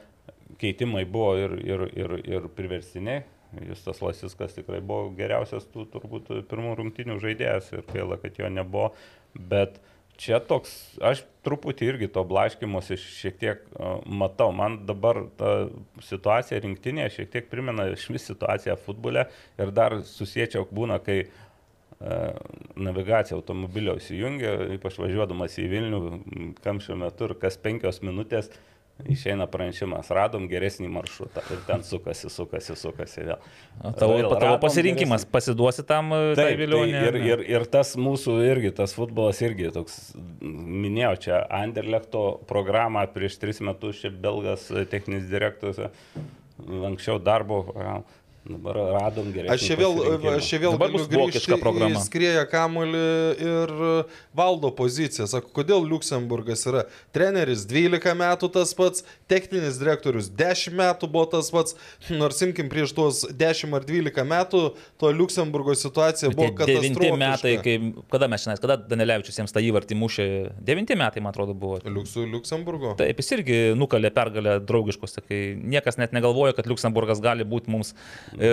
[0.60, 3.24] keitimai buvo ir, ir, ir, ir priversiniai.
[3.66, 8.90] Justas Lasiskas tikrai buvo geriausias tų turbūt pirmų rungtinių žaidėjas ir gaila, kad jo nebuvo.
[9.36, 9.78] Bet
[10.20, 14.50] čia toks, aš truputį irgi to blaškimuose šiek tiek uh, matau.
[14.56, 15.54] Man dabar ta
[16.04, 19.28] situacija rinktinėje šiek tiek primena iš vis situaciją futbole
[19.60, 22.36] ir dar susiečiau būna, kai uh,
[22.76, 26.02] navigacija automobilio įsijungia, ypač važiuodamas į Vilnių,
[26.66, 28.64] kamščio metu ir kas penkios minutės uh,
[29.04, 33.42] Išeina pranešimas, radom geresnį maršrutą ir ten sukasi, sukasi, sukasi vėl.
[33.84, 35.32] O tavo, Vėl tavo pasirinkimas, geresnį.
[35.34, 36.94] pasiduosi tam e, tai Taip, vilionė.
[36.96, 39.98] tai ir, ir, ir tas mūsų irgi, tas futbolas irgi toks,
[40.40, 45.92] minėjau, čia Anderlechto programą prieš tris metus, čia belgas techninis direktorius,
[46.88, 47.66] anksčiau darbo,
[48.48, 49.54] dabar radom geresnį.
[49.54, 49.98] Aš čia vėl,
[50.36, 51.56] aš čia vėl galiu grįžti
[51.90, 53.02] į skrieją kamulį
[53.46, 53.72] ir
[54.36, 55.26] valdo poziciją.
[55.30, 56.84] Sako, kodėl Luksemburgas yra
[57.14, 61.76] treneris 12 metų tas pats, techninis direktorius 10 metų buvo tas pats,
[62.10, 64.62] nors imkim prieš tuos 10 ar 12 metų,
[65.00, 67.20] to Luksemburgo situacija buvo katastrofiška.
[67.20, 67.76] metai, kai,
[68.12, 70.28] kada mes šiandien, kada Danelevičius jiems tą įvartį mušė,
[70.66, 71.80] devinti metai, man atrodo, buvo.
[71.84, 72.94] Liuksų Luksemburgo.
[73.00, 77.94] Taip, jis irgi nukalė pergalę draugiškose, kai niekas net negalvoja, kad Luksemburgas gali būti mums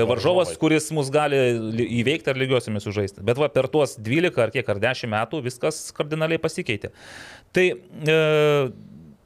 [0.08, 1.40] varžovas, kuris mus gali
[1.76, 3.24] li- įveikti ar lygiosiomis sužaisti.
[3.26, 6.94] Bet va, per tuos 12 ar kiek ar 10 metų viskas kardinaliai pasikeitė.
[7.54, 8.16] Tai e,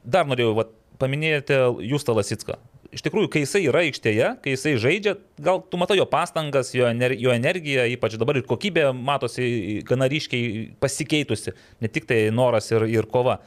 [0.04, 0.66] dar norėjau va,
[0.98, 1.56] paminėti
[1.86, 2.58] Justą Lasitską.
[2.88, 5.12] Iš tikrųjų, kai jisai yra aikštėje, kai jisai žaidžia,
[5.44, 10.08] gal tu matai jo pastangas, jo, ener jo energiją, ypač dabar ir kokybė matosi gana
[10.08, 11.52] ryškiai pasikeitusi,
[11.84, 13.42] ne tik tai noras ir, ir kova.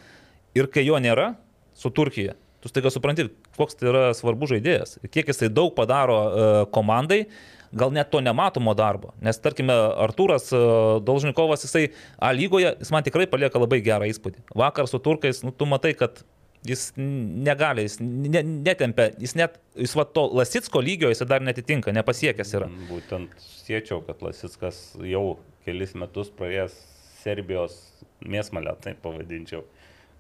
[0.53, 1.31] Ir kai jo nėra
[1.73, 3.27] su Turkija, tu staiga supranti,
[3.57, 7.23] koks tai yra svarbus žaidėjas, kiek jisai daug padaro uh, komandai,
[7.71, 9.13] gal net to nematomo darbo.
[9.23, 9.73] Nes tarkime,
[10.05, 11.89] Artūras uh, Dolžnikovas, jisai
[12.19, 14.45] A lygoje, jis man tikrai palieka labai gerą įspūdį.
[14.61, 16.23] Vakar su turkais, nu, tu matai, kad
[16.67, 21.93] jis negali, jis ne, netempia, jis net, jis va to Lasitsko lygio jis dar netitinka,
[21.95, 22.69] nepasiekęs yra.
[22.89, 26.75] Būtent siečiau, kad Lasitskas jau kelis metus praėjęs
[27.21, 27.77] Serbijos
[28.25, 29.63] mėsmalę, taip pavadinčiau,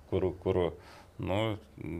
[0.09, 0.61] kur, kur
[1.21, 1.39] nu,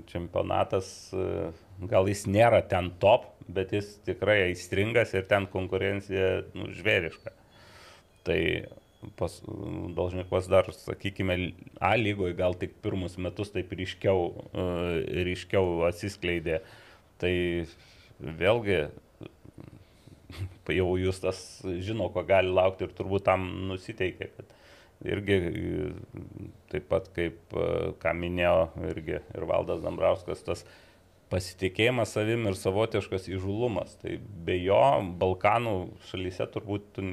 [0.09, 1.51] čempionatas, e,
[1.91, 7.33] gal jis nėra ten top, bet jis tikrai aistringas ir ten konkurencija nu, žvėriška.
[8.27, 8.39] Tai
[9.17, 9.35] pas
[9.97, 11.37] Dolžnikovas dar, sakykime,
[11.81, 16.61] A lygoje gal tik pirmus metus taip ryškiau, e, ryškiau atsiskleidė.
[17.21, 17.33] Tai
[18.21, 18.83] vėlgi
[20.71, 21.39] jau jūs tas
[21.83, 24.53] žino, ko gali laukti ir turbūt tam nusiteikė, kad
[25.07, 25.37] irgi
[26.71, 30.65] taip pat kaip, e, ką minėjo irgi ir Valdas Dambrauskas, tas
[31.31, 33.95] pasitikėjimas savim ir savotiškas įžulumas.
[34.01, 34.81] Tai be jo
[35.21, 35.75] Balkanų
[36.09, 37.05] šalyse turbūt tu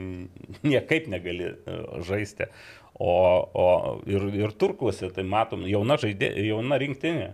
[0.67, 2.51] niekaip negali e, žaisti.
[2.99, 3.13] O,
[3.55, 3.67] o
[4.11, 7.31] ir, ir turkuose, tai matom, jauna, žaidė, jauna rinktinė.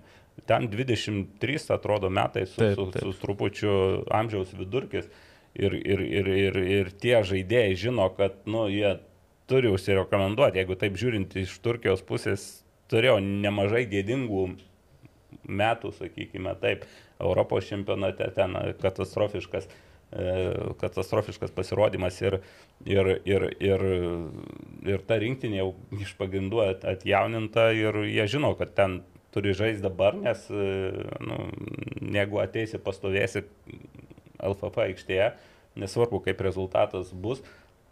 [0.51, 3.07] Ten 23 atrodo metai su, Taip, su, taip.
[3.07, 3.77] su trupučiu
[4.13, 5.09] amžiaus vidurkis.
[5.55, 8.97] Ir, ir, ir, ir, ir tie žaidėjai žino, kad nu, jie
[9.51, 10.61] turi užsirekomenduoti.
[10.63, 12.47] Jeigu taip žiūrint iš Turkijos pusės,
[12.93, 14.45] turėjo nemažai gėdingų
[15.45, 16.85] metų, sakykime taip,
[17.23, 19.67] Europos čempionate ten katastrofiškas,
[20.13, 20.29] e,
[20.81, 22.39] katastrofiškas pasirodymas ir,
[22.87, 23.85] ir, ir, ir,
[24.95, 29.03] ir ta rinktinė jau iš pagrindų at- atjauninta ir jie žino, kad ten
[29.35, 30.69] turi žaisti dabar, nes e,
[31.27, 31.41] nu,
[32.15, 33.45] jeigu ateisi pastovėsi
[34.45, 35.33] LFF aikštėje,
[35.81, 37.43] nesvarbu kaip rezultatas bus,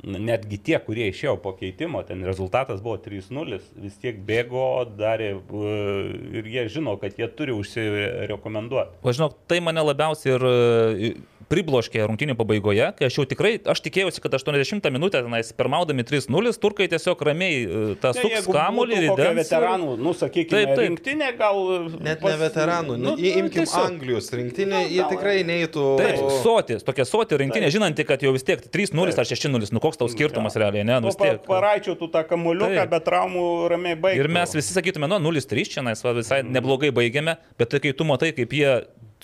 [0.03, 5.75] netgi tie, kurie išėjo po keitimo, ten rezultatas buvo 3-0, vis tiek bėgo, darė e,
[6.41, 8.99] ir jie žino, kad jie turi užsirekomenduoti.
[9.03, 11.13] O žinok, tai mane labiausiai ir e,
[11.53, 16.53] pribloškė rungtinių pabaigoje, kai aš jau tikrai, aš tikėjausi, kad 80 minutę tenais pirmaudami 3-0,
[16.63, 20.85] turkai tiesiog ramiai e, tą Ne, suks kamuolį ir ir- veteranų, nu sakykime, Taip, taip.
[20.87, 21.61] rinktinė gal...
[22.03, 23.89] Net ne veteranų, nu, imkim tiesiog.
[23.93, 25.85] Anglijos rinktinę, jie gal- tikrai neįtų.
[26.01, 30.01] Taip, soti, tokia soti rinkinė, žinanti, kad jau vis tiek 3-0 ar 6-0, nu koks
[30.01, 31.43] tau skirtumas realiai, ne, nu vis tiek.
[31.49, 32.93] Paraičiau tu tą kamuoliuką, Taip.
[32.97, 34.25] bet traumų ramiai baigė.
[34.25, 38.07] Ir mes visi sakytume, nu 0-3 čia va, visai neblogai baigėme, bet tai kai tu
[38.09, 38.73] matai, kaip jie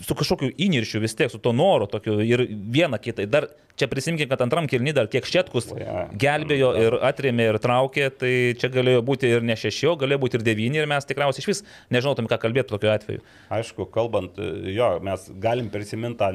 [0.05, 3.27] su kažkokiu įniršiu vis tiek, su to noru tokiu ir vieną kitą.
[3.31, 3.49] Dar
[3.79, 5.70] čia prisimkim, kad antram kilny dar kiek šetkus
[6.19, 10.39] gelbėjo ir atrėmė ir traukė, tai čia galėjo būti ir ne šeši, o galėjo būti
[10.41, 11.62] ir devyni ir mes tikriausiai iš vis
[11.95, 13.23] nežinotum, ką kalbėti tokiu atveju.
[13.55, 14.39] Aišku, kalbant,
[14.75, 16.31] jo, mes galim prisiminti tą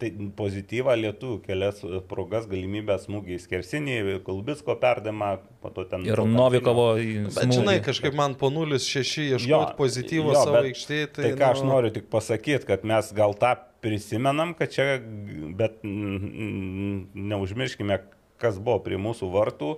[0.00, 6.06] tai pozityvą lietuvių kelias progas, galimybę smūgį į skersinį, Kulbisko perdimą, po to ten...
[6.08, 11.08] Ir Novikovo į Bet žinai, kažkaip man po 0-6 Jo, ieškoti pozityvo jo, savo aikštėje.
[11.14, 13.54] Tai, tai ką aš noriu tik pasakyti, kad mes gal tą
[13.84, 14.98] prisimenam, kad čia,
[15.58, 15.72] bet
[17.14, 18.00] neužmirškime,
[18.42, 19.70] kas buvo prie mūsų vartų.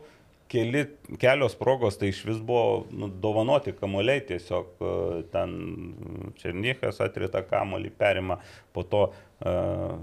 [0.50, 0.82] Keli,
[1.22, 4.66] kelios progos tai iš vis buvo nu, dovanoti kamuoliai, tiesiog
[5.30, 5.52] ten
[6.40, 8.40] Černychas atrita kamuolį, perima,
[8.74, 9.94] po to uh,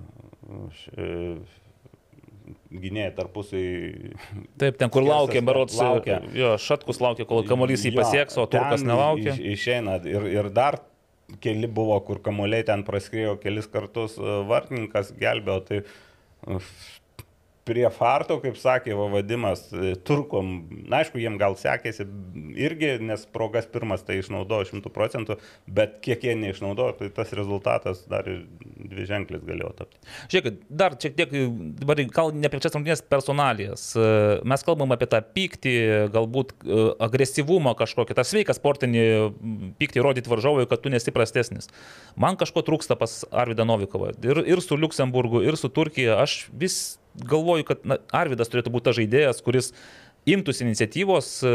[0.71, 0.93] š,
[2.71, 3.63] gynėjai tarpusai.
[4.59, 6.21] Taip, ten kur laukia, berots, laukia.
[6.35, 9.33] jo, Šatkus laukia, kol kamuolys jį pasieks, o Turkas nelaukia.
[9.35, 10.79] Iš, išeina ir, ir dar
[11.43, 16.59] keli buvo, kur kamuoliai ten praskrėjo kelis kartus, e, vartininkas gelbėjo, tai
[17.67, 20.53] prie farto, kaip sakė va, vadimas, e, turkom,
[20.87, 22.05] na aišku, jiem gal sekėsi
[22.57, 25.37] irgi, nes progas pirmas tai išnaudojo 100 procentų,
[25.79, 28.45] bet kiek jie neišnaudojo, tai tas rezultatas dar ir
[28.77, 29.99] dvi ženklis galėjo tapti.
[30.31, 31.35] Žiūrėkit, dar šiek tiek,
[31.81, 33.89] dabar gal ne apie šias rungtynės personalijas.
[33.95, 34.07] E,
[34.47, 35.75] Mes kalbam apie tą pyktį,
[36.13, 39.03] galbūt e, agresyvumą kažkokį, tą sveiką sportinį
[39.81, 41.71] pyktį rodyti varžovui, kad tu nesi prastesnis.
[42.15, 44.13] Man kažko trūksta pas Arvidą Novikovą.
[44.25, 46.21] Ir, ir su Luksemburgu, ir su Turkija.
[46.23, 49.71] Aš vis galvoju, kad na, Arvidas turėtų būti tas žaidėjas, kuris
[50.27, 51.51] imtųsi iniciatyvos e,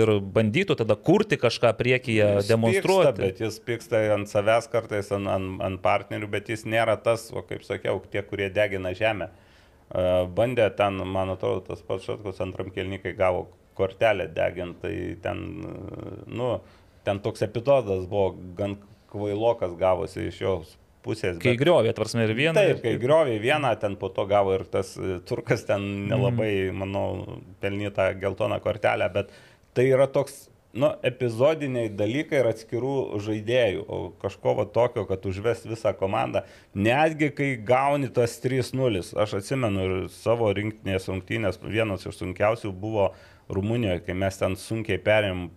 [0.00, 3.10] ir bandytų tada kurti kažką priekyje, Jis demonstruoti.
[3.10, 7.28] Pyksta, bet jis pyksta ant savęs kartais, ant, ant, ant partnerių, bet jis nėra tas,
[7.34, 9.28] o kaip sakiau, tie, kurie degina žemę.
[9.28, 15.44] E, Bandė ten, man atrodo, tas pats Šatkus antram kelnikai gavo kortelę degint, tai ten,
[15.68, 16.56] e, nu,
[17.04, 18.78] ten toks epizodas buvo gan
[19.12, 20.72] kvailokas gavosi iš jos
[21.04, 21.36] pusės.
[21.42, 22.54] Kai bet- griovė, tvarsime, ir vieną.
[22.58, 26.80] Taip, kai griovė vieną, ten po to gavo ir tas e, turkas ten nelabai, Mhm.
[26.82, 29.30] manau, pelnytą geltoną kortelę, bet
[29.74, 35.68] tai yra toks, nu, epizodiniai dalykai ir atskirų žaidėjų, o kažko va tokio, kad užvest
[35.70, 36.42] visą komandą,
[36.74, 43.12] netgi kai gauni tas 3-0, aš atsimenu ir savo rinktinės rungtynės, vienas iš sunkiausių buvo
[43.52, 45.48] Rumunijoje, kai mes ten sunkiai perėm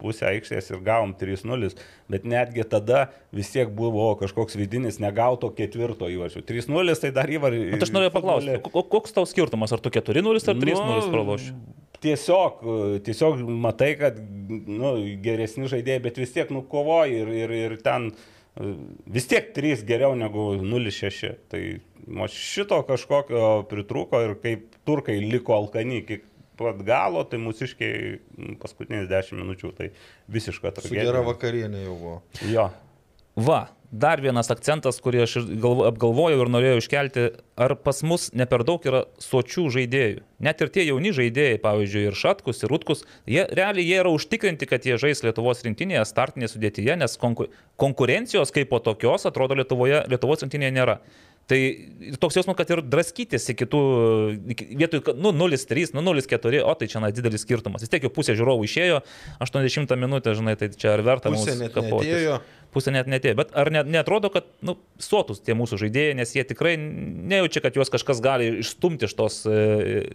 [0.00, 1.70] pusę aikštės ir gavom 3-0,
[2.12, 6.42] bet netgi tada vis tiek buvo kažkoks vidinis negauto ketvirto įvarčio.
[6.44, 7.70] 3-0 tai dar įvarčio.
[7.72, 11.54] Bet aš norėjau paklausti, ko- koks tau skirtumas, ar tu 4-0 ar 3-0 praloši?
[12.04, 12.60] Tiesiog,
[13.06, 14.90] tiesiog matai, kad nu,
[15.24, 18.74] geresni žaidėjai, bet vis tiek nukovoji ir, ir, ir ten e,
[19.14, 21.32] vis tiek 3 geriau negu 0-6.
[21.48, 21.62] Tai
[22.28, 26.20] šito kažkokio pritrūko ir kaip turkai liko alkani iki
[26.60, 29.92] pat galo, tai mūsiškiai paskutiniais 10 minučių tai
[30.32, 31.08] visiška Su tragedija.
[31.10, 32.18] gera vakarienė jau buvo.
[32.50, 32.68] Jo.
[33.34, 35.32] Va, dar vienas akcentas, kurį aš
[35.88, 37.24] apgalvojau ir norėjau iškelti,
[37.58, 40.22] ar pas mus ne per daug yra sočių žaidėjų.
[40.44, 44.68] Net ir tie jauni žaidėjai, pavyzdžiui, ir Šatkus, ir Rutkus, jie realiai jie yra užtikrinti,
[44.70, 47.48] kad jie žais Lietuvos rinktinėje, startinėje sudėtyje, nes konku,
[47.80, 50.98] konkurencijos kaip po tokios atrodo Lietuvoje, Lietuvos rinktinėje nėra.
[51.50, 51.58] Tai
[52.22, 53.80] toks jausmas, kad ir draskytis iki tų,
[54.80, 57.84] vietoj, nu, 0-3, nu, 0-4, o tai čia na, didelis skirtumas.
[57.84, 59.02] Vis tiek jau pusė žiūrovų išėjo,
[59.44, 62.08] 80 minutę, žinai, tai čia ar verta Pusė mums net kapotis?
[62.08, 62.38] netėjo.
[62.74, 63.36] Pusė net netėjo.
[63.38, 67.76] Bet ar net netrodo, kad nu, sotus tie mūsų žaidėjai, nes jie tikrai nejaučia, kad
[67.78, 69.60] juos kažkas gali išstumti iš tos e,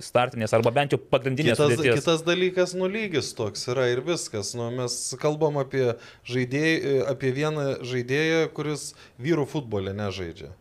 [0.04, 2.02] startinės arba bent jau pagrindinės Kitas, sudėties.
[2.02, 4.52] kitas dalykas, nulygis toks yra ir viskas.
[4.60, 5.94] Nu, mes kalbam apie,
[6.28, 8.90] žaidėj, apie vieną žaidėją, kuris
[9.24, 10.52] vyrų futbole nežaidžia.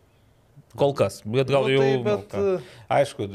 [0.76, 1.22] Kol kas.
[1.24, 1.80] Bet gal nu, jau...
[1.84, 2.42] Tai, bet, ką.
[2.98, 3.28] Aišku,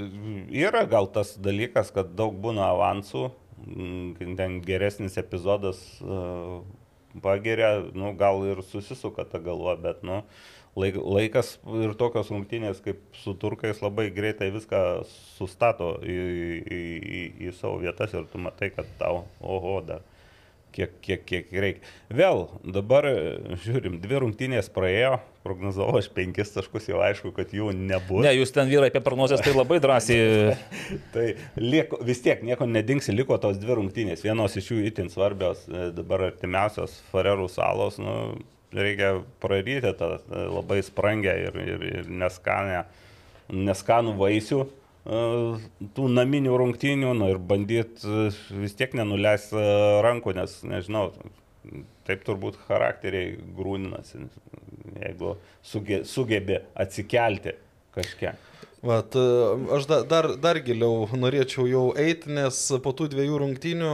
[0.53, 3.30] yra gal tas dalykas, kad daug būna avansų,
[3.65, 6.61] mm, ten geresnis epizodas uh,
[7.26, 10.22] pageria, nu, gal ir susisuka ta galva, bet nu,
[10.77, 14.81] laik, laikas ir tokios rungtynės kaip su turkais labai greitai viską
[15.38, 16.18] sustato į,
[16.64, 20.05] į, į, į savo vietas ir tu matai, kad tau, oho, dar
[20.74, 21.91] kiek, kiek, kiek reikia.
[22.14, 23.16] Vėl, dabar e,
[23.64, 28.24] žiūrim, dvi rungtynės praėjo, prognozavau aš penkis taškus, jau aišku, kad jų nebus.
[28.26, 30.56] Ne, jūs ten vyrai apie prognozes tai labai drąsiai.
[31.14, 31.26] Tai
[31.60, 34.24] liko, vis tiek nieko nedingsi, liko tos dvi rungtynės.
[34.26, 38.38] Vienos iš jų itin svarbios, e, dabar artimiausios Farerų salos, nu,
[38.74, 42.86] reikia praryti tą e, labai sprangę ir, ir, ir neskanę,
[43.54, 44.64] neskanų vaisių
[45.04, 49.66] tų naminių rungtynių nu, ir bandyti vis tiek nenuleis e,
[50.06, 51.10] rankų, nes nežinau,
[52.08, 54.24] taip turbūt charakteriai grūninasi,
[55.02, 57.58] jeigu suge, sugebi atsikelti
[57.96, 58.40] kažkiek.
[58.84, 59.28] Vat, e,
[59.76, 63.94] aš da, dar, dar giliau norėčiau jau eiti, nes po tų dviejų rungtynių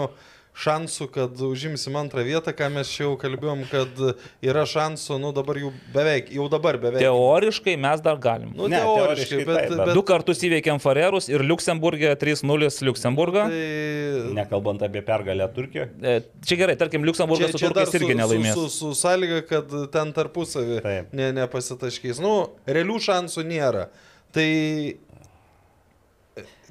[0.59, 4.01] šansų, kad užimsim antrą vietą, ką mes čia jau kalbėjom, kad
[4.43, 6.99] yra šansų, nu dabar jau beveik, jau dabar beveik.
[7.05, 8.51] Teoriškai mes dar galim.
[8.57, 12.83] Nu, Ne, teoriškai, teoriškai bet, taip, bet- bet, Du kartus įveikėm Farerus ir Luksemburgė 3-0
[12.89, 13.45] Luksemburgą.
[13.53, 15.89] tai, Nekalbant apie pergalę Turkijoje.
[16.03, 18.53] E, Čia gerai, tarkim, Liuksemburgas su Turkais irgi nelaimės.
[18.53, 21.13] Su, su, su sąlyga, kad ten tarpusavį Taip.
[21.13, 22.19] ne, nepasitaškys.
[22.19, 23.87] Nu, realių šansų nėra.
[24.35, 24.45] Tai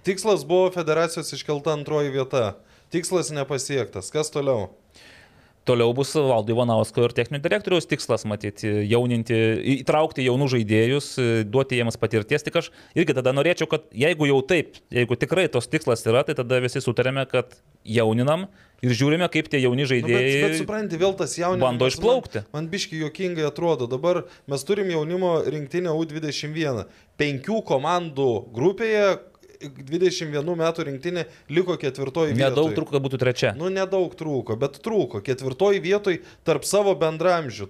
[0.05, 2.55] tikslas buvo federacijos iškelta antroji vieta.
[2.95, 4.13] Tikslas nepasiektas.
[4.15, 4.71] Kas toliau?
[5.69, 9.37] Toliau bus Valdo Ivanausko ir techninio direktoriaus tikslas, matyti, jauninti,
[9.75, 11.09] įtraukti jaunų žaidėjus,
[11.45, 12.47] duoti jiems patirties.
[12.47, 16.39] Tik aš irgi tada norėčiau, kad jeigu jau taip, jeigu tikrai tos tikslas yra, tai
[16.39, 17.53] tada visi sutarėme, kad
[17.85, 18.47] jauninam
[18.81, 21.67] ir žiūrime, kaip tie jauni Nu, bet, žaidėjai bet supranti, vėl tas jaunimas.
[21.67, 22.47] bando išplaukti.
[22.47, 23.91] Man, man biški juokingai atrodo.
[23.93, 26.87] Dabar mes turim jaunimo rinktinę U21.
[27.21, 29.19] Penkių komandų grupėje
[29.61, 32.51] 21 metų rinktinė liko ketvirtoji vietoje.
[32.51, 33.53] Nedaug trūko, kad būtų trečia.
[33.59, 35.23] Nu, nedaug trūko, bet trūko.
[35.27, 37.69] Ketvirtoji vietoje tarp savo bendramžių.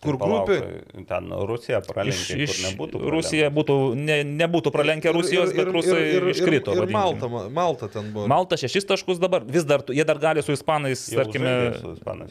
[0.00, 0.56] Kur grupė.
[1.08, 3.00] Ten Rusija Iš, pralenkė, iš kur nebūtų.
[3.12, 5.98] Rusija būtų, ne, nebūtų pralenkę Rusijos, bet rusai
[6.32, 6.72] iškrito.
[6.72, 7.28] Ir, ir vadinkim.
[7.28, 8.24] Malta, Malta ten buvo.
[8.32, 11.52] Malta šešis taškus dabar, vis dar, jie dar gali su ispanais, tarkime.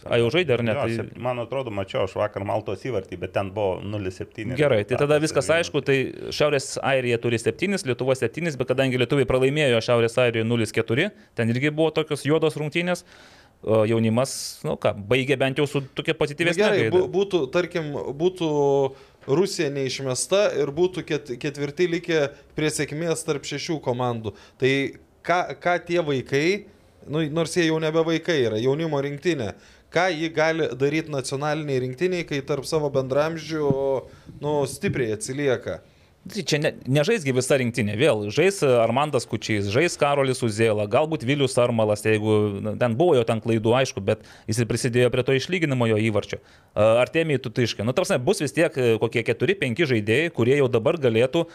[0.09, 0.73] A, jau žaidė ar ne?
[0.79, 4.55] Tai- Man atrodo, mačiau aš vakar Maltos įvartį, bet ten buvo 0,7.
[4.57, 5.99] Gerai, tai tada viskas ir- aišku, tai
[6.33, 11.69] Šiaurės Airija turi 7, Lietuva 7, bet kadangi Lietuviai pralaimėjo Šiaurės Airijoje 0-4, ten irgi
[11.69, 13.05] buvo tokios juodos rungtynės,
[13.63, 16.59] jaunimas, nu ką, baigė bent jau su tokia pozityvesnė.
[16.63, 16.95] gerai, gaida.
[16.97, 18.49] bu- būtų, tarkim, būtų
[19.27, 22.21] Rusija neišmesta ir būtų ket, ketvirti likę
[22.55, 24.33] prie sėkmės tarp šešių komandų.
[24.57, 24.71] Tai
[25.27, 26.65] ką, ką tie vaikai,
[27.07, 29.53] nu, nors jie jau nebe vaikai yra, jaunimo rinktinė,
[29.91, 33.69] ką ji gali daryti nacionaliniai rinktiniai, kai tarp savo bendramžių
[34.41, 35.81] nu, stipriai atsilieka.
[36.27, 41.55] Tai Čia ne, nežaisgi visa rinktinė, vėl žais Armandas Kučys, žais Karolis Uzėla, galbūt Vilius
[41.61, 45.37] Armalas, jeigu na, ten buvo jo ten klaidų, aišku, bet jis ir prisidėjo prie to
[45.39, 46.41] išlyginimo jo įvarčio.
[46.75, 47.85] Artemijai Tutiškai.
[47.87, 51.45] Nu, tarsi, bus vis tiek e, kokie 4-5 žaidėjai, kurie jau dabar galėtų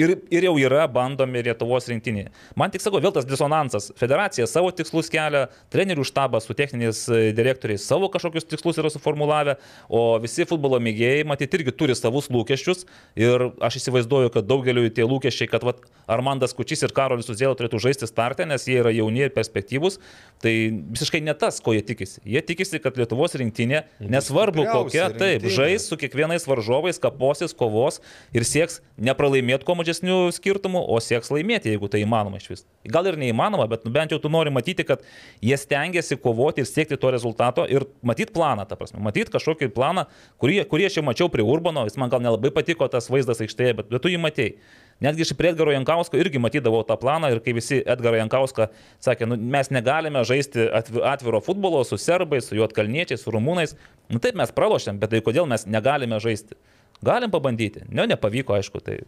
[0.00, 2.30] ir, ir jau yra bandomi Lietuvos rinktinėje.
[2.58, 3.90] Man tik sako, vėl tas disonansas.
[3.98, 9.58] Federacija savo tikslus kelia, trenerių štabas su techniniais e, direktoriais savo kažkokius tikslus yra suformulavę,
[9.92, 12.86] o visi futbolo mėgėjai, matyt, irgi turi savus lūkesčius
[13.18, 17.80] ir aš įsivaizduoju, kad daugeliu tie lūkesčiai, kad vat, Armandas Kučys ir Karolis Uzėla turėtų
[17.82, 19.98] žaisti startę, nes jie yra jauni ir perspektyvūs,
[20.42, 20.54] tai
[20.94, 22.20] visiškai ne tas, ko jie tikisi.
[22.26, 28.00] Jie tikisi, kad Lietuvos rinktinė, nesvarbu kokia, taip, žais su kiekvienais varžovais, kaposis, kovos
[28.34, 32.64] ir sieks nepralaimėti kuo mažesnių skirtumų, o sieks laimėti, jeigu tai įmanoma iš vis.
[32.92, 35.04] Gal ir neįmanoma, bet nu, bent jau tu nori matyti, kad
[35.42, 40.08] jie stengiasi kovoti ir siekti to rezultato ir matyti planą, ta prasme, matyti kažkokį planą,
[40.42, 43.78] kurį, kurį aš jau mačiau prie Urbano, jis man gal nelabai patiko tas vaizdas aikštėje,
[43.78, 44.54] bet, bet tu jį matėjai.
[45.02, 48.68] Netgi iš prie Edgaro Jankausko irgi matydavau tą planą ir kai visi Edgarą Jankauską
[49.02, 53.74] sakė, nu, mes negalime žaisti atvi- atviro futbolo su serbais, su juotkalniečiais, su rumūnais.
[54.12, 56.54] Nu taip mes pralošėm, bet tai kodėl mes negalime žaisti?
[57.02, 57.82] Galim pabandyti.
[57.90, 59.00] Ne, nepavyko, aišku, tai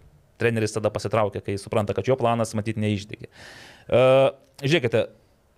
[0.42, 3.30] treneris tada pasitraukė, kai supranta, kad jo planas matyti neišdegė.
[3.86, 4.32] Uh,
[4.64, 5.06] žiūrėkite,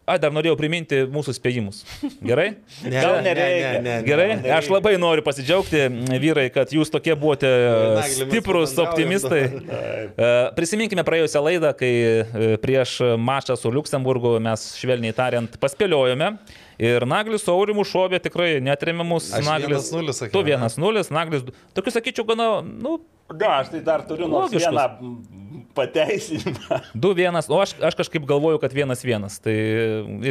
[0.07, 1.81] Ai, dar norėjau priminti mūsų spėjimus.
[2.23, 2.53] Gerai?
[2.85, 3.71] Ne, Gal ne, nereikia.
[3.73, 3.95] ne, ne, ne.
[4.07, 4.59] Gerai, nereikia.
[4.61, 5.81] aš labai noriu pasidžiaugti,
[6.23, 7.51] vyrai, kad jūs tokie buvote
[7.99, 9.43] mes stiprus optimistai.
[10.17, 16.31] E, Prisiminkime praėjusią laidą, kai e, prieš mačą su Luksemburgu mes švelniai tariant paspėliojome.
[16.83, 19.31] Ir Naglis su Aurimu šovė tikrai netremiamus.
[19.37, 21.47] Aš Naglis 1-0 sakiau, Tu 1-0, Naglis.
[21.77, 24.83] Tokius sakyčiau, gana, nu, Na, aš tai dar turiu nors vieną
[25.75, 26.79] pateisinimą.
[27.05, 29.27] 2-1, o aš, aš kažkaip galvoju, kad 1-1.
[29.43, 29.55] Tai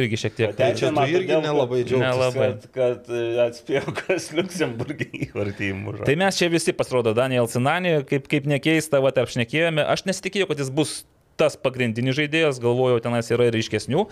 [0.00, 0.54] irgi šiek tiek.
[0.56, 1.82] Tai čia tu irgi kad- nelabai.
[1.84, 2.48] Nelabai.
[2.56, 6.06] Kad, kad e, atspėjau, kas Luxemburgė įvartį įmužo.
[6.08, 9.84] Tai mes čia visi pasirodo Daniel Sinani, kaip, kaip nekeista, va, apšnekėjome.
[9.84, 10.96] Aš nesitikėjau, kad jis bus
[11.40, 14.06] tas pagrindinis žaidėjas, galvojau, tenais yra ir iškesnių,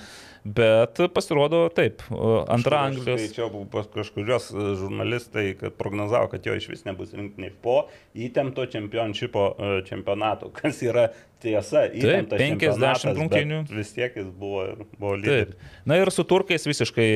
[0.44, 2.04] bet pasirodo taip,
[2.52, 3.22] antra Anglijos.
[3.22, 8.66] Skaičiau pas kažkurios e, žurnalistai, kad prognozavo, kad jo iš vis nebus rinktinė po įtempto
[8.74, 11.08] čempionšipo e, čempionato, kas yra
[11.44, 11.84] tiesa.
[11.92, 13.58] įtemptas 50 čempionatas, bet rungtynių.
[13.76, 15.24] Vis tiek jis buvo, ir- buvo Taip.
[15.24, 15.54] lyderis.
[15.86, 17.08] Na ir su turkais visiškai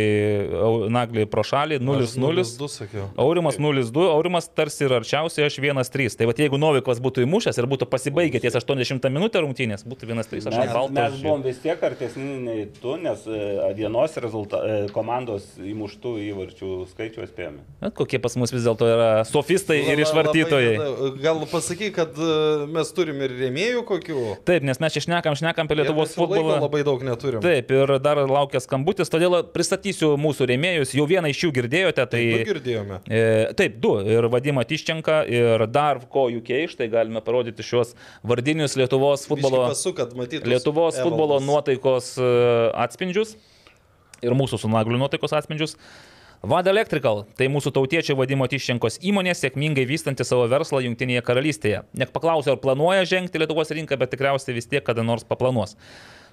[0.93, 2.45] nagliai pro šalį 0-0.
[2.59, 3.09] 2 sakiau.
[3.19, 6.17] Aurimas 0-2, Aurimas tarsi ir arčiausiai, aš 1-3.
[6.19, 10.47] Tai va, jeigu Novikovas būtų įmušęs ir būtų pasibaigę ties 80 minutę rungtynės, būtų 1-3,
[10.51, 10.93] aš Mes, balto.
[10.93, 16.71] mes buvom vis tiek artesni nei tu, nes e, vienos rezulta, e, komandos įmuštų įvarčių
[16.93, 17.63] skaičių spėjome.
[17.81, 20.75] Na, kokie pas mus vis dėlto yra sofistai ir išvartytojai.
[21.23, 24.18] Gal pasakyk, kad e, mes turim ir rėmėjų kokių?
[24.49, 26.59] Taip, nes mes čia šnekam, šnekam apie Lietuvos futbolą.
[26.63, 27.43] Labai daug neturim.
[27.45, 30.95] Taip, ir dar laukia skambutis, todėl pristatysiu mūsų rėmėjus.
[30.99, 32.23] Jau vieną iš jų girdėjote, tai...
[32.33, 33.01] Du girdėjome.
[33.07, 33.23] E,
[33.59, 33.95] taip, du.
[34.09, 37.95] Ir Vadimą Tiščenką, ir dar ko UK, štai galime parodyti šios
[38.27, 39.95] vardinius Lietuvos futbolo, Pasu.
[40.49, 42.33] Lietuvos futbolo nuotaikos e,
[42.87, 43.37] atspindžius
[44.25, 45.77] ir mūsų su Nagliu nuotaikos atspindžius.
[46.43, 51.83] Vada Electrical- tai mūsų tautiečio vadimo Tiščenkos įmonė, sėkmingai vystanti savo verslą Junktinėje karalystėje.
[51.93, 55.75] Nek paklausiu, ar planuoja žengti Lietuvos rinką, bet tikriausiai vis tiek kada nors paplanuos.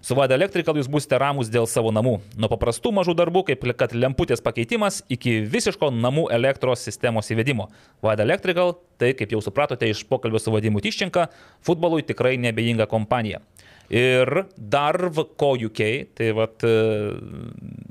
[0.02, 2.20] Su Vada Electrical jūs būsite ramus dėl savo namų.
[2.38, 7.72] Nuo paprastų mažų darbų, kaip kad lemputės pakeitimas, iki visiško namų elektros sistemos įvedimo.
[8.00, 11.30] Vada Electrical- tai, kaip jau supratote iš pokalbio su Vadimu Tiščenka,
[11.66, 13.42] futbolui tikrai nebejinga kompanija.
[13.90, 15.82] Ir Darv Co UK,
[16.18, 16.64] tai vad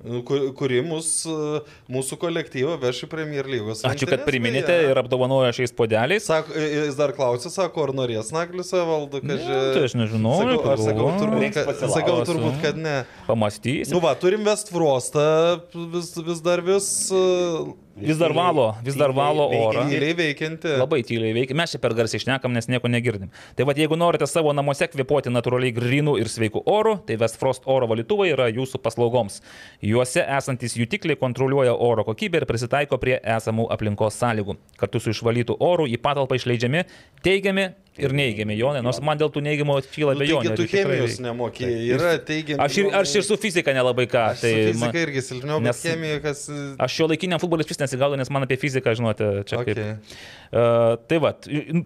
[0.04, 3.80] Nu, kur- kuri mus, e, mūsų kolektyvą veš į Premier lygos.
[3.88, 4.90] Ačiū, kad priminėte beje.
[4.90, 6.26] ir apdovanojo šiais podeliais.
[6.28, 10.34] Sako, e, jis dar klausė, sako, ar norės Naglis valdo, kad Ne, tai aš nežinau,
[10.42, 12.96] Sakau, aš sakau, turbūt, kad, sakau turbūt, kad ne.
[13.26, 13.94] Pamastysim.
[13.96, 15.62] Nu va, turim Westfrostą
[15.94, 17.10] vis, vis dar vis.
[17.10, 19.84] e, vis dar valo, vis dar valo orą.
[19.88, 20.74] Tyliai veikianti.
[20.80, 23.30] Labai tyliai veikia, mes čia per garsiai išnekam, nes nieko negirdim.
[23.56, 27.88] Tai vad, jeigu norite savo namuose kvepuoti natūraliai grinų ir sveikų orų, tai Westfrost oro
[27.92, 29.40] valytuvai yra jūsų paslaugoms.
[29.84, 34.58] Juose esantis jutikliai kontroliuoja oro kokybę ir prisitaiko prie esamų aplinkos sąlygų.
[34.80, 36.84] Kartu su išvalytų orų į patalpą išleidžiami
[37.24, 40.50] teigiami ir neigiami jonai, nors man dėl tų neigiamų kyla Nu, abejonių.
[40.50, 41.24] ar tu tikrai chemijos reikia.
[41.28, 41.84] nemokėjai.
[41.94, 42.60] Yra teigiami.
[42.64, 44.24] Aš ir, aš ir su fizika nelabai ką.
[44.40, 46.50] Tai fizika man- irgi silpniau, nes- chemija, kas...
[46.78, 49.78] Aš šio laikiniam futbolui vis nesigaudu, nes man apie fiziką, žinote, čia kaip.
[49.78, 49.92] Okay.
[49.94, 51.32] Uh, tai va,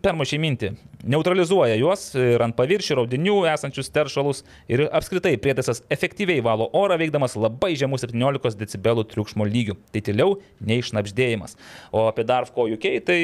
[0.05, 0.71] permušiai mintį.
[1.09, 7.37] Neutralizuoja juos ir ant paviršių raudinių esančius teršalus ir apskritai prietaisas efektyviai valo orą veikdamas
[7.39, 9.79] labai žemų 17 decibelų triukšmo lygių.
[9.95, 11.57] Tai tyliau nei šnapždėjimas.
[11.95, 13.21] O apie Darfco UK tai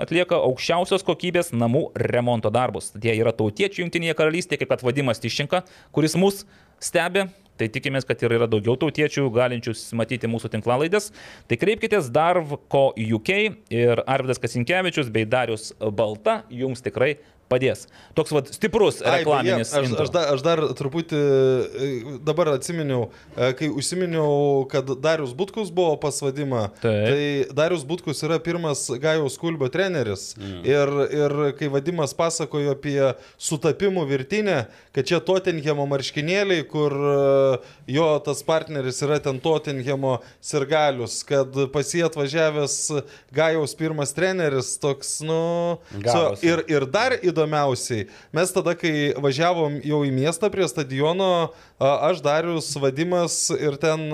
[0.00, 2.94] atlieka aukščiausios kokybės namų remonto darbus.
[2.96, 6.46] Jie yra tautiečių jungtinėje karalystėje, kaip kad vadimas Tiščinka, kuris mus
[6.80, 7.26] stebi.
[7.58, 11.10] Tai tikimės, kad ir yra daugiau tautiečių galinčių matyti mūsų tinklalaidės.
[11.50, 13.32] Tai kreipkitės Darvko UK
[13.74, 17.16] ir Arvidas Kasinkevičius bei Darius Balta jums tikrai
[17.48, 17.86] padės.
[18.18, 19.72] Toks vad stiprus Ai, reklaminis.
[19.72, 21.88] beje, aš, aš, dar, aš dar truputį e,
[22.24, 26.68] dabar atsiminiau, e, kai užsiminiau, kad Darius Butkus buvo pasvadima.
[26.82, 27.08] Taip.
[27.08, 30.32] Tai Darius Butkus yra pirmas Gajaus Kulbio treneris.
[30.38, 30.60] Mm.
[30.68, 32.98] Ir, ir kai Vadimas pasakojo apie
[33.40, 34.58] sutapimų virtinę,
[34.96, 37.16] kad čia Tottenhamo marškinėliai, kur e,
[37.96, 42.78] jo tas partneris yra ten Tottenhamo sirgalius, kad pas jį atvažiavęs
[43.34, 45.40] Gajaus pirmas treneris, toks, nu,
[46.04, 46.46] Gavosi.
[46.48, 52.72] ir, ir dar įdomiausiai, mes tada, kai važiavom jau į miestą prie stadiono, aš Darius
[52.82, 54.08] Vadimas ir ten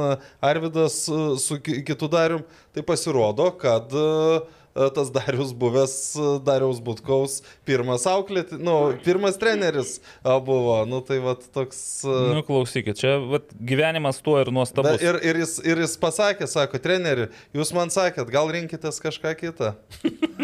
[0.44, 1.04] Arvidas
[1.40, 2.44] su ki- kitu Darium,
[2.74, 4.42] tai pasirodo, kad a,
[4.74, 7.38] tas Darius buvęs a, Dariaus Butkaus
[7.68, 8.76] pirmas auklėti, nu,
[9.06, 11.80] pirmas treneris a, buvo, nu tai va toks...
[12.04, 14.96] Nu, klausykit, čia vat, gyvenimas tuo ir nuostabus.
[14.96, 19.36] Bet ir, ir, jis, ir jis pasakė, sako, treneri, jūs man sakėt, gal rinkitės kažką
[19.40, 19.74] kitą.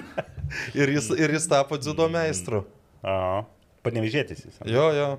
[0.81, 2.65] ir, jis, ir jis tapo dziudo meistru.
[3.03, 3.43] A,
[3.87, 4.63] panevižėtis jis.
[4.69, 5.13] Jo, jo.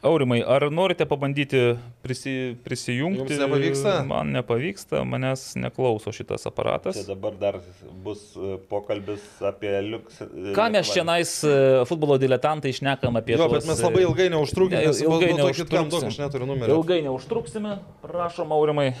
[0.00, 1.58] Aurimai, ar norite pabandyti
[2.00, 3.34] prisi, prisijungti?
[3.34, 3.94] Jums nepavyksta?
[4.08, 6.96] Man nepavyksta, manęs neklauso šitas aparatas.
[6.96, 7.58] Čia dabar dar
[8.04, 10.22] bus e, pokalbis apie liuks.
[10.56, 11.34] Ką mes čia nais
[11.90, 15.36] futbolo diletantai išnekam apie Jo, tuos, bet mes labai ilgai neužtrukime, Ne, nes ilgai ilgai
[15.42, 15.76] neužtruksim.
[15.76, 16.08] neužtruksim.
[16.14, 16.78] Aš neturiu numerio.
[16.80, 18.94] Ilgai neužtruksime, prašom, Aurimai,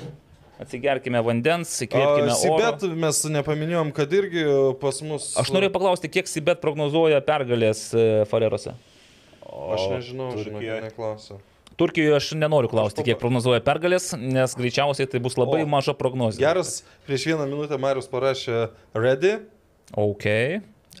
[0.60, 2.60] atsigerkime vandens, įkvėpkime oro.
[2.60, 4.44] Sibet mes nepaminėjom, kad irgi
[4.84, 5.32] pas mus...
[5.40, 8.76] Aš norėjau paklausti, kiek Sibet prognozuoja pergalės e, Farerose.
[9.50, 11.40] Aš nežinau, žinok, neklausiu.
[11.80, 16.42] Turkijoje aš nenoriu klausti, kiek prognozuoja pergalės, nes greičiausiai tai bus labai O, maža prognozija.
[16.44, 19.38] Geras, prieš vieną minutę Marius parašė ready.
[19.96, 20.26] Ok,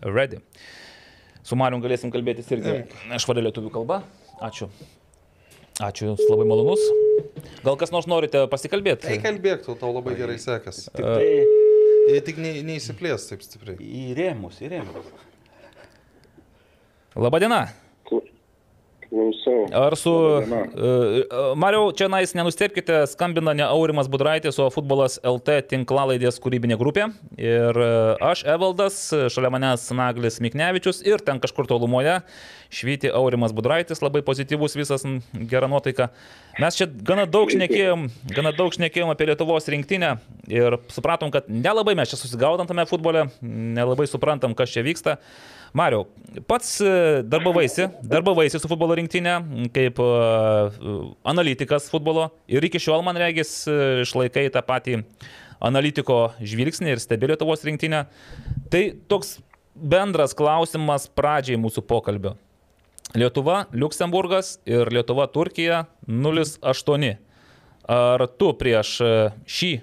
[0.06, 0.40] ready.
[1.44, 2.78] Su Mariu galėsim kalbėtis irgi
[3.20, 4.00] švaria lietuvių kalba.
[4.40, 4.70] Ačiū.
[5.80, 6.80] Ačiū, jūs labai malonus.
[7.64, 9.08] Gal kas nors norite pasikalbėti?
[9.08, 10.86] Tai kalbėk, tau, tau labai gerai sekas.
[10.92, 11.28] Tik tai
[12.10, 13.76] Jei tik ne, neįsiplės taip stipriai.
[13.80, 15.10] į rėmus, į rėmus.
[17.20, 17.66] Labadiena.
[19.10, 19.66] Klausau.
[19.74, 20.14] Ar su...
[20.14, 26.78] Laba Uh, Mariau, čia nais nenustepkite, skambina ne Aurimas Budraitis, o futbolas LT tinklalaidės kūrybinė
[26.80, 27.08] grupė.
[27.40, 29.00] Ir uh, aš, Evaldas,
[29.34, 32.20] šalia manęs Naglis Miknevičius ir ten kažkur tolumoje
[32.70, 35.04] švyti Aurimas Budraitis, labai pozityvus visas,
[35.50, 36.08] gera nuotaika.
[36.62, 40.14] Mes čia gana daug šnekėjom, gana daug šnekėjom apie Lietuvos rinktinę
[40.50, 45.18] ir supratom, kad nelabai mes čia susigaudam tame futbole, nelabai suprantam, kas čia vyksta.
[45.76, 46.08] Mariau,
[46.50, 46.94] pats e,
[47.30, 49.36] darbavaisi, darbavaisi su futbolo rinktinė
[49.74, 50.08] kaip e,
[51.30, 54.98] analitikas futbolo ir iki šiol, man regis, e, išlaikai tą patį
[55.62, 58.06] analitiko žvilgsnį ir stebi Lietuvos rinktinę.
[58.72, 59.36] Tai toks
[59.74, 62.34] bendras klausimas pradžiai mūsų pokalbio.
[63.14, 67.16] Lietuva, Luksemburgas ir Lietuva, Turkija 0-8.
[67.90, 69.08] Ar tu prieš e,
[69.50, 69.80] šį e,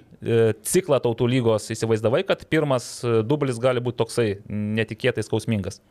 [0.64, 5.82] ciklą tautų lygos įsivaizdavai, kad pirmas e, dublis gali būti toksai netikėtai skausmingas?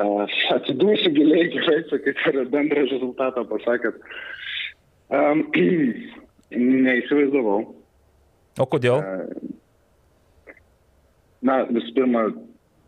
[0.00, 4.00] Aš atsidūsiu giliai, gerai, sakyt, ir bendrą rezultatą pasakėt.
[5.12, 5.44] Um,
[6.86, 7.60] neįsivaizdavau.
[8.64, 9.04] O kodėl?
[11.44, 12.30] Na, visų pirma,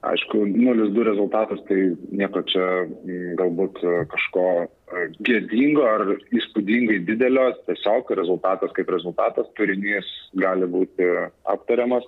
[0.02, 6.04] aišku, 0-2 rezultatas, tai nieko čia mm, galbūt e, kažko e, gėdingo ar
[6.36, 11.08] įspūdingai didelio, tiesiog rezultatas kaip rezultatas, turinys gali būti
[11.48, 12.06] aptariamas,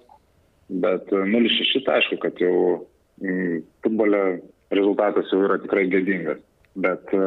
[0.69, 2.55] bet e, 0-6 tai aišku, kad jau
[3.23, 4.23] mm, futbole
[4.75, 6.43] rezultatas jau yra tikrai gėdingas.
[6.79, 7.25] Bet e,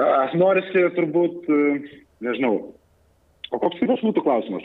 [0.00, 2.72] a, norisi turbūt, e, nežinau,
[3.52, 4.64] o koks kitas būtų klausimas?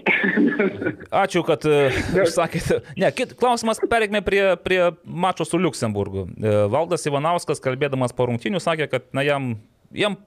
[1.24, 1.90] Ačiū, kad e,
[2.24, 2.80] išsakėte.
[3.00, 6.28] Ne, kit, klausimas, pereikime prie, prie mačo su Luksemburgu.
[6.40, 9.54] E, Valdas Ivanauskas, kalbėdamas po rungtinių, sakė, kad na, jam,
[9.96, 10.18] jam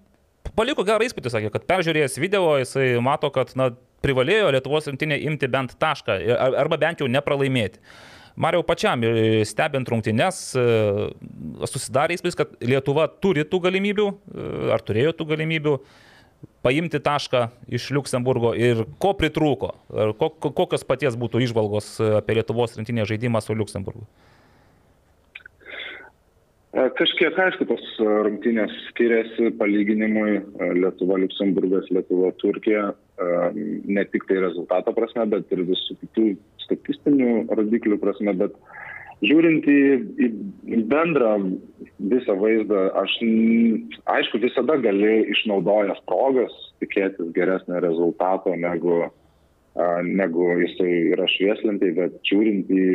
[0.57, 3.73] paliko gerą įspūdį, sakė, kad peržiūrėjęs video jisai mato, kad na,
[4.05, 6.17] privalėjo Lietuvos rinktinė imti bent tašką
[6.61, 7.83] arba bent jau nepralaimėti.
[8.41, 10.63] Mariau pačiam, e, stebint rungtynes, e,
[11.69, 15.75] susidarė įspūdis, kad Lietuva turi tų galimybių, e, ar turėjo tų galimybių
[16.65, 19.75] paimti tašką iš Luksemburgo ir ko pritrūko,
[20.41, 24.05] kokios paties būtų išvalgos apie Lietuvos rinktinės žaidimą su Luksemburgu.
[26.71, 30.37] Kažkiek, aišku, tos rungtynės skiriasi palyginimui
[30.79, 32.93] Lietuva, Luksemburgas, Lietuva, Turkija,
[33.91, 36.27] ne tik tai rezultato prasme, bet ir visų kitų
[36.63, 38.55] statistinių rodiklių prasme, bet
[39.25, 39.81] žiūrint į,
[40.27, 41.35] į bendrą
[42.11, 43.17] visą vaizdą, aš,
[44.17, 49.03] aišku, visada gali išnaudojęs progas tikėtis geresnio rezultato negu,
[50.07, 52.87] negu jisai yra švieslintai, bet žiūrint į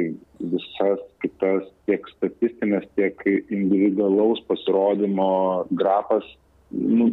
[0.55, 5.29] visas kitas tiek statistinės, tiek individualaus pasirodymo
[5.77, 6.25] grafas,
[6.73, 7.11] nu,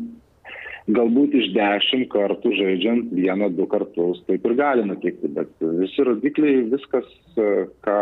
[0.90, 6.64] galbūt iš dešimt kartų žaidžiant vieną, du kartus taip ir gali nutikti, bet visi rodikliai,
[6.72, 7.06] viskas,
[7.36, 8.00] ką,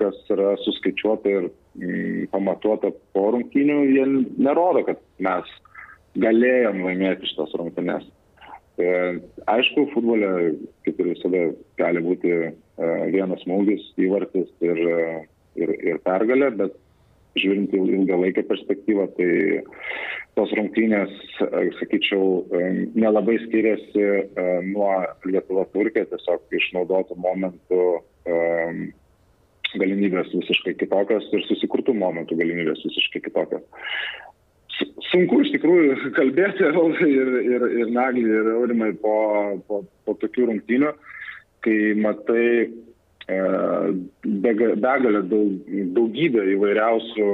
[0.00, 1.48] kas yra suskaičiuota ir
[1.78, 4.06] mm, pamatuota po rungtynių, jie
[4.42, 5.52] nerodo, kad mes
[6.20, 8.08] galėjom laimėti šitas rungtynės.
[8.80, 8.90] E,
[9.52, 10.30] aišku, futbole,
[10.86, 11.46] kaip ir visada,
[11.78, 12.52] gali būti e,
[13.12, 14.80] vienas smūgis, įvartis ir,
[15.60, 16.78] ir, ir pergalė, bet
[17.38, 19.30] žiūrint į ilgalaikę perspektyvą, tai
[20.38, 21.12] tos rungtynės,
[21.44, 24.92] e, sakyčiau, e, nelabai skiriasi e, nuo
[25.28, 27.84] Lietuva-Turkija, tiesiog išnaudotų momentų
[29.78, 33.64] galimybės visiškai kitokios ir susikurtų momentų galimybės visiškai kitokios.
[35.10, 39.16] Sunku iš tikrųjų kalbėti ir, ir, ir Naglį, ir Aurimai po,
[39.68, 40.94] po, po tokių rungtynių,
[41.64, 42.46] kai matai
[44.24, 47.28] begalę daug, daugybę įvairiausių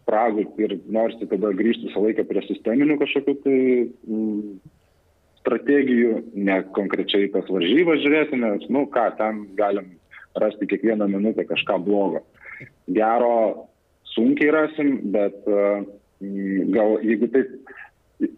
[0.00, 4.58] spragų ir norisi tada grįžti visą laiką prie sisteminių kažkokių tai mm,
[5.40, 9.94] strategijų, ne konkrečiai tas varžybas žiūrėti, nes, nu ką, ten galim
[10.34, 12.22] rasti kiekvieną minutę kažką blogo.
[12.88, 13.66] Gero
[14.14, 15.82] sunkiai rasim, bet uh,
[16.74, 17.52] gal jeigu taip,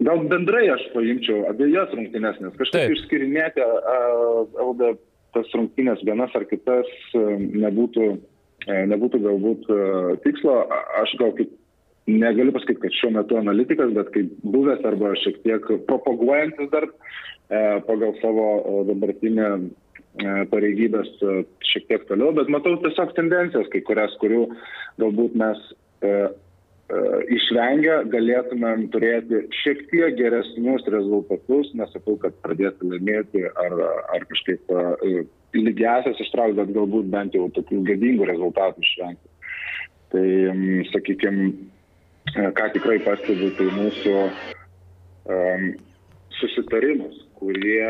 [0.00, 2.94] gal bendrai aš paimčiau abiejas rungtynes, nes kažkaip Taip.
[2.96, 4.94] išskirinėti uh, LD
[5.32, 8.08] tas rungtynės vienas ar kitas nebūtų,
[8.68, 9.70] nebūtų galbūt
[10.26, 10.58] tikslo.
[11.00, 11.54] Aš gal kaip
[12.04, 16.84] negaliu pasakyti, kad šiuo metu analitikas, bet kaip buvęs arba šiek tiek propaguojantis dar
[17.88, 19.48] pagal savo dabartinę
[20.52, 21.08] pareigybės
[21.64, 24.44] šiek tiek toliau, bet matau tiesiog tendencijas, kai kurias, kurių
[25.00, 25.62] galbūt mes
[26.92, 27.00] E,
[27.36, 33.76] išvengę galėtumėm turėti šiek tiek geresnius rezultatus, nesakau, kad pradėti laimėti ar,
[34.12, 35.22] ar kažkaip e,
[35.56, 39.30] lygiasias ištraukti, bet galbūt bent jau tokių gadingų rezultatų išvengti.
[40.12, 40.26] Tai,
[40.90, 41.46] sakykime,
[42.58, 44.16] ką tikrai pastebiu, tai mūsų
[45.32, 45.64] um,
[46.36, 47.86] susitarimus, kurie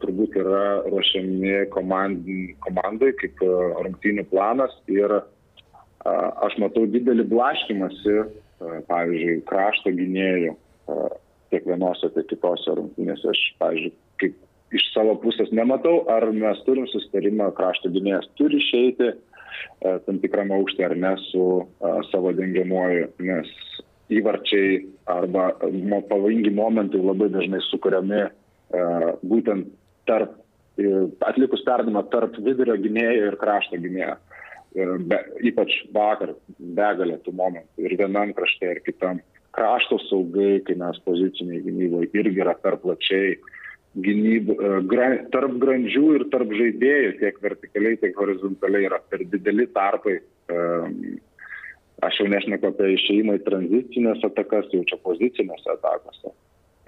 [0.00, 2.28] turbūt yra ruošiami komand,
[2.64, 5.20] komandai kaip rungtynių planas ir
[6.40, 8.14] Aš matau didelį blaškimąsi,
[8.88, 10.54] pavyzdžiui, krašto gynėjų
[11.52, 13.28] tiek vienose, tiek kitose rungtynėse.
[13.28, 13.92] Aš, pavyzdžiui,
[14.22, 19.12] kaip iš savo pusės nematau, ar mes turim sustarimą, krašto gynėjas turi išeiti
[20.06, 21.44] tam tikram aukštį ar ne su
[22.08, 23.50] savo dengiamuoju, nes
[24.10, 24.80] įvarčiai
[25.10, 25.50] arba
[26.08, 28.22] pavojingi momentai labai dažnai sukuriami
[28.70, 29.70] būtent
[30.06, 30.36] tarp,
[31.26, 34.14] atlikus perdamą tarp vidurio gynėjo ir krašto gynėjo
[34.74, 35.18] be,
[35.50, 39.20] ypač vakar begalė tų momentų ir vienam krašte ir kitam.
[39.50, 43.34] Krašto saugai, kai mes poziciniai gynyboje irgi yra per plačiai
[43.98, 49.66] gynybų, e, gra, tarp grandžių ir tarp žaidėjų, tiek vertikaliai, tiek horizontaliai yra per dideli
[49.74, 50.20] tarpai.
[50.22, 50.60] E,
[52.06, 56.30] aš jau nešneku apie išeimą į tranzicinės atakas, jau čia pozicinėse atakose.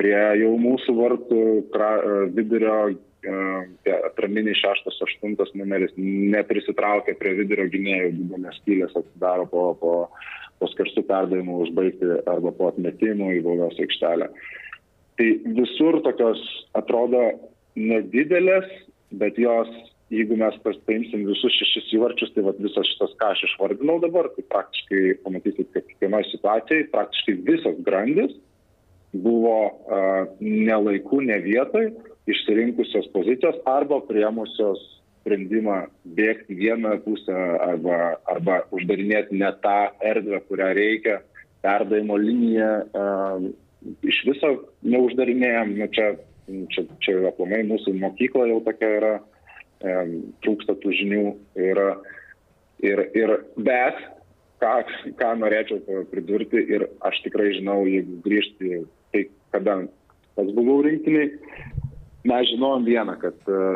[0.00, 1.40] Prie jau mūsų vartų
[1.74, 2.76] pra, e, vidurio
[3.22, 9.92] atraminiai šeštas, aštuntas numeris neprisitraukia prie vidurio gynėjų, didelės skylės atsidaro po, po,
[10.58, 14.28] po skerstų perdavimų užbaigti arba po atmetimų į baudos aikštelę.
[15.20, 16.42] Tai visur tokios
[16.78, 17.22] atrodo
[17.78, 18.66] nedidelės,
[19.14, 19.70] bet jos,
[20.12, 24.44] jeigu mes paimsim visus šešis įvarčius, tai vat, visas šitas, ką aš išvardinau dabar, tai
[24.50, 28.34] praktiškai pamatysit, kad kiekvienoje situacijoje praktiškai visas grandis
[29.12, 29.56] buvo
[30.40, 31.90] ne laiku, ne vietoj
[32.30, 34.80] išsirinkusios pozicijos arba priemusios
[35.22, 35.84] sprendimą
[36.16, 37.98] bėgti vieną pusę arba,
[38.30, 41.18] arba uždarinėti ne tą erdvę, kurią reikia,
[41.62, 42.70] perdavimo liniją
[44.06, 44.50] iš viso
[44.86, 46.08] neuždarinėjom, nu, čia,
[46.74, 49.12] čia, čia aplamai mūsų mokykla jau tokia yra,
[49.82, 51.22] um, trūksta tų žinių
[51.62, 51.82] ir,
[52.86, 53.98] ir, ir bet
[54.62, 54.74] ką,
[55.18, 58.82] ką norėčiau pridurti ir aš tikrai žinau, jeigu grįžti
[59.12, 59.78] tai kada
[60.36, 61.30] pats buvau rinktiniai,
[62.28, 63.74] mes žinojom vieną, kad e,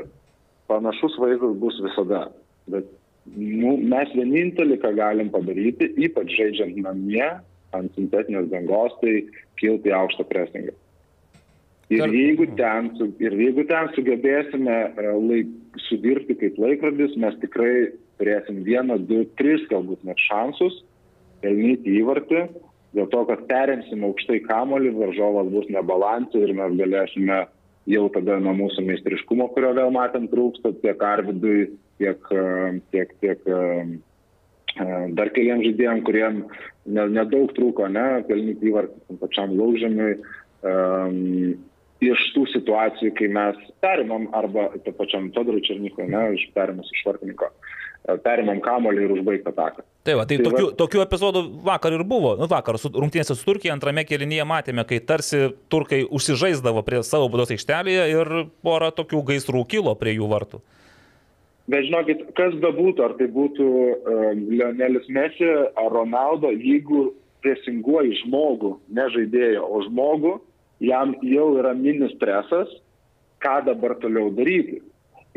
[0.71, 2.27] panašus vaizdas bus visada.
[2.71, 2.89] Bet
[3.35, 7.29] nu, mes vienintelį, ką galim padaryti, ypač žaidžiant namie
[7.77, 9.27] ant sintetinės dangos, tai
[9.61, 10.75] kilti aukštą presingą.
[11.93, 12.89] Ir jeigu, ten,
[13.23, 15.53] ir jeigu ten sugebėsime e, laik,
[15.87, 20.81] sudirbti kaip laikrodis, mes tikrai turėsim vieną, du, tris galbūt net šansus
[21.45, 22.47] pelnyti įvartį,
[22.97, 27.45] dėl to, kad perimsim aukštai kamolį, varžovas bus nebalansė ir mes galėsime
[27.91, 31.69] jau tada nuo mūsų meistriškumo, kurio vėl matėm trūksta, tiek Arvidui,
[32.01, 33.61] tiek, e, tiek, tiek e,
[34.75, 36.43] e, dar keliam žaidėjim, kuriem
[36.87, 40.19] ne- nedaug trūko, ne, pelnyti įvartį pačiam laužėmiui.
[40.67, 41.55] Um,
[42.03, 47.05] iš tų situacijų, kai mes perimam arba to pačiam Todorui Černikui, ne, iš perimus iš
[47.07, 47.66] vartininko, e,
[48.25, 49.85] perimam kamolį ir užbaigtą ataką.
[50.07, 52.37] Tai va, tai, Tai tokių, va- tokių epizodų vakar ir buvo.
[52.39, 57.29] Nu, vakar su rungtynėse su Turkija antrame kelinyje matėme, kai tarsi turkai užsižaisdavo prie savo
[57.33, 60.63] būdos aikštelėje ir pora tokių gaisrų kilo prie jų vartų.
[61.67, 67.09] Bet žinokit, kas bebūtų, ar tai būtų um, Lionelis Messi ar Ronaldo, jeigu
[67.43, 70.37] presinguoji žmogų, ne žaidėją, o žmogų,
[70.87, 72.71] jam jau yra minis presas,
[73.43, 74.79] ką dabar toliau daryti.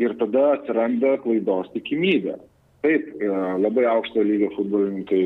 [0.00, 2.38] Ir tada atsiranda klaidos tikimybė.
[2.84, 3.30] Taip, e,
[3.60, 5.24] labai aukšto lygio futbolininkai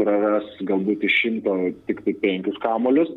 [0.00, 1.56] praras galbūt iš šimto
[1.88, 3.10] tik tai penkis kamolius.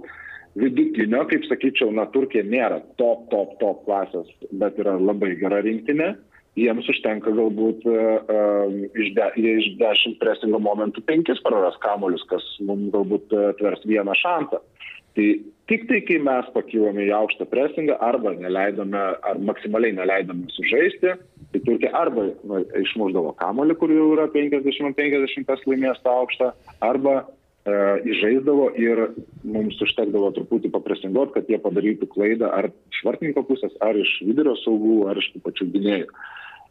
[0.60, 6.16] Vidutinio, kaip sakyčiau, na, Turkija nėra top, top, top klasės, bet yra labai gera rinktinė
[6.60, 12.46] jiems užtenka galbūt uh, iš, de, jie iš dešimt presingo momentų penkis praras kamolius, kas
[12.66, 14.62] mums galbūt uh, atvers vieną šansą.
[15.18, 15.28] Tai
[15.72, 21.16] tik tai, kai mes pakilome į aukštą presingą arba neleidome, ar maksimaliai neleidome sužaisti,
[21.52, 26.50] tai Turkija arba nu, išmuždavo kamolį, kur jau yra 50-50, kas laimės tą aukštą,
[26.86, 27.24] arba e,
[28.14, 29.06] įžaisdavo ir
[29.44, 34.54] mums užtekdavo truputį papresinguoti, kad jie padarytų klaidą ar iš vartininko pusės, ar iš vidurio
[34.64, 36.12] saugų, ar iš tų pačių gynėjų.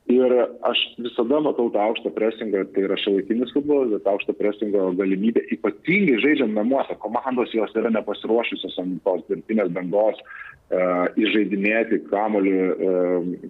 [0.09, 0.33] Ir
[0.65, 6.15] aš visada matau tą aukštą presingą, tai yra šiuolaikinis futbolas, bet aukštą presingo galimybę, ypatingai
[6.23, 10.81] žaidžiant namuose, komandos jos yra nepasiruošusios ant tos dirbtinės bangos, e,
[11.27, 13.43] įžeidinėti kamolį, e,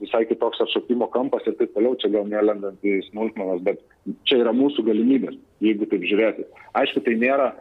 [0.00, 3.82] visai kitoks atšokimo kampas ir taip toliau, čia gal nelendant į smulkmenas, bet
[4.28, 6.46] čia yra mūsų galimybės, jeigu taip žiūrėti.
[6.78, 7.52] Aišku, tai nėra,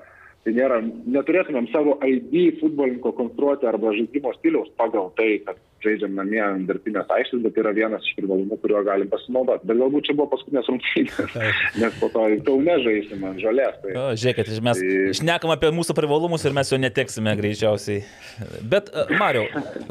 [0.46, 0.80] tai nėra,
[1.16, 7.10] neturėtumėm savo ID futbolininko konstruoti arba žaidimo stiliaus pagal tai, kad žaidžiam namie ant dirbtinės
[7.12, 9.68] aikštės, bet yra vienas iš privalumų, kuriuo galim pasinaudoti.
[9.70, 11.36] Bet galbūt čia buvo paskutinės rungtynės,
[11.82, 13.78] nes po to į Kaune žaisime ant žalės.
[13.84, 13.94] Tai...
[13.96, 18.04] O, žiūrėkit, mes Tai- šnekam apie mūsų privalumus ir mes jo neteksime greičiausiai.
[18.72, 19.46] Bet, e, Mariu,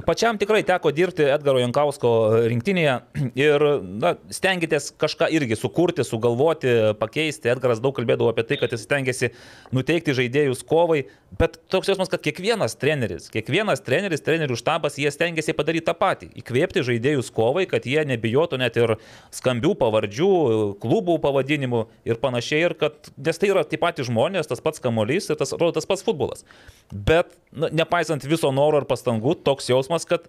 [0.06, 2.12] pačiam tikrai teko dirbti Edgaro Jankausko
[2.50, 2.96] rinktinėje
[3.38, 3.66] ir
[4.00, 7.50] na, stengiatės kažką irgi sukurti, sugalvoti, pakeisti.
[7.52, 9.32] Edgaras daug kalbėdavo apie tai, kad jis stengiasi
[9.74, 11.02] nuteikti žaidėjus kovai,
[11.40, 16.30] bet toks jausmas, kad kiekvienas treneris, kiekvienas treneris, trenerių štabas, jie stengiasi padaryti tą patį.
[16.40, 18.96] Įkvėpti žaidėjus kovai, kad jie nebijotų net ir
[19.34, 20.30] skambių pavardžių,
[20.82, 22.62] klubų pavadinimų ir panašiai.
[22.68, 25.88] Ir kad, nes tai yra tie patys žmonės, tas pats kamuolys ir tas, atrodo, tas
[25.88, 26.46] pats futbolas.
[26.92, 30.28] Bet na, nepaisant viso noro ir pastangų, toks jausmas, kad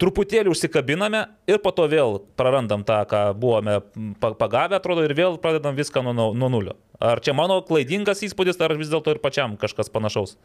[0.00, 3.80] truputėlį užsikabiname ir po to vėl prarandam tą, ką buvome
[4.22, 6.78] pa- pagavę, atrodo, ir vėl pradedam viską nuo, nuo nulio.
[7.00, 10.38] Ar čia mano klaidingas įspūdis, ar vis dėlto ir pačiam kažkas panašaus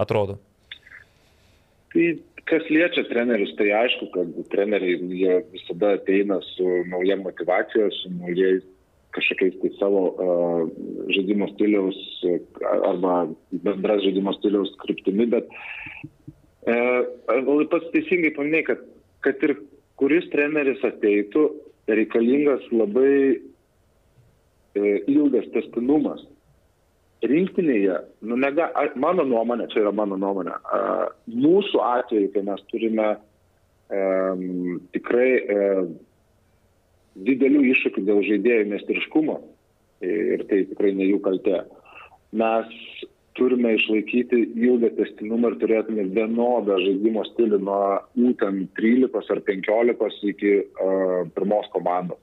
[0.00, 0.40] atrodo?
[1.92, 2.04] Tai
[2.48, 8.64] kas liečia trenerius, tai aišku, kad treneriai jie visada ateina su nauja motivacija, su naujais
[9.12, 10.62] kažkokiais tai savo uh,
[11.12, 11.98] žaidimo stiliaus
[12.88, 13.16] arba
[13.66, 15.50] bendras žaidimo stiliaus kryptimi, bet
[16.64, 17.04] uh,
[17.68, 18.86] pats teisingai paminėjai, kad,
[19.26, 19.58] kad ir
[20.00, 21.44] kuris treneris ateitų,
[21.92, 26.24] reikalingas labai uh, ilgas testinumas
[27.28, 28.68] rinktinėje, nu, nega,
[28.98, 30.80] mano nuomonė, čia yra mano nuomonė, a,
[31.30, 33.08] mūsų atveju, kai mes turime
[33.92, 35.92] um, tikrai um,
[37.28, 39.38] didelių iššūkių dėl žaidėjų meistriškumo
[40.02, 41.60] ir tai tikrai ne jų kaltė,
[42.34, 42.72] mes
[43.38, 47.84] turime išlaikyti ilgą testinumą ir turėtume vienodą žaidimo stilių nuo
[48.18, 52.20] būtent 13 ar 15 iki uh, pirmos komandos,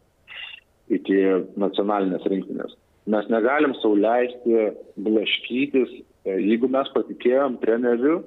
[0.91, 1.23] iki
[1.61, 2.75] nacionalinės rinktinės.
[3.09, 4.69] Mes negalim sauliaisti
[5.01, 5.93] blaškytis.
[6.27, 8.19] E, Jeigu mes patikėjom treneriu,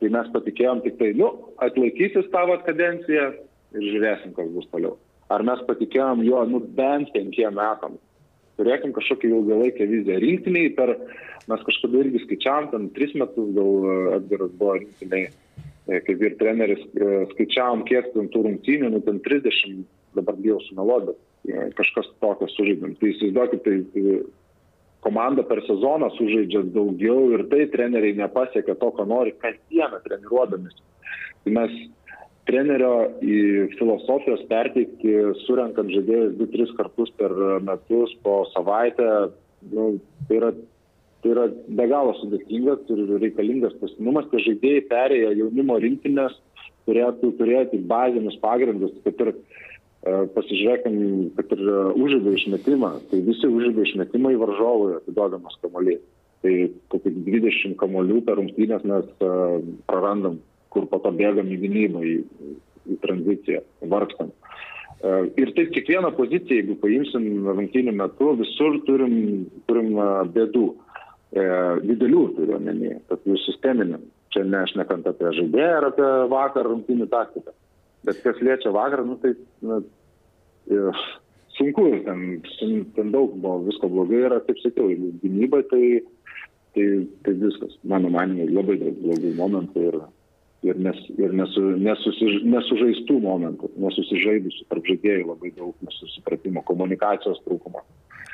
[0.00, 1.28] tai mes patikėjom tik tai, nu,
[1.62, 3.28] atlaikysis tavo kadenciją
[3.74, 4.96] ir žiūrėsim, kas bus toliau.
[5.32, 7.98] Ar mes patikėjom jo, nu, bent penkiem metam.
[8.58, 10.18] Turėkim kažkokią ilgalaikę viziją.
[10.22, 10.94] Rinktiniai per,
[11.50, 16.36] mes kažkada irgi skaičiavom, ten tris metus gal e, atviras buvo rinktiniai, e, kaip ir
[16.42, 16.82] treneris,
[17.34, 19.86] skaičiavom, kiek ten tų rungtynių, nu, ten 30,
[20.18, 21.16] dabar bijau e,
[21.78, 22.96] kažkas tokio sužaidėm.
[23.00, 24.20] Tai įsivaizduokit, tai e,
[25.04, 30.78] komanda per sezoną sužaidžia daugiau ir tai treneriai nepasiekia to, ko nori kasdieną treniruodamis.
[31.44, 31.74] Tai mes
[32.48, 32.92] trenerio
[33.78, 37.32] filosofijos perteikti, surenkant žaidėjus 2-3 kartus per
[37.64, 39.10] metus po savaitę,
[39.72, 39.94] nu,
[40.28, 40.50] tai, yra,
[41.24, 46.36] tai yra be galo sudėtingas ir reikalingas pasinumas, kad žaidėjai perėję jaunimo rinktinės
[46.88, 49.32] turėtų turėti bazinius pagrindus, kad ir
[50.04, 50.96] pasižiūrėkim,
[51.38, 55.98] kad ir uh, užžaidė išmetimą, tai visi užžaidė išmetimai varžovui atiduodamas kamuolį.
[56.44, 56.54] Tai
[56.92, 60.42] kokį 20 kamolių per rungtynės mes uh, prarandam
[60.74, 62.16] kur po to bėgam į gynybą, į,
[62.90, 63.62] į tranziciją,
[63.92, 64.32] vargstam.
[65.36, 69.92] Ir taip kiekvieną poziciją, jeigu paimsim rungtynių metu, visur turim, turim
[70.34, 70.64] bėdų.
[71.34, 71.44] E,
[71.82, 73.98] didelių turiu omeny, tokių sisteminių.
[74.30, 77.50] Čia nešnekant apie žaidėją ar apie vakar rungtynių taktiką.
[78.04, 79.32] Bet kas liečia vakar, nu, tai
[79.64, 79.80] na,
[81.56, 82.42] sunku, ten,
[82.96, 85.84] ten daug buvo, visko blogai yra, kaip sakiau, jeigu gynybai, tai,
[86.76, 86.88] tai,
[87.24, 89.98] tai viskas, mano manimu, labai daug blogų momentų ir
[90.64, 97.84] ir, nes, ir nesu, nesusiž, nesužaistų momentų, nesusižaidusių tarp žaidėjų labai daug nesusipratimo, komunikacijos trūkumo.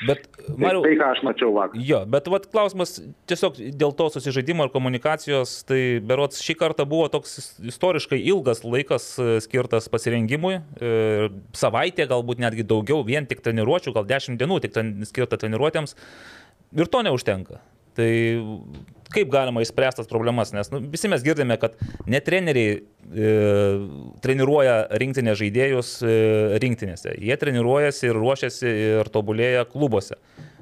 [0.06, 0.22] Bet,
[0.56, 1.80] Mariu, tai, tai, ką aš mačiau vakar.
[1.84, 2.94] Jo, bet vat, klausimas
[3.28, 9.10] tiesiog dėl to susižaidimo ir komunikacijos, tai berots šį kartą buvo toks istoriškai ilgas laikas
[9.20, 14.76] e, skirtas pasirengimui, e, savaitė galbūt netgi daugiau, vien tik treniruočių, gal dešimt dienų tik
[14.78, 15.92] ten skirta treniruotėms
[16.80, 17.60] ir to neužtenka.
[17.98, 18.10] Tai
[19.14, 21.76] kaip galima išspręstas problemas, nes nu, visi mes girdime, kad
[22.10, 23.32] ne treneriai e,
[24.24, 26.12] treniruoja rinktinės žaidėjus e,
[26.62, 30.20] rinktinėse, jie treniruojasi ir ruošiasi ir tobulėja klubuose,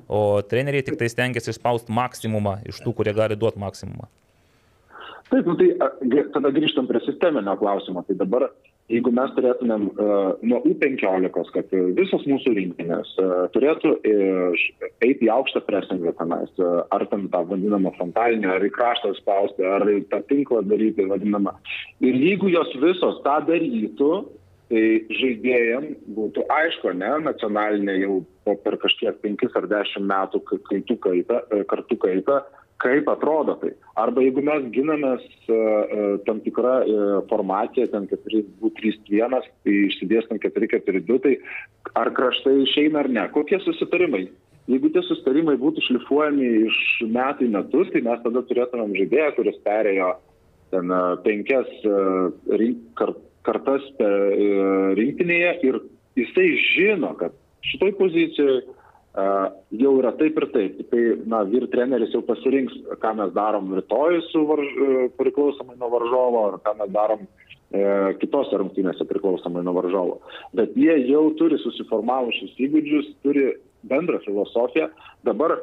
[0.08, 4.08] o treneriai tik tai stengiasi išspausti maksimumą iš tų, kurie gali duoti maksimumą.
[5.28, 8.00] Taip, nu tai tada grįžtam prie sisteminio klausimo.
[8.08, 8.46] Tai dabar
[8.92, 14.64] jeigu mes turėtumėm uh, nuo U15, kad visos mūsų rinktinės uh, turėtų uh,
[15.04, 16.50] eiti į aukštą presingą tenais,
[16.94, 21.54] ar ten tą vadinamą frontalinę, ar į kraštą spausti, ar į tą tinklą daryti vadinamą.
[22.04, 24.12] Ir jeigu jos visos tą darytų,
[24.68, 24.84] tai
[25.16, 25.86] žaidėjim
[26.16, 28.18] būtų aišku, ne, nacionalinė jau
[28.64, 31.40] per kažkiek 5 ar 10 metų kaitų kaita,
[31.70, 32.42] kartų kaita,
[32.82, 33.72] kaip atrodo tai.
[33.98, 41.34] Arba jeigu mes ginamės uh, tam tikrą uh, formaciją, ten 4-2-3-1, tai išsidėstam 4-4-2, tai
[41.98, 44.28] ar kraštai išeina ar ne, kokie susitarimai.
[44.68, 49.62] Jeigu tie susitarimai būtų šlifuojami iš metų į metus, tai mes tada turėtumėm žaidėją, kuris
[49.64, 50.10] perėjo
[50.68, 50.92] ten
[51.24, 51.70] penkias
[52.60, 53.16] rink, kart,
[53.48, 53.86] kartas
[54.98, 55.78] rinktinėje ir
[56.20, 57.32] jisai žino, kad
[57.64, 58.60] šitoj pozicijoje
[59.80, 60.80] jau yra taip ir taip.
[60.92, 64.74] Tai, na, vyr treneris jau pasirinks, ką mes darom rytoj su varž...
[65.18, 67.82] priklausomai nuo varžovo, ar ką mes darom e,
[68.20, 70.20] kitose rungtynėse priklausomai nuo varžovo.
[70.58, 73.50] Bet jie jau turi susiformavusius įgūdžius, turi
[73.88, 74.90] bendrą filosofiją.
[75.26, 75.58] Dabar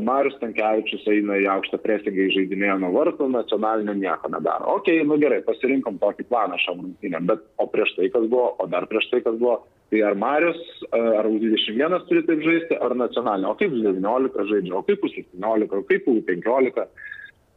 [0.00, 4.78] Marius Tankievičius eina į aukštą presingą įžeidinėję nuo vartų, nacionalinio nieko nedaro.
[4.78, 8.68] Ok, nu gerai, pasirinkom tokį planą šiam rungtynėm, bet o prieš tai kas buvo, o
[8.70, 9.60] dar prieš tai kas buvo,
[9.94, 14.80] Tai ar Marius, ar U21 turi taip žaisti, ar nacionalinė, o kaip U19 žaidžia, o
[14.82, 16.86] kaip U17, o kaip U15.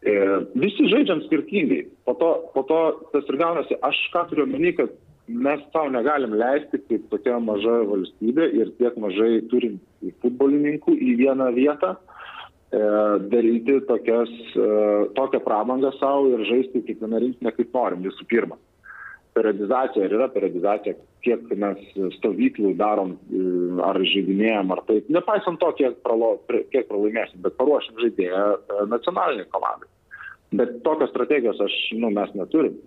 [0.05, 0.13] E,
[0.61, 1.85] visi žaidžiam skirtingai.
[2.05, 2.81] Po to, po to
[3.13, 4.93] tas ir gaunasi, aš ką turiu omeny, kad
[5.27, 9.79] mes tau negalim leisti kaip tokia maža valstybė ir tiek mažai turim
[10.21, 12.16] futbolininkų į vieną vietą e,
[13.31, 14.69] daryti tokias, e,
[15.15, 18.57] tokią pramangą savo ir žaisti kiekvieną rinkinę kaip norim visų pirma
[19.37, 20.95] periodizacija, ar yra periodizacija,
[21.25, 21.81] kiek mes
[22.17, 23.43] stovyklų darom, e,
[23.85, 25.09] ar žaidinėjom, ar taip.
[25.13, 26.33] Nepaisant to, kiek, pralo,
[26.73, 29.91] kiek pralaimėsim, bet paruošim žaidėją e, nacionaliniai komandai.
[30.57, 32.79] Bet tokios strategijos aš, nu, mes neturim.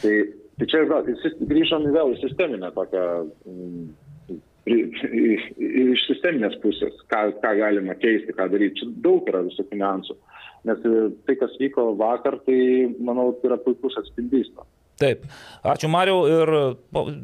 [0.00, 0.14] Tai,
[0.60, 3.06] tai čia tai grįžom vėl į sisteminę tokią,
[4.68, 8.82] iš sisteminės pusės, ką, ką galima keisti, ką daryti.
[8.82, 10.16] Čia daug yra visokių niuansų.
[10.68, 12.60] Nes e, tai, kas vyko vakar, tai,
[13.00, 14.66] manau, yra puikus atspindys to.
[15.00, 15.24] Taip.
[15.64, 16.50] Ačiū Mariau ir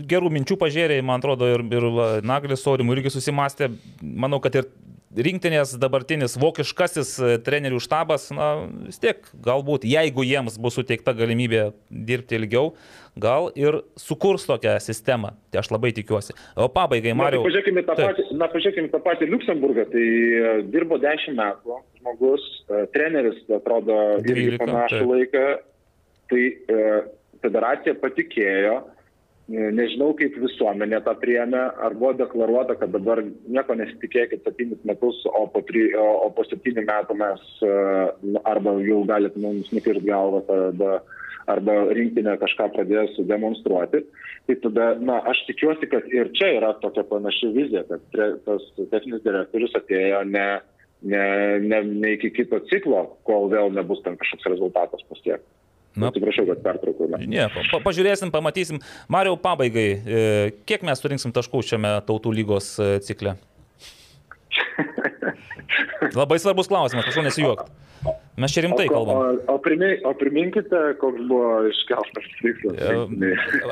[0.09, 1.87] gerų minčių pažiūrėjai, man atrodo, ir, ir
[2.25, 3.69] Naglis Sorimų irgi susimastė.
[4.01, 4.71] Manau, kad ir
[5.17, 8.51] rinktinės dabartinis vokiškasis e, trenerių štabas, na
[8.87, 12.75] vis tiek galbūt, jeigu jiems bus suteikta galimybė dirbti ilgiau,
[13.21, 15.33] gal ir sukurs tokią sistemą.
[15.51, 16.37] Tai aš labai tikiuosi.
[16.61, 17.41] O pabaigai, Mariu.
[17.41, 19.87] Na, tai pažiūrėkime tą, patį, na, pažiūrėkime tą patį Luxemburgą.
[19.93, 25.09] Tai e, dirbo 10 metų žmogus, e, treneris atrodo irgi panašų tai.
[25.15, 25.47] laiką.
[26.27, 26.45] Tai
[27.39, 28.81] federacija patikėjo,
[29.49, 35.47] nežinau kaip visuomenė tą priemė, ar buvo deklaruota, kad dabar nieko nesitikėkit septynis metus, o
[35.53, 37.45] po, tri, o po septynių metų mes
[38.43, 41.01] arba jau galite mums nukirti galvą, arba,
[41.55, 44.03] arba rinktinė kažką pradės demonstruoti.
[44.47, 49.23] Tai tada, na, aš tikiuosi, kad ir čia yra tokia panaši vizija, kad tas techninis
[49.27, 50.49] direktorius atėjo ne
[51.03, 55.53] ne, ne, ne iki kito ciklo, kol vėl nebus ten kažkoks rezultatas pasiektas.
[55.97, 56.11] Na.
[56.13, 57.07] Atsiprašau, kad pertraukau.
[57.13, 57.17] na.
[57.25, 58.77] Ne, pa, pažiūrėsim, pamatysim.
[59.13, 59.99] Mariau, pabaigai, e,
[60.69, 63.33] kiek mes surinksim taškų šiame tautų lygos e, cikle?
[66.17, 67.71] Labai svarbus klausimas, prašau nesijuokti.
[68.37, 69.17] Mes čia rimtai O, kalbam.
[69.17, 69.19] o,
[69.55, 72.77] o, primi, o priminkite, koks buvo iškeltas tikslas.
[72.77, 72.79] E,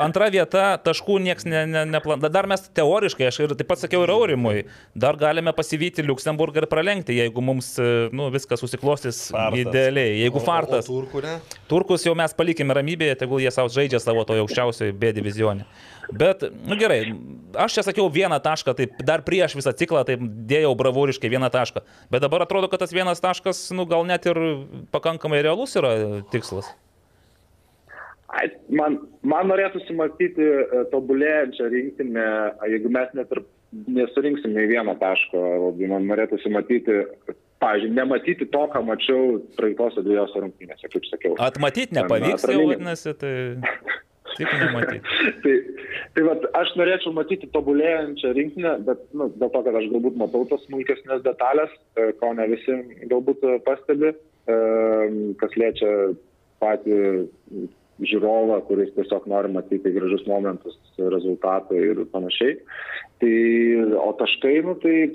[0.03, 2.19] Antra vieta, taškų niekas ne, ne, neplan.
[2.33, 4.65] Dar mes teoriškai, aš ir taip pat sakiau ir Aurimui,
[4.97, 7.69] dar galime pasivyti Luksemburgą ir pralenkti, jeigu mums
[8.17, 9.61] nu, viskas susiklostys Fartas.
[9.67, 10.17] idealiai.
[10.25, 10.89] Jeigu fartas.
[10.89, 11.35] O, o turkų ne?
[11.69, 15.65] Turkus jau mes palikime ramybėje, tegul jie savo žaidžia savo toje aukščiausioje B divizionė.
[16.13, 17.01] Bet, nu gerai,
[17.65, 21.85] aš čia sakiau vieną tašką, taip dar prieš visą ciklą, taip dėjau bravūriškai vieną tašką.
[22.13, 24.41] Bet dabar atrodo, kad tas vienas taškas, nu gal net ir
[24.95, 25.95] pakankamai realus yra
[26.35, 26.75] tikslas.
[28.75, 32.25] Man, man norėtųsi matyti e, tobulėjančią rinktinę,
[32.73, 33.45] jeigu mes net ir
[33.87, 37.01] nesurinksim nei vieno taško, labai man norėtųsi matyti,
[37.63, 41.37] pavyzdžiui, nematyti to, ką mačiau praeitose dviejose rungtynėse, kaip sakiau.
[41.43, 43.35] Atmatyti nepavyks, jau vadinasi, tai
[44.35, 45.19] tik nematyti.
[45.45, 45.55] tai
[46.15, 50.45] tai vat, aš norėčiau matyti tobulėjančią rinktinę, bet nu, dėl to, kad aš galbūt matau
[50.51, 52.77] tas smulkesnės detalės, e, ko ne visi
[53.11, 54.59] galbūt pastebi, e,
[55.41, 55.95] kas liečia
[56.63, 57.01] patį
[58.03, 62.57] žiūrovą, kuris tiesiog nori matyti gražus momentus, rezultatą ir panašiai.
[63.23, 63.37] Tai,
[64.01, 65.13] o taškai, nu, tai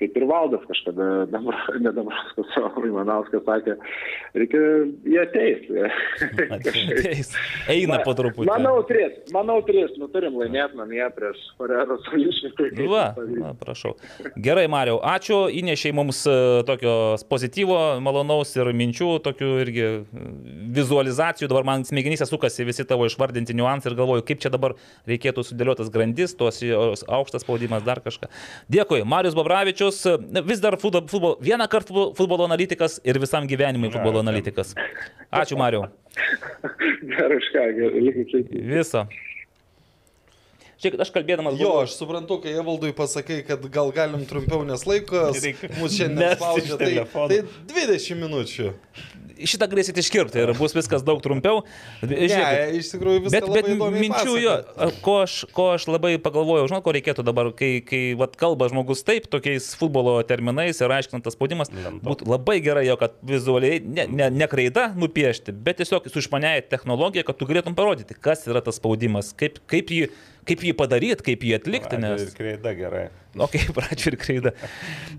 [0.00, 3.76] kaip ir valdas kažkada, Damra- ne Dambrauskas, o Imanauskas sakė,
[4.36, 4.62] reikia,
[5.08, 5.62] jie ateis.
[6.56, 7.30] Ateis.
[7.72, 8.48] Eina po truputį.
[8.50, 12.72] Manau, tris, manau, tris, nu turim laimėti namie prieš Foreros Oliškai.
[12.96, 13.94] Va, va, prašau.
[14.42, 16.34] Gerai, Mariau, ačiū, įnešiai mums e,
[16.68, 16.92] tokio
[17.30, 19.94] pozityvo, malonaus ir minčių, tokių irgi e,
[20.76, 21.48] vizualizacijų.
[21.50, 24.76] Dabar man smegenyse sukasi visi tavo išvardinti niuansai ir galvoju, kaip čia dabar
[25.08, 28.30] reikėtų sudėliotas grandis, tuos aukštas spaudimas, dar kažką.
[28.72, 33.92] Dėkui, Marius Babravičius, e, vis dar futbolo, futbolo, vieną kartą futbolo, analitikas ir visam gyvenimui
[33.94, 34.74] futbolo analitikas.
[35.30, 35.86] Ačiū, Mariu.
[37.02, 38.44] Gerai, už ką, gerai.
[38.72, 39.06] Viso.
[40.76, 45.40] Šiek, aš kalbėdamas Jo, aš suprantu, kai Evaldui pasakai, kad gal galim trumpiau, nes laikas
[45.78, 46.76] mūsų šiandien spaudžia.
[46.82, 46.90] Tai,
[47.32, 47.38] tai
[47.72, 48.74] 20 minučių.
[49.44, 51.62] Šitą galėsit iškirpti ir bus viskas daug trumpiau.
[52.02, 52.28] Ne,
[52.78, 55.00] iš tikrųjų viskas Bet, bet labai minčių jo, pasakojat.
[55.04, 59.04] ko aš, ko aš labai pagalvojau, žinau, ko reikėtų dabar, kai, kai vat, kalba žmogus
[59.06, 61.72] taip, tokiais futbolo terminais ir aiškinant tas spaudimas,
[62.06, 66.64] būtų labai gerai jo, kad vizualiai, ne, ne, ne kreida nupiešti, bet tiesiog su išmaniaja
[66.70, 70.08] technologija, kad tu galėtum parodyti, kas yra tas spaudimas, kaip, kaip jį,
[70.46, 71.98] kaip jį padaryti, kaip jį atlikti.
[71.98, 72.34] Ir Nes...
[72.36, 73.06] kreida gerai.
[73.36, 74.52] Ok, pradžio ir kreida.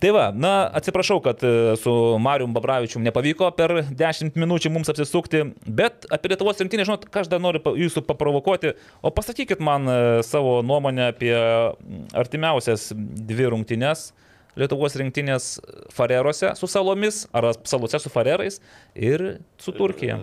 [0.02, 1.94] Tai va, na, atsiprašau, kad e, su
[2.24, 7.32] Marium Babravičium nepavyko per 10 minučių mums apsisukti, bet apie Lietuvos rinktinę, žinot, ką aš
[7.32, 8.74] dar noriu jūsų paprovokuoti,
[9.06, 14.10] o pasakykit man e, savo nuomonę apie mm, artimiausias dvi rungtynes.
[14.58, 15.60] Lietuvos rinktinės
[15.94, 18.58] Farerose su salomis, ar salose su Farerais
[18.96, 19.28] ir
[19.62, 20.18] su Turkija.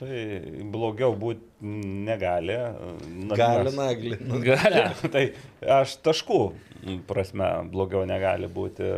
[0.00, 0.20] Tai
[0.72, 1.44] blogiau būti
[2.08, 2.56] negali.
[3.36, 4.16] Gali naglį.
[4.48, 4.84] Gali.
[5.12, 5.24] Tai
[5.80, 6.40] aš taškų
[7.10, 8.88] prasme blogiau negali būti.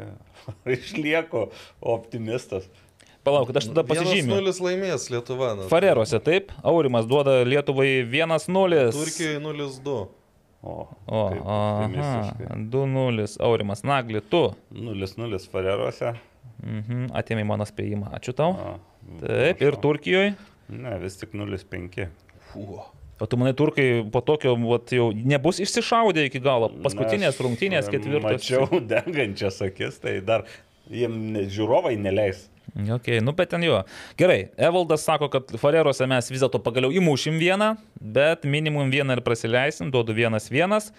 [0.76, 1.46] Išlieku
[1.80, 2.68] optimistas.
[3.24, 4.32] Palaukit, aš tada pasižymiu.
[4.40, 5.50] 0 laimės Lietuva.
[5.58, 5.66] Na.
[5.68, 8.80] Farerose taip, Aurimas duoda Lietuvai 1-0.
[8.96, 9.96] Turkijoje 0-2.
[10.60, 10.74] O,
[11.08, 12.48] O, optimistiškai.
[12.72, 14.50] 2-0, Aurimas Nagli, tu.
[14.72, 16.14] 0-0 Fareruose.
[16.60, 18.10] Mhm, atėmė mano spėjimą.
[18.16, 18.52] Ačiū tau.
[18.52, 18.72] O,
[19.18, 20.34] Taip, ir Turkijoje.
[20.70, 22.06] Ne, vis tik 0-5.
[23.20, 26.70] O tu manai, turkai po tokio vat, jau nebus išsišaudę iki galo.
[26.84, 28.38] Paskutinės Na, aš, rungtynės, ketvirtos.
[28.38, 30.46] Mačiau degančias akis, tai dar
[30.88, 32.46] jiem ne- žiūrovai neleis.
[32.70, 33.80] Ok, nu bet ten jo.
[34.18, 39.24] Gerai, Evaldas sako, kad Farerose mes vis dėlto pagaliau įmušim vieną, bet minimum vieną ir
[39.26, 40.92] praleisim, duodu vienas vienas.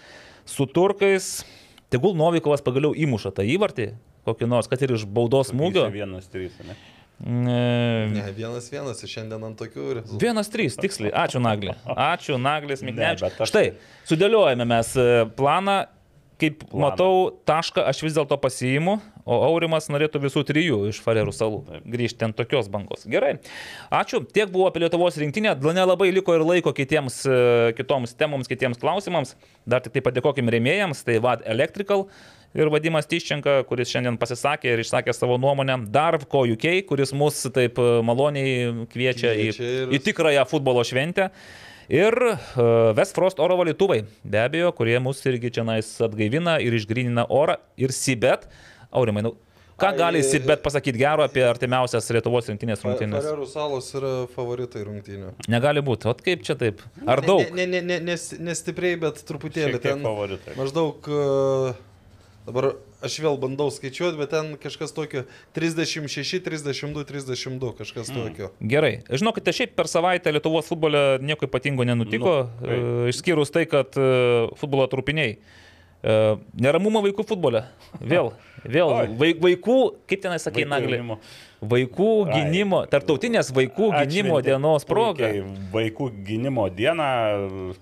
[0.44, 1.46] Su turkais,
[1.90, 3.94] tegul Novikovas pagaliau įmuša tą įvartį,
[4.28, 5.88] kokį nors, kad ir iš baudos smūgio.
[5.94, 6.76] Vienas, trys, ne?
[7.22, 10.20] Ne, vienas vienas ir šiandien ant tokių rezultatų.
[10.24, 11.12] Vienas trys, tiksliai.
[11.14, 11.76] Ačiū Naglį.
[11.86, 13.36] Ačiū Naglis Ne, Miknevičius.
[13.38, 13.66] aš- Štai,
[14.10, 15.84] sudėliojame mes e, planą.
[16.42, 16.80] Kaip Planą.
[16.82, 22.24] matau, tašką aš vis dėlto pasiimu, o Aurimas norėtų visų trijų iš Farerų salų grįžti
[22.26, 23.04] ant tokios bangos.
[23.06, 23.36] Gerai.
[23.92, 24.24] Ačiū.
[24.26, 25.54] Tiek buvo apie Lietuvos rinktinę.
[25.62, 29.36] Nelabai liko ir laiko kitiems, e, kitoms temoms, kitiems klausimams.
[29.68, 31.04] Dar tik tai padėkokim rėmėjams.
[31.04, 32.08] Tai vad Electrical
[32.54, 35.78] ir Vadimas Tiščenka, kuris šiandien pasisakė ir išsakė savo nuomonę.
[35.92, 41.30] Darvko UK, kuris mus taip e, maloniai kviečia, Kviečia į, ir- į tikrąją futbolo šventę.
[41.92, 42.36] Ir uh,
[42.96, 45.64] Westfrost oro valytuvai, be abejo, kurie mus irgi čia
[46.06, 47.58] atgaivina ir išgrinina orą.
[47.76, 48.46] Ir Sibet,
[48.94, 49.32] Aurimai, nu,
[49.76, 53.26] ką Ai, gali Sibet pasakyti gero apie artimiausias Lietuvos rinktinės rungtynės?
[53.26, 55.34] Farerų salos yra favoritai rungtynių.
[55.52, 56.80] Negali būti, o kaip čia taip?
[57.04, 57.42] Ar daug?
[57.50, 60.06] Ne, ne, ne, ne, nes, nestipriai, bet truputėlį ten.
[60.06, 60.54] favoritai.
[60.62, 61.74] Maždaug e,
[62.46, 65.24] dabar aš vėl bandau skaičiuoti, bet ten kažkas tokio
[65.56, 68.50] 36, 32, 32, kažkas tokio.
[68.60, 69.02] Gerai.
[69.10, 72.78] Žinokite, šiaip per savaitę Lietuvos futbole nieko ypatingo nenutiko, Nu, taip.
[72.78, 74.08] e, išskyrus tai, kad e,
[74.58, 75.36] futbolo trupiniai.
[76.02, 76.14] E,
[76.58, 77.64] Neramumą vaikų futbole.
[78.00, 78.32] Vėl.
[78.66, 78.90] Vėl.
[79.18, 79.76] Vai- Vaikų,
[80.10, 81.18] kaip tenai sakai, jaunimo.
[81.62, 82.32] Vaikų Ai.
[82.40, 85.28] gynimo, tartautinės vaikų gynimo Atšventė dienos proga.
[85.70, 87.06] Vaikų gynimo dieną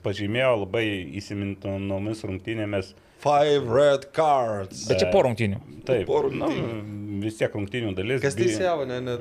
[0.05, 0.85] pažymėjo labai
[1.16, 2.93] įsimintinomis rungtynėmis.
[3.20, 4.86] Five red cards.
[4.88, 5.59] Bet čia po rungtynių.
[5.84, 6.48] Taip, Po nu,
[7.20, 8.22] vis tiek rungtynių dalis.
[8.22, 9.16] Kas teisėjavo, ne, ne.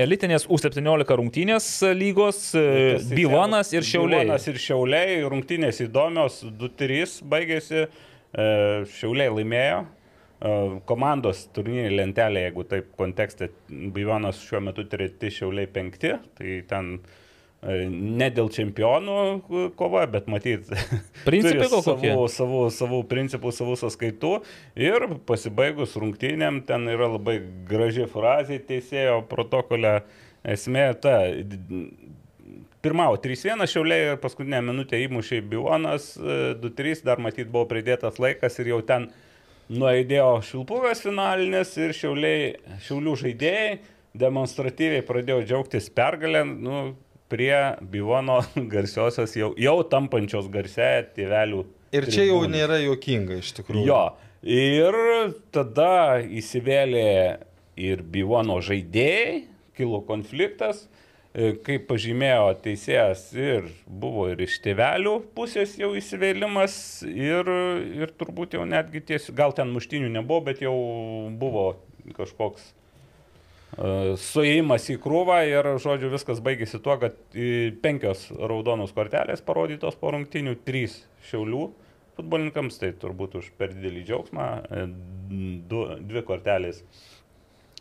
[0.00, 1.66] Elitinės U17 rungtynės
[1.96, 3.18] lygos, e, Kas teisėjavo?
[3.18, 4.24] Bivonas ir Šiauliai.
[4.24, 8.48] Bivonas ir Šiauliai, rungtynės įdomios, 2-3 baigėsi, e,
[8.96, 9.84] Šiauliai laimėjo.
[9.84, 10.56] E,
[10.88, 17.25] Komandos turnyrai lentelė, jeigu taip kontekste, Bivonas šiuo metu treti, Šiauliai penkti, tai ten e,
[17.66, 19.18] ne dėl čempionų
[19.78, 20.68] kova, bet matyt,
[21.28, 22.12] Principai kokie?
[22.12, 24.32] savų, savų, savų principų, savų sąskaitų.
[24.78, 30.00] Ir pasibaigus rungtynėm, ten yra labai graži frazė teisėjo protokole.
[30.46, 31.16] Esmė ta,
[32.84, 38.60] pirmavo 3-1 šiauliai ir paskutinę minutę įmušė Bivonas, e, 2-3 dar matyt buvo pridėtas laikas
[38.62, 39.08] ir jau ten
[39.66, 42.52] nuaidėjo šilpukas finalinis ir šiauliai,
[42.86, 43.70] šiaulių žaidėjai
[44.16, 46.44] demonstratyviai pradėjo džiaugtis pergalę.
[46.46, 46.84] Nu,
[47.32, 48.40] prie Bivono
[48.72, 51.64] garsiosios jau, jau tampančios garsėje tėvelių.
[51.96, 52.54] Ir čia jau tribūnos.
[52.54, 53.86] nėra juokinga iš tikrųjų.
[53.88, 54.04] Jo.
[54.46, 54.96] Ir
[55.54, 57.06] tada įsivėlė
[57.76, 59.46] ir Bivono žaidėjai,
[59.76, 60.84] kilo konfliktas,
[61.34, 66.78] e, kaip pažymėjo teisėjas, ir buvo ir iš tėvelių pusės jau įsivėlimas,
[67.10, 67.50] ir,
[68.02, 70.76] ir turbūt jau netgi ties, gal ten muštinių nebuvo, bet jau
[71.40, 71.68] buvo
[72.16, 72.70] kažkoks
[73.76, 80.14] suėjimas į krūvą ir, žodžiu, viskas baigėsi tuo, kad e, penkios raudonos kortelės parodytos po
[80.14, 81.66] rungtinių, trys šiaulių
[82.16, 84.86] futbolininkams, tai turbūt už per didelį džiaugsmą, e,
[85.68, 86.80] du, dvi kortelės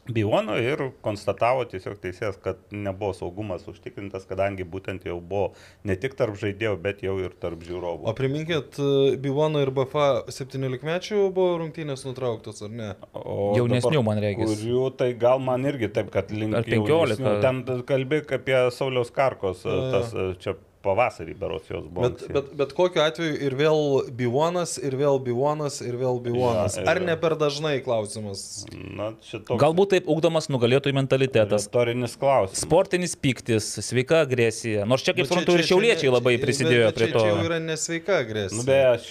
[0.06, 5.48] Bivono ir konstatavo tiesiog teisėjas, kad nebuvo saugumas užtikrintas, kadangi būtent jau buvo
[5.88, 8.06] ne tik tarp žaidėjų, bet jau ir tarp žiūrovų.
[8.06, 8.77] O priminkit,
[9.23, 12.91] Bivono ir BFA 17 mečių buvo rungtynės nutrauktos, ar ne?
[13.18, 14.53] O Jaunesnių, dabar man regis.
[14.53, 16.91] Kurių tai gal man irgi taip, kad link Ar 15?
[16.94, 17.36] jaunesnių.
[17.41, 20.14] Ten kalbi apie Sauliaus Karkos, tas
[20.44, 20.53] čia
[20.86, 22.10] pavasarį beros jos buvo.
[22.10, 23.82] Bet, bet, bet kokiu atveju ir vėl
[24.16, 26.78] Bivonas, ir vėl Bivonas, ir vėl Bivonas.
[26.80, 27.07] Jo, Ar jo.
[27.10, 28.45] ne per dažnai klausimas?
[28.72, 31.68] Na, šitoks Galbūt taip ugdomas nugalėtojų mentalitetas.
[31.68, 32.64] retorinis klausimas.
[32.66, 34.86] Sportinis piktis, sveika agresija.
[34.90, 37.24] Nors čia, kaip Nu, suprantu, ir šiauliečiai labai prisidėjo bet prie čia, to.
[37.26, 38.60] Čia jau yra nesveika agresija.
[38.60, 39.10] Nu, beje, aš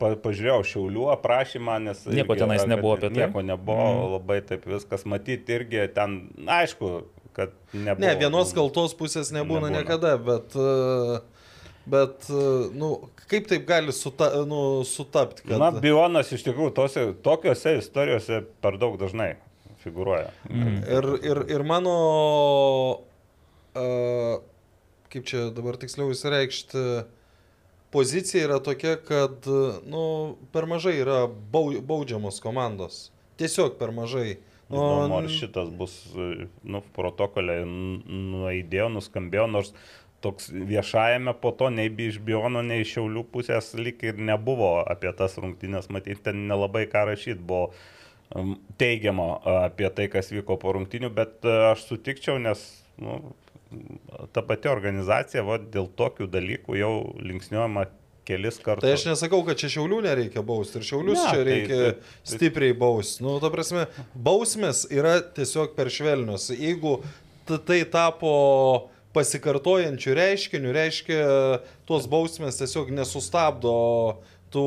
[0.00, 2.04] pa, pažiūrėjau Šiaulių aprašymą, nes...
[2.10, 3.16] Nieko irgi tenais nebuvo apie tai?
[3.22, 4.14] Nieko nebuvo, mm.
[4.18, 6.18] labai taip viskas matyti irgi ten,
[6.58, 6.92] aišku,
[7.36, 8.02] kad nebuvo.
[8.04, 9.80] Ne, vienos kaltos pusės nebūna, Nebūna.
[9.80, 11.18] niekada, bet, e,
[11.90, 12.44] bet e,
[12.78, 12.92] nu,
[13.30, 15.58] kaip taip gali suta, nu, sutapti, kad...
[15.60, 19.34] Na, Bionas iš tikrųjų tose, tokiose istorijose per daug dažnai
[19.84, 20.30] figuruoja.
[20.48, 20.78] Mm.
[20.88, 21.96] Ir, ir, ir mano,
[23.76, 24.38] uh,
[25.12, 26.84] kaip čia dabar tiksliau įsireikšti,
[27.94, 29.46] pozicija yra tokia, kad
[29.86, 30.04] nu,
[30.54, 33.08] per mažai yra bau, baudžiamos komandos.
[33.38, 34.38] Tiesiog per mažai.
[34.38, 39.74] Nu, Įdomu, ar šitas bus, e, nu, protokolė nuaidėjo, nuskambėjo, nors
[40.24, 45.12] toks viešajame po to nei iš Biono, nei iš Šiaulių pusės lik ir nebuvo apie
[45.18, 47.74] tas rungtynės, matyti, ten nelabai ką rašyti buvo
[48.32, 52.64] um, teigiamo a, apie tai, kas vyko po rungtynių, bet a, aš sutikčiau, nes
[53.04, 53.20] nu,
[54.32, 57.84] ta pati organizacija va, dėl tokių dalykų jau linksniuojama
[58.24, 58.82] kelis kartus.
[58.86, 61.92] Tai aš nesakau, kad čia šiaulių nereikia bausti ir šiaulius Ne, čia tai- reikia tai-
[61.92, 63.22] tai- stipriai bausti.
[63.24, 63.86] Nu, ta prasme,
[64.16, 66.48] bausmės yra tiesiog per švelnios.
[66.56, 66.98] Jeigu
[67.66, 71.18] tai tapo pasikartojančių reiškinių, reiškia,
[71.86, 73.74] tuos bausmės tiesiog nesustabdo
[74.50, 74.64] tų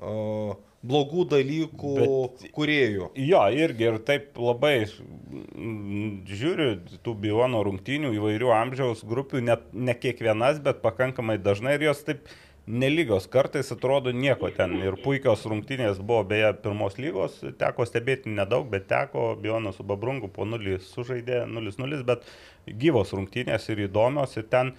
[0.00, 0.54] uh,
[0.84, 3.10] blogų dalykų Bet- kuriejų.
[3.16, 6.68] Jo, irgi ir taip labai mm, žiūriu
[7.04, 12.28] tų Bilono rungtynių įvairių amžiaus grupių, net ne kiekvienas, bet pakankamai dažnai ir jos taip
[12.66, 13.26] nelygios.
[13.28, 14.76] Kartais atrodo nieko ten.
[14.82, 20.30] Ir puikios rungtynės buvo, beje, pirmos lygos, teko stebėti nedaug, bet teko Bilonas su Babrungu
[20.32, 22.24] po 0 sužaidė 0-0, bet
[22.68, 24.76] gyvos rungtynės ir įdomios ir ten e,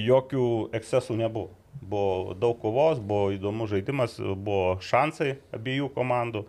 [0.00, 0.46] jokių
[0.80, 1.52] ekscesų nebuvo.
[1.74, 6.44] Buvo daug kovos, buvo įdomus žaidimas, buvo šansai abiejų komandų.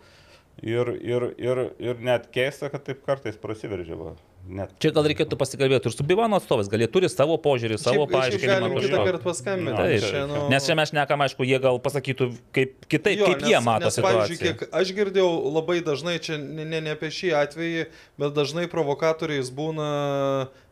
[0.64, 3.98] Ir, ir, ir, ir net keista, kad taip kartais prasiveržė.
[4.46, 8.04] Net Čia gal reikėtų pasikalbėti ir su Bivano atstovais, gal jie turi savo požiūrį, savo
[8.12, 8.70] paaiškinimą.
[8.84, 9.78] kitą kartą paskambinti.
[9.80, 13.42] Taip, Čia, nu- Nes čia mes nekam, aišku, jie gal pasakytų kaip kitaip, Jo, kaip
[13.42, 14.58] jie mato nes, pavyzdžiui, situaciją.
[14.60, 17.88] kiek aš girdėjau labai dažnai, čia ne, ne, ne apie šį atvejį,
[18.22, 19.90] bet dažnai provokatoriais būna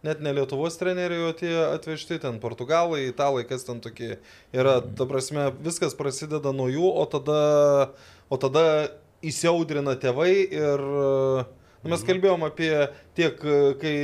[0.03, 4.19] net ne Lietuvos treneriai, o tie atvežti ten portugalai, italai, kas ten tokie
[4.53, 4.81] yra.
[4.85, 7.89] Ta prasme, viskas prasideda nuo jų, o tada,
[8.29, 8.91] o tada
[9.23, 11.45] įsiaudrina tėvai ir nu,
[11.91, 12.71] mes kalbėjom apie
[13.17, 13.95] tiek, e, kai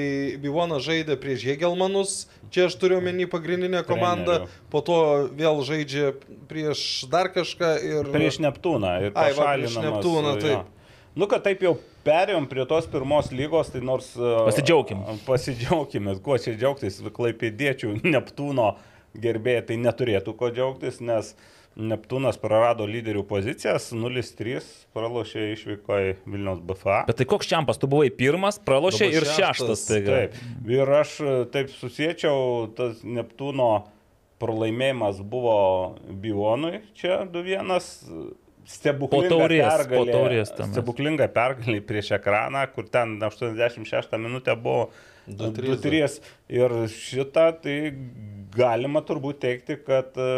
[0.42, 2.16] Bivonas žaidė prieš Jėgelmanus,
[2.54, 4.66] čia aš turiu omeny pagrindinę komandą, Trenerių.
[4.74, 4.98] po to
[5.40, 6.12] vėl žaidžia
[6.50, 8.12] prieš dar kažką ir...
[8.16, 10.44] Prieš Neptūną ir Ai, va, prieš Neptūną, jo.
[10.44, 10.76] taip.
[11.20, 11.74] Nu, kad taip jau
[12.06, 14.12] perėjom prie tos pirmos lygos, tai nors...
[14.16, 15.04] e, Pasidžiaugkim.
[15.28, 18.74] Pasidžiaugime, kuo čia džiaugtis, klaipėdiečių Neptūno
[19.20, 21.34] gerbėjai tai neturėtų ko džiaugtis, nes
[21.80, 24.60] Neptūnas prarado lyderių pozicijas, 0-3
[24.96, 27.04] pralošė išvykoje Vilniaus BFA.
[27.08, 29.86] Bet tai koks čempas, tu buvai pirmas, pralošė ir šeštas, šeštas.
[29.88, 30.12] Taigi.
[30.12, 30.68] Taip.
[30.76, 33.70] Ir aš e, taip susiečiau, tas Neptūno
[34.44, 35.58] pralaimėjimas buvo
[36.10, 37.76] Bionui čia 2-1.
[38.70, 44.92] Stebuklinga taurės, pergalė, taurės stebuklinga pergalė prieš ekraną, kur ten 86 minutę buvo
[45.30, 45.80] 2-3.
[45.80, 46.20] 2-3.
[46.60, 47.78] Ir šitą tai
[48.56, 50.30] galima turbūt teikti, kad e,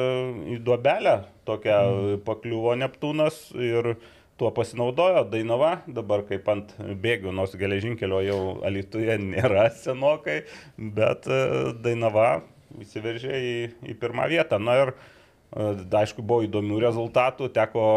[0.56, 1.78] į duobelę tokią
[2.26, 3.96] pakliuvo Neptūnas ir
[4.42, 10.42] tuo pasinaudojo Dainava, dabar kaip ant bėgių, nors geležinkelio jau Alituje nėra senokai,
[10.78, 11.42] bet e,
[11.84, 12.42] Dainava
[12.82, 13.56] įsiveržė į,
[13.94, 14.60] į pirmą vietą.
[14.60, 15.72] Na ir e,
[16.04, 17.88] aišku, buvo įdomių rezultatų, teko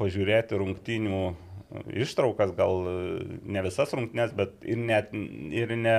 [0.00, 1.24] pažiūrėti rungtynių
[2.02, 2.82] ištraukas, gal
[3.48, 5.12] ne visas rungtynės, bet ir, net,
[5.56, 5.96] ir ne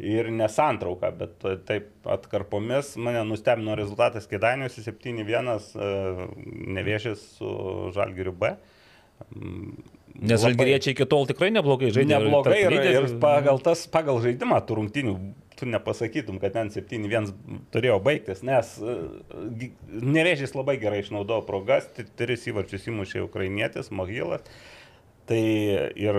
[0.00, 5.90] ir nesantrauką, bet taip atkarpomis mane nustebino rezultatas Kedainiuose 7-1 e,
[6.78, 7.52] nevėžės su
[7.94, 8.54] Žalgiriu B.
[9.34, 9.76] Mm,
[10.14, 12.20] Nes žalgyriečiai iki tol tikrai neblogai žaidė.
[12.20, 15.14] Neblogai ir, ir pagal, tas, pagal žaidimą tų rungtynių
[15.58, 17.32] tu nepasakytum, kad ten 7-1
[17.74, 18.94] turėjo baigtis, nes e,
[19.90, 21.86] nevėžys labai gerai išnaudojo progas,
[22.18, 24.46] tris įvarčius įmušė ukrainietis, Mogilas.
[25.30, 26.18] Tai ir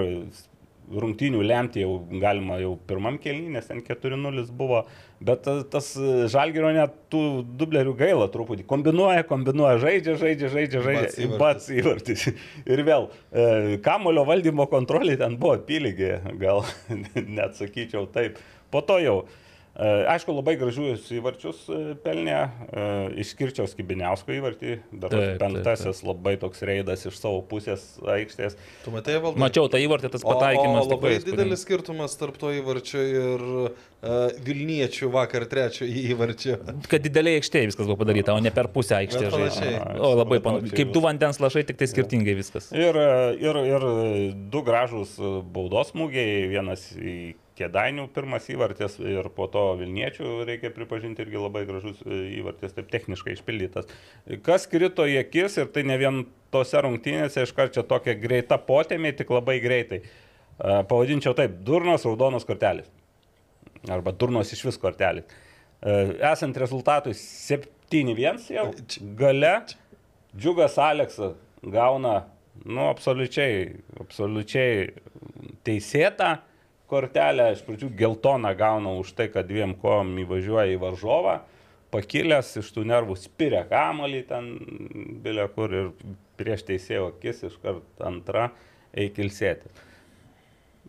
[0.91, 4.83] rungtynių lemti jau galima jau pirmam kelnį, nes ten 4-0 buvo,
[5.25, 5.91] bet ta- tas
[6.31, 7.21] žalgerio net tų
[7.59, 8.65] dublerių gaila truputį.
[8.69, 11.29] Kombinuoja, kombinuoja, žaidžia, žaidžia, žaidžia, žaidžia.
[11.41, 12.27] Pats įvartis.
[12.71, 16.63] Ir vėl, e, kamulio valdymo kontrolė ten buvo apylygė, gal
[17.39, 18.37] net sakyčiau taip.
[18.73, 19.44] Po to jau, e,
[19.75, 22.37] aišku, labai gražius įvarčius e, pelnė,
[22.71, 22.85] e,
[23.23, 28.55] išskirčiau Skibiniausko įvartį, dar Taip, taip, penktasis labai toks reidas iš savo pusės aikštės.
[28.85, 29.41] Tu matai, valdai?
[29.43, 30.87] Mačiau tą įvartį, tas O, pataikymas.
[30.87, 33.83] o labai tikrai didelis skirtumas tarp to įvarčio ir uh,
[34.45, 36.59] Vilniečių vakar trečio įvarčio.
[36.87, 39.27] Kad dideliai aikštėje viskas buvo padaryta, o ne per pusę aikštės.
[39.27, 39.95] Bet žaidžiama.
[39.99, 40.77] O labai panašiai.
[40.79, 42.71] Kaip du vandens lašai, tik tai skirtingai viskas.
[42.75, 42.95] Ir,
[43.43, 43.89] ir, ir
[44.53, 51.23] du gražus baudos smūgiai, vienas į Kėdainių pirmas įvartis ir po to Vilniečių, reikia pripažinti,
[51.23, 53.87] irgi labai gražus įvartis, taip techniškai išpildytas.
[54.43, 56.17] Kas krito į akis ir tai ne vien
[56.51, 60.01] tose rungtynėse, iš karto čia tokia greita potėmė, tik labai greitai.
[60.59, 62.89] A, Pavadinčiau taip, durnos raudonos kortelės.
[63.91, 65.31] Arba durnos iš vis kortelės.
[65.79, 65.95] A,
[66.33, 68.65] Esant rezultatui 7-1 jau
[69.21, 69.53] gale,
[70.35, 72.17] Džiugas Aleksas gauna,
[72.67, 74.89] nu, absoliučiai, absoliučiai
[75.63, 76.33] teisėtą
[76.89, 81.39] kortelę, iš pradžių geltoną gauna už tai, kad dviem kojom įvažiuoja į varžovą,
[81.93, 84.53] pakilęs iš tų nervų spiria kamolį ten,
[85.23, 85.91] bilė kur ir
[86.39, 88.49] prieš teisėjo akis iš karto antra,
[88.95, 89.71] eik ilsėti.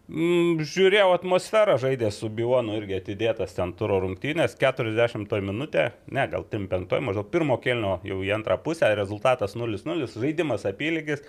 [0.06, 6.46] Mm, Žiūrėjau atmosferą, žaidė su Bionu irgi atidėtas ten turo rungtynės, 40 minutė, ne, gal
[6.46, 11.24] 35, maždaug pirmo kelnio jau į antrą pusę, rezultatas 0-0, žaidimas apylygis,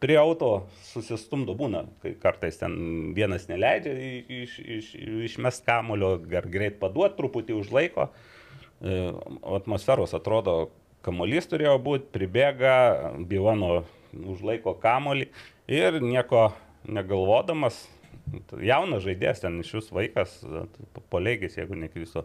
[0.00, 2.74] prie auto susistumdo būna, kai kartais ten
[3.16, 3.94] vienas neleidžia
[4.40, 4.92] iš, iš,
[5.28, 8.10] išmest kamulio, ar greit paduot truputį už laiko,
[8.80, 9.12] E,
[9.44, 10.70] atmosferos atrodo,
[11.04, 12.74] kamuolys turėjo būti, pribėga,
[13.28, 13.82] Bivono
[14.16, 15.26] užlaiko kamolį
[15.68, 16.46] ir nieko
[16.88, 17.82] negalvodamas,
[18.56, 20.38] jaunas žaidėjas, ten iš jūs vaikas,
[21.12, 22.24] polegis, jeigu neklystu,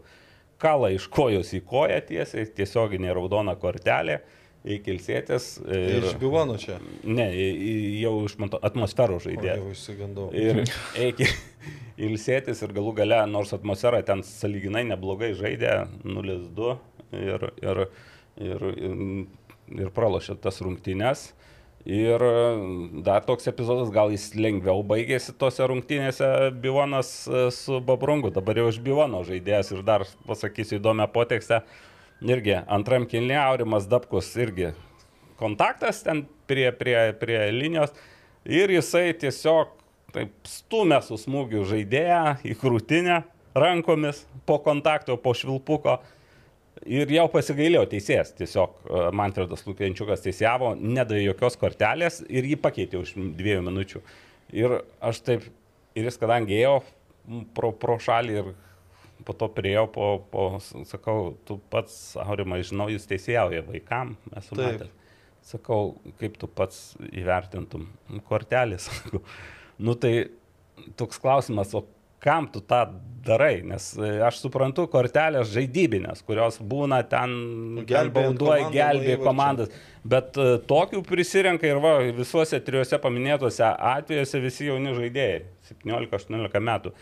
[0.64, 4.22] kalą iš kojos į koją tiesiai, tiesioginė raudona kortelė,
[4.66, 5.48] įkilsėtis.
[5.70, 6.80] Ir iš Bivono čia.
[7.06, 7.28] Ne,
[8.02, 9.62] jau iš atmosferos O, žaidėjas.
[9.62, 10.28] jau išsigandau.
[10.34, 10.64] Ir
[11.06, 11.22] eik
[12.02, 16.76] ilsėtis ir galų gale, nors atmosfera ten saliginai neblogai žaidė 0-2
[17.16, 17.82] ir, ir,
[18.42, 19.02] ir, ir,
[19.86, 21.30] ir pralošė tas rungtynes.
[21.86, 22.24] Ir
[23.06, 28.72] dar toks epizodas, gal jis lengviau baigėsi tose rungtynėse Bivonas e, su Babrungu, dabar jau
[28.72, 31.62] iš Bivono žaidėjas ir dar pasakysiu įdomią potekstę.
[32.26, 34.72] Irgi antram kilnė Aurimas Dabkus irgi
[35.38, 37.94] kontaktas ten prie, prie, prie linijos
[38.46, 39.76] ir jisai tiesiog
[40.16, 43.20] taip stumė su smūgiu žaidėją į krūtinę
[43.56, 46.00] rankomis po kontakto, po švilpuko.
[46.86, 53.00] Ir jau pasigailėjo teisėjas, tiesiog e, Manfredas Lukvenčiukas teisėjavo, nedavė jokios kortelės ir jį pakeitė
[53.00, 54.02] už dviejų minučių.
[54.60, 55.46] Ir aš taip,
[55.96, 56.76] ir jis kadangi ėjo
[57.56, 58.52] pro, pro šalį ir
[59.24, 60.46] po to prieėjau, po, po,
[60.90, 64.66] sakau, tu pats, Aurimai, žinau, jis teisėjauja vaikam, esu Taip.
[64.66, 64.94] matęs.
[65.46, 67.86] Sakau, kaip tu pats įvertintum
[68.28, 69.22] kortelį, sakau.
[69.78, 70.16] Nu tai
[70.98, 71.86] toks klausimas, o
[72.26, 72.82] kam tu tą
[73.26, 73.60] darai?
[73.66, 77.36] Nes e, aš suprantu kortelės žaidybinės, kurios būna ten,
[77.86, 79.76] Gelbėjant bauduoja, komandą nuo gelbėja komandas.
[80.06, 85.40] Bet uh, tokių prisirenka ir va, visuose trijuose paminėtuose atvejuose visi jauni žaidėjai,
[85.72, 86.94] 17-18 metų.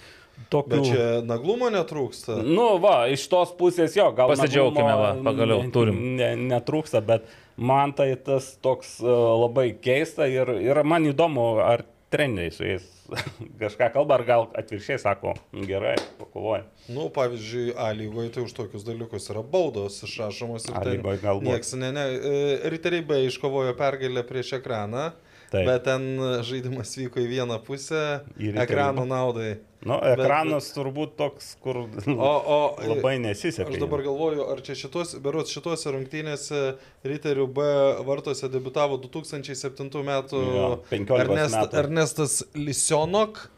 [0.52, 0.70] Tokių...
[0.74, 2.40] Bet čia naglumo netrūksta.
[2.44, 4.32] Nu, va, iš tos pusės jo, gal.
[4.34, 6.02] Pasidžiaukime, naglumo va, pagaliau ne- turim.
[6.18, 7.26] Ne, netrūksta, bet
[7.58, 9.10] man tai tas toks uh,
[9.46, 12.90] labai keista ir, ir man įdomu, ar treneriai su jais
[13.62, 16.64] kažką kalba, ar gal atvirkščiai sako, "Nu, gerai, pakovoja.
[16.94, 21.20] Nu, pavyzdžiui, A lygoje tai už tokius dalykus yra baudos išrašomos ir A ten lygoj
[21.24, 21.50] galbūt.
[21.50, 25.12] nieks, ne, ne, e, riteriai B iškovojo pergalę prieš ekraną,
[25.54, 25.68] Taip.
[25.70, 26.08] bet ten
[26.46, 28.02] žaidimas vyko į vieną pusę
[28.40, 29.52] riterių ekrano naudai.
[29.84, 30.76] Nu, ekranas bet...
[30.78, 32.60] turbūt toks, kur O, o
[32.94, 33.68] labai nesiseka.
[33.70, 36.62] Aš dabar galvoju, ar čia šitos, berots šitose rungtynėse
[37.08, 37.66] Riterių B
[38.08, 41.82] vartuose debitavo 2007 metų Jo, 15 metų.
[41.84, 43.50] Ernestas Lisionok.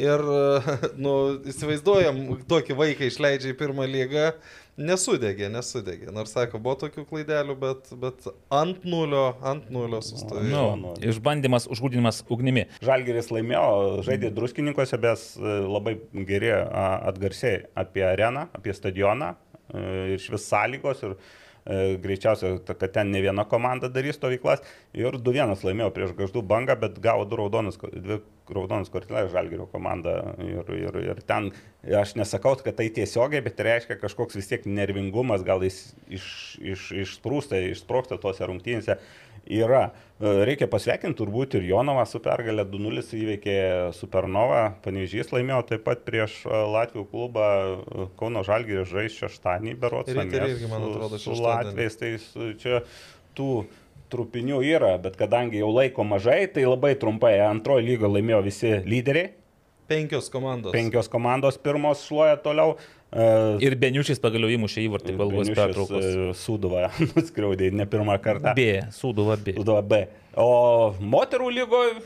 [0.00, 0.22] Ir,
[1.04, 1.14] nu,
[1.50, 4.30] įsivaizduojam, tokį vaiką išleidžia į pirmą lygą,
[4.80, 6.10] nesudegė, nesudegė.
[6.14, 10.64] Nors sako, buvo tokių klaidelių, bet, bet ant nulio, ant nulio sustovėjo.
[10.80, 12.66] Nu, išbandymas, užgrūdinimas ugnimi.
[12.84, 13.66] Žalgeris laimėjo,
[14.06, 15.96] žaidė druskininkose, bet e, labai
[16.28, 19.84] geri atgarsiai apie areną, apie stadioną e,
[20.14, 21.04] ir iš vis sąlygos.
[21.06, 21.16] Ir,
[21.66, 24.62] e, Greičiausiai, ta- kad ten ne viena komanda darys stovyklas.
[24.96, 28.20] Ir 2-1 laimėjo prieš gaždų bangą, bet gavo du raudonus, ko- dvi
[28.50, 30.34] raudonus kortelės žalgerio komanda.
[30.42, 31.52] Ir, ir, ir ten,
[31.86, 36.26] aš nesakau, kad tai tiesiogiai, bet tai reiškia kažkoks vis tiek nervingumas, gal jis iš,
[36.60, 38.98] iš, išsprūsta, išsproksta tuose rungtynėse.
[39.50, 39.90] Yra.
[40.20, 43.54] E, Reikia pasveikinti turbūt ir Jonovą su pergalė 2-0 įveikė
[43.96, 44.74] Supernova.
[44.84, 50.12] Panežys laimėjo taip pat prieš e, Latvijų klubą e, Kauno Žalgirį žais šeštadienį berots.
[50.12, 51.70] Namie irgi, man su- atrodo, Su šeštadienį.
[51.70, 52.82] Latvijais tai su- čia
[53.38, 53.50] tų
[54.12, 59.30] trupinių yra, bet kadangi jau laiko mažai, tai labai trumpai antrojo lygo laimėjo visi lyderiai.
[59.90, 60.70] Penkios komandos.
[60.74, 62.76] Penkios komandos pirmos šluoja toliau.
[63.10, 63.26] E,
[63.66, 66.04] Ir Beniušis pagaliau įmušė įvartį Beniušis, pertraukos.
[66.06, 68.54] e, Sūduvą nuskriaudė ne pirmą kartą.
[68.54, 69.56] B, Sūduva B.
[69.58, 70.04] Sūduva B.
[70.38, 72.00] O moterų lygoje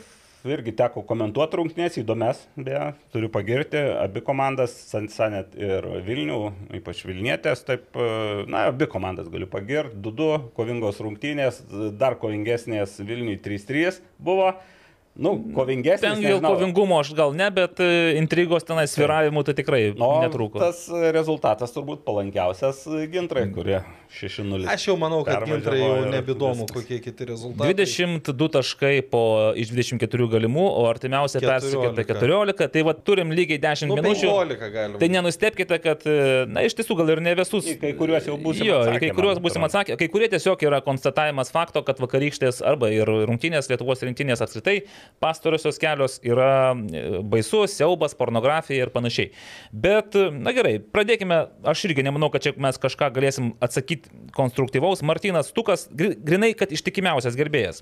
[0.45, 6.37] irgi teko komentuoti rungtynės, įdomias, beje, turiu pagirti abi komandas, Sansanet ir Vilnių,
[6.77, 11.63] ypač Vilnietės, taip, e, na, abi komandas galiu pagirti, 2-2, kovingos rungtynės,
[11.97, 14.51] dar kovingesnės Vilniui 3-3 buvo,
[15.15, 16.01] nu, kovingesnės.
[16.03, 16.53] Ten dėl nežinau.
[16.55, 20.59] kovingumo aš gal ne, bet e, intrigos tenai sviravimų tai tikrai O netrūko.
[20.59, 20.85] tas
[21.15, 22.81] rezultatas turbūt palankiausias
[23.13, 23.79] gintrai, kurie
[24.15, 24.65] 6-0.
[24.71, 27.73] Aš jau manau, kad gintrai jau nebedomu, kokie kiti rezultatai.
[27.75, 29.23] 22 taškai po
[29.59, 31.47] iš 24 galimų, o artimiausia 14.
[31.49, 34.29] persikėta 14, tai va turim lygiai 10 Nu, minučių.
[34.31, 34.99] 15 galima.
[35.01, 37.67] Tai nenustepkite, kad, e, na, iš tiesų gal ir ne visus.
[37.71, 39.97] Į kai kuriuos jau būsim Jo, atsakę, kai kuriuos būsim atsakę.
[39.99, 44.83] Kai kurie tiesiog yra konstatavimas fakto, kad vakarykštės arba ir rungtynės, Lietuvos rinktinės apskritai
[45.23, 49.31] pastarosios kelios yra e, baisus, siaubas, pornografija ir panašiai.
[49.71, 51.41] Bet, na gerai, pradėkime.
[51.65, 55.01] Aš irgi nemanau, kad čia mes kažką galėsim atsakyti konstruktyvaus.
[55.05, 57.81] Martinas Tukas, gri- grinai, kad ištikimiausias gerbėjas.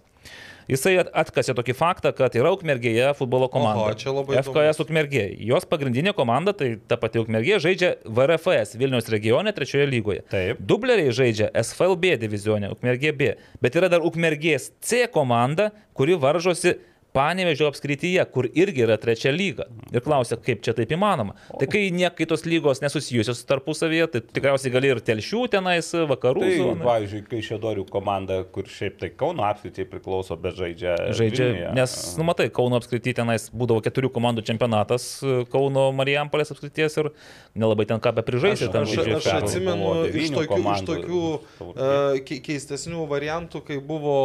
[0.71, 3.81] Jisai at- atkasė tokį faktą, kad yra Ukmergėje futbolo komanda.
[3.83, 5.25] Oho, čia labai FKS Ukmergė.
[5.43, 10.23] Jos pagrindinė komanda, tai ta pati Ukmergė, žaidžia VRFS Vilniaus regione trečioje lygoje.
[10.31, 10.61] Taip.
[10.63, 13.33] Dubleriai žaidžia SFLB divizione, Ukmergė B.
[13.59, 16.77] Bet yra dar Ukmergės C komanda, kuri varžosi
[17.13, 19.67] Panevežio apskrityje, kur irgi yra trečia lyga.
[19.93, 21.35] Ir klausia, kaip čia taip įmanoma.
[21.59, 26.41] Tai kai niekai tos lygos nesusijusios tarpusavyje, tai tikriausiai gali ir telšių tenais, vakarų.
[26.41, 26.81] Tai, zonoj.
[26.87, 30.95] pavyzdžiui, kai Šedorių komanda, kur šiaip tai Kauno apskritai priklauso, bet žaidžia.
[31.13, 31.69] Žaidžia, Vilniuje.
[31.77, 37.11] nes, nu matai, Kauno apskritai tenais būdavo keturių komandų čempionatas e, Kauno Marijampolės apskrities ir
[37.53, 38.71] nelabai ten ką be prižaisti.
[38.73, 44.17] Aš, aš, aš atsimenu iš tokių, iš tokių uh, ke- keistesnių variantų, kai buvo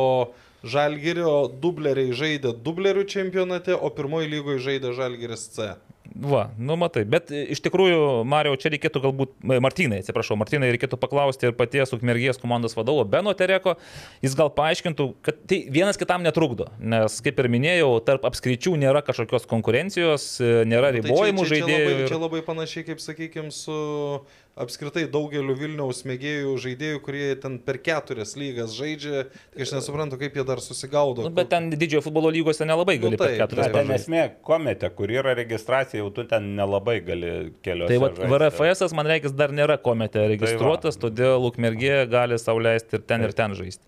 [0.67, 5.75] Žalgirio dubleriai žaidė dublerių čempionate, o pirmoji lygoje žaidė Žalgiris C.
[6.19, 10.71] Va, nu matai, bet e, iš tikrųjų, Mario, čia reikėtų galbūt, e, Martinai, atsiprašau, Martinai,
[10.75, 13.77] reikėtų paklausti ir paties Ukmergės komandos vadovo Beno Tereko,
[14.25, 19.05] jis gal paaiškintų, kad tai vienas kitam netrukdo, nes, kaip ir minėjau, tarp apskričių nėra
[19.07, 21.87] kažkokios konkurencijos, e, nėra Tai ribojimų čia, čia, čia, žaidėjų.
[21.93, 23.79] labai, ir- čia labai panašiai, kaip sakykime, su
[24.63, 29.25] apskritai daugeliu Vilniaus mėgėjų žaidėjų, kurie ten per keturias lygas žaidžia.
[29.55, 31.27] Tai aš nesuprantu, kaip jie dar susigaudo.
[31.27, 34.25] Nu, bet ten didžiojo futbolo lygose nelabai Nu, gali per taip, keturias Na, ten esmė
[34.47, 37.33] komete, kur yra registracija, jau tu ten nelabai gali
[37.65, 37.95] keliose.
[37.95, 38.13] Tai va.
[38.35, 43.57] VRFS, man reikia, dar nėra komete registruotas, todėl Ukmergė gali sauliaisti ir ten, ir ten
[43.59, 43.85] žaisti.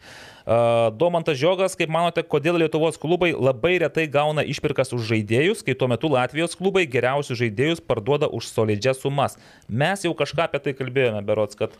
[0.50, 5.76] Uh, Domantas Žiogas, kaip manote, kodėl Lietuvos klubai labai retai gauna išpirkas už žaidėjus, kai
[5.78, 9.38] tuo metu Latvijos klubai geriausius žaidėjus parduoda už solidžias sumas?
[9.70, 11.76] Mes jau kažką apie tai kalbėjome, berots, kad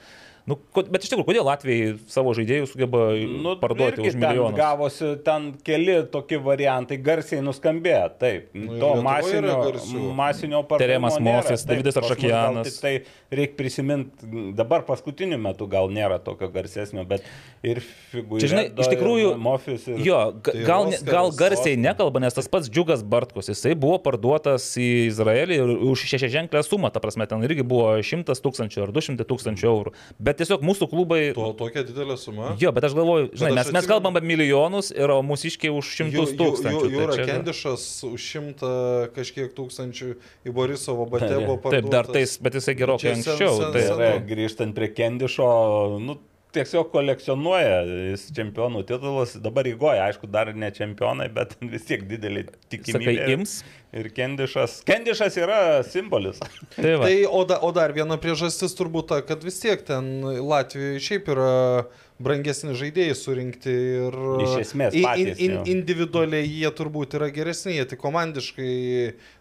[0.49, 4.59] Nu, bet iš tikrųjų, kodėl Latvijai savo žaidėjų sugeba nu, parduoti irgi už ten milijonus?
[4.59, 8.07] Gavosi ten keli tokie variantai garsiai nuskambėjo.
[8.21, 9.57] Taip, Nu, to masinio,
[10.17, 11.45] masinio Teremas pardavimo nėra.
[11.45, 12.93] Mofis, Davidas tik Tai
[13.31, 17.27] reikia prisiminti, dabar paskutiniu metu gal nėra tokio garsesnio, bet
[17.67, 18.43] ir figūra.
[18.51, 20.01] Žinai, iš tikrųjų, Mofis ir...
[20.07, 24.67] jo, Tai gal, Oskaras, gal garsiai nekalba, nes tas pats Džiugas Bartkus, jisai buvo parduotas
[24.81, 25.61] į Izraelį
[25.91, 29.95] už šešią ženklę sumą, ta prasme, ten irgi buvo 100 tūkstančių ar 200 tūkstančių eurų.
[30.19, 31.20] Bet tiesiog mūsų klubai...
[31.35, 32.55] To tokia didelė suma.
[32.61, 36.35] Jo, bet aš galvoju, žinai, aš mes, mes kalbam apie milijonus ir mūsiškiai už šimtus
[36.39, 36.82] tūkstančių.
[36.86, 38.73] tai Jūra čia- Kendišas už šimtą
[39.16, 40.11] kažkiek tūkstančių
[40.47, 42.12] į Borisovo Batebo Taip, Taip, dar parduotas.
[42.15, 43.55] tais, bet jisai gerokai Čia sen- anksčiau.
[43.61, 45.48] sen- Tai, sen- Tai grįžtant prie Kendišo,
[46.01, 46.19] nu,
[46.55, 49.36] tiesiog kolekcionuoja jis čempionų titulus.
[49.43, 53.14] Dabar įgoja, aišku, dar ne čempionai, bet vis tiek didelį tikimybę.
[53.16, 53.56] sakai, ims.
[53.90, 54.81] Ir Kendišas.
[54.86, 56.39] Kendišas yra simbolis.
[56.77, 57.09] Tai va.
[57.09, 61.32] Tai, o, da, o dar viena priežastis turbūt ta, kad vis tiek ten Latvijoje šiaip
[61.35, 61.51] yra
[62.20, 65.62] brangesni žaidėjai surinkti ir Iš esmės in, patys, in, jo.
[65.72, 68.74] individualiai jie turbūt yra geresni, jie tik komandiškai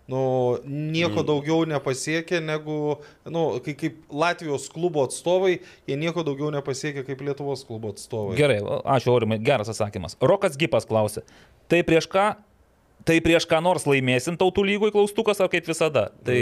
[0.10, 0.22] nu,
[0.66, 1.28] nieko Mm.
[1.28, 2.98] daugiau nepasiekia negu,
[3.30, 8.38] nu, kai, kaip Latvijos klubo atstovai, jie nieko daugiau nepasiekia kaip Lietuvos klubo atstovai.
[8.40, 8.60] Gerai,
[8.96, 10.18] ačiū Aurimai, geras atsakymas.
[10.22, 11.22] Rokas Gipas klausė,
[11.70, 12.32] tai prieš ką,
[13.08, 16.10] tai prieš ką nors laimėsim tautų lygoj klaustukas ar kaip visada?
[16.26, 16.38] Tai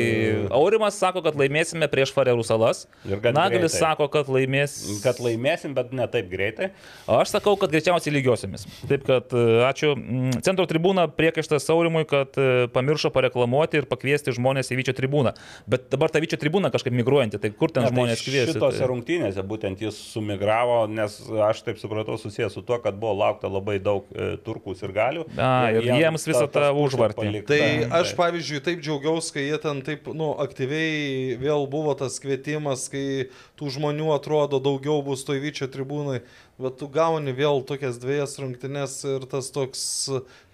[0.55, 3.79] Aurimas sako, kad laimėsime prieš Farerų salas, Ir Nagalis greitai.
[3.79, 4.75] sako, kad laimės...
[5.03, 6.71] Kad laimėsim, bet ne taip greitai.
[7.07, 8.65] Aš sakau, kad greičiausiai lygiosiomis.
[8.89, 9.93] Taip kad e, ačiū.
[9.95, 15.35] Mm, Centro tribūna priekaištas Saurimui, kad e, pamiršo pareklamuoti ir pakviesti žmonės į Vyčio tribūną.
[15.69, 18.55] Bet dabar ta Vyčio tribūna kažkaip migruojanti, tai kur ten Ne, tai žmonės kviesi?
[18.55, 18.89] Šitose Tai...
[18.91, 23.77] rungtynėse būtent jis sumigravo, nes aš taip supratau susijęs su tuo, kad buvo laukta labai
[23.83, 25.27] daug e, turkų ir galių.
[25.37, 27.41] A, ir jiems visą tą užvartį.
[27.49, 27.59] Tai
[27.99, 33.27] aš, pavyzdžiui, taip džiaugiausi, kai jie ten taip, nu, aktyviai vėl buvo tas kvietimas, kai
[33.59, 36.21] tų žmonių atrodo daugiau bus toj vyčio tribūnai,
[36.59, 39.83] bet tu gauni vėl tokias dviejas rungtynes ir tas toks,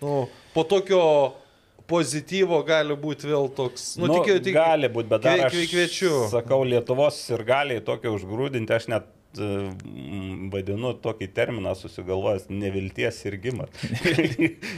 [0.02, 1.06] nu, po tokio
[1.90, 5.53] pozityvo gali būti vėl toks, nu, Nu, tikiu, tik gali būti, bet dar kvie- aš
[5.53, 6.14] kvie- kviečiu.
[6.32, 9.03] sakau, Lietuvos ir gali tokį užgrūdinti, aš net
[10.53, 13.69] vadinu tokį terminą susigalvojęs nevilties sirgimas.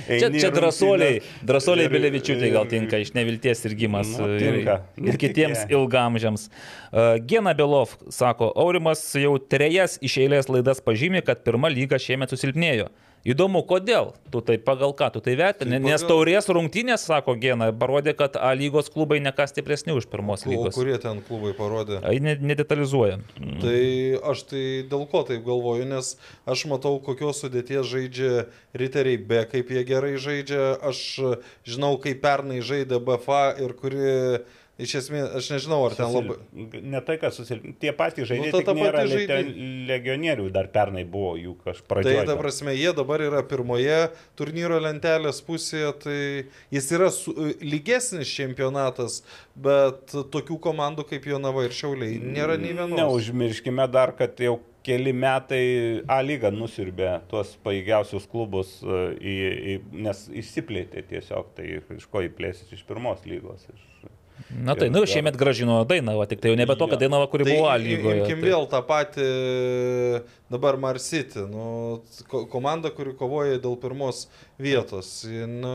[0.05, 4.75] Čia, čia drąsoliai, drąsoliai Bilevičiūtai gal tinka iš nevilties ir gimas Nu, ir, tinka.
[5.01, 5.81] ir kitiems Netikėjo.
[5.81, 6.47] ilgamžiams.
[6.91, 12.31] Uh, Gena Belov sako, Aurimas jau trejas iš eilės laidas pažymė, kad pirma lyga šiemet
[12.31, 12.87] susilpnėjo.
[13.25, 14.11] Įdomu, kodėl?
[14.29, 15.79] Tu tai pagal ką, tu tai vertini?
[15.79, 20.45] Tai Nes taurės rungtynės, sako Gena, parodė, kad A lygos klubai nekas stipresni už pirmos
[20.45, 20.75] O lygos.
[20.77, 21.97] kurie ten klubai parodė?
[22.05, 23.17] Ai, ne- Nedetalizuoja.
[23.63, 23.79] Tai
[24.29, 26.11] aš tai dėl ko taip galvoju, nes
[26.45, 28.45] aš matau, kokios sudėties žaidžia
[28.77, 31.01] riteriai be, kaip jie gerai žaidžia, aš
[31.65, 34.45] žinau, kaip pernai žaidė BFA ir kuri,
[34.81, 36.35] iš esmės, aš nežinau, ar ten labai...
[36.83, 37.73] Ne tai, kad susilpnė.
[37.79, 39.37] Tie patys žaidėjai, ta- nu, ta nėra pati žaidė...
[39.39, 42.25] žaidė- legionierių, dar pernai buvo jų Tai kažpradžioje.
[42.27, 43.99] ta prasme, jie dabar yra pirmoje
[44.35, 46.19] turnyro lentelės pusėje, tai
[46.75, 47.33] jis yra su,
[47.63, 49.21] lygesnis čempionatas,
[49.55, 52.97] bet tokių komandų kaip Jonava ir Šiauliai nėra nei vienos.
[52.99, 55.63] Neužmirškime dar, kad jau keli metai
[56.11, 59.33] A lyga nusirbė tuos paėgiausius klubus, e, į,
[59.73, 63.63] į, nes išsiplėtė tiesiog, tai iš ko įplėsis iš pirmos lygos.
[63.73, 63.81] Iš,
[64.49, 66.99] Na tai, nu, šiemet gražino Dainava, tik tai jau nebe tokia.
[67.01, 68.21] Dainava, kuri buvo A lygoje.
[68.21, 69.25] Imkim Tai- vėl tą patį
[70.51, 74.27] dabar Marsity, nu, ko- komanda, kuri kovoja dėl pirmos
[74.61, 75.23] vietos.
[75.25, 75.71] Nu,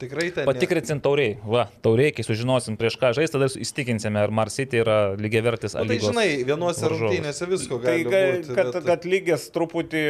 [0.00, 0.46] tikrai ten.
[0.46, 1.36] ne- Patikrinsim tauriai.
[1.44, 5.82] Va, tauriai, kai sužinosim prieš ką žaisti, tada įstikinsime, ar Marsity yra lygiai vertis Nu,
[5.82, 8.54] ar tai žinai, vienose rungtynėse visko Tai, gali ga- būti.
[8.56, 10.02] kad, bet- kad lygis truputį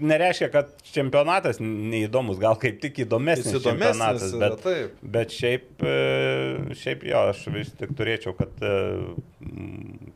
[0.00, 5.00] nereiškia, kad čempionatas neįdomus, gal kaip tik įdomesnis, įdomesnis čempionatas, yra, bet, taip.
[5.02, 9.16] bet šiaip, e, šiaip jo, aš vis tik turėčiau, kad e,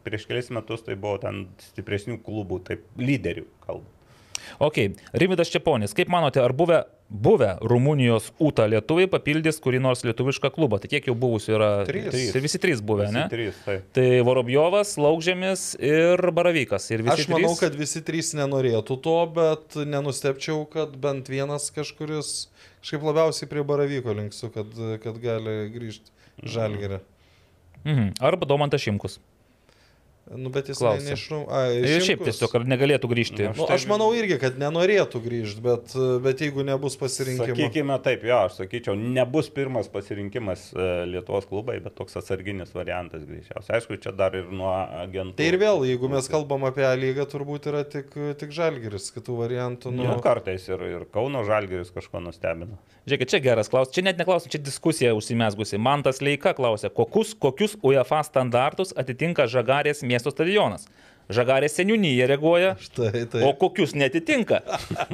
[0.05, 3.89] prieš kelis metus tai buvo ten stipresnių klubų, taip lyderių kalbų.
[4.59, 4.79] Ok,
[5.13, 10.81] Rimidas Čiaponis, kaip manote, ar buvę, buvę Rumunijos UTA lietuviai papildys kurį nors lietuvišką klubą?
[10.83, 11.71] Tai kiek jau buvusių yra?
[11.89, 12.33] Trys.
[12.35, 13.25] Tai visi trys buvę, Visi ne?
[13.33, 13.79] Trys, tai.
[13.97, 16.91] Tai Vorobjovas, Laukžėmis ir Baravykas.
[16.95, 17.63] Ir visi Aš manau, trys...
[17.65, 22.35] kad visi trys nenorėtų to, bet nenustepčiau, kad bent vienas kažkuris
[22.83, 24.73] kažkaip labiausiai prie baravyko linksiu, kad,
[25.05, 26.11] kad gali grįžti
[26.43, 27.03] žalgerį.
[27.83, 28.17] Mhm.
[28.23, 29.19] Arba Domantas Šimkus.
[30.31, 31.03] Nu, bet jis Klausia.
[31.03, 31.41] ne, neišrum.
[31.51, 33.49] A, Ir šiaip tiesiog, ar negalėtų grįžti.
[33.59, 37.57] Nu, aš manau irgi, kad nenorėtų grįžti, bet, bet jeigu nebus pasirinkimo.
[37.59, 43.27] Sakykime taip, jo, aš sakyčiau, nebus pirmas pasirinkimas e, Lietuvos klubai, bet toks atsarginis variantas
[43.27, 43.81] greičiausiai.
[43.81, 44.71] Aišku, čia dar ir nuo
[45.03, 45.35] agentų.
[45.43, 49.37] Tai ir vėl, jeigu mes kalbam apie A lygą, turbūt yra tik, tik žalgeris, kitų
[49.43, 49.91] variantų.
[49.93, 52.79] Nu, Nu, kartais ir, ir Kauno Žalgeris kažko nustebino.
[53.03, 53.95] Žiūrėkit, čia geras klausimas.
[53.97, 55.81] Čia net neklausimas, čia diskusija užsimesgusi.
[55.83, 60.87] Man tas Leika klausė, kokius, kokius UEFA standartus atitinka Žagarės miesto stadionas.
[61.33, 62.73] Žagarės seniūnyje reaguoja.
[62.83, 63.43] Štai, tai.
[63.47, 64.61] O kokius netitinka?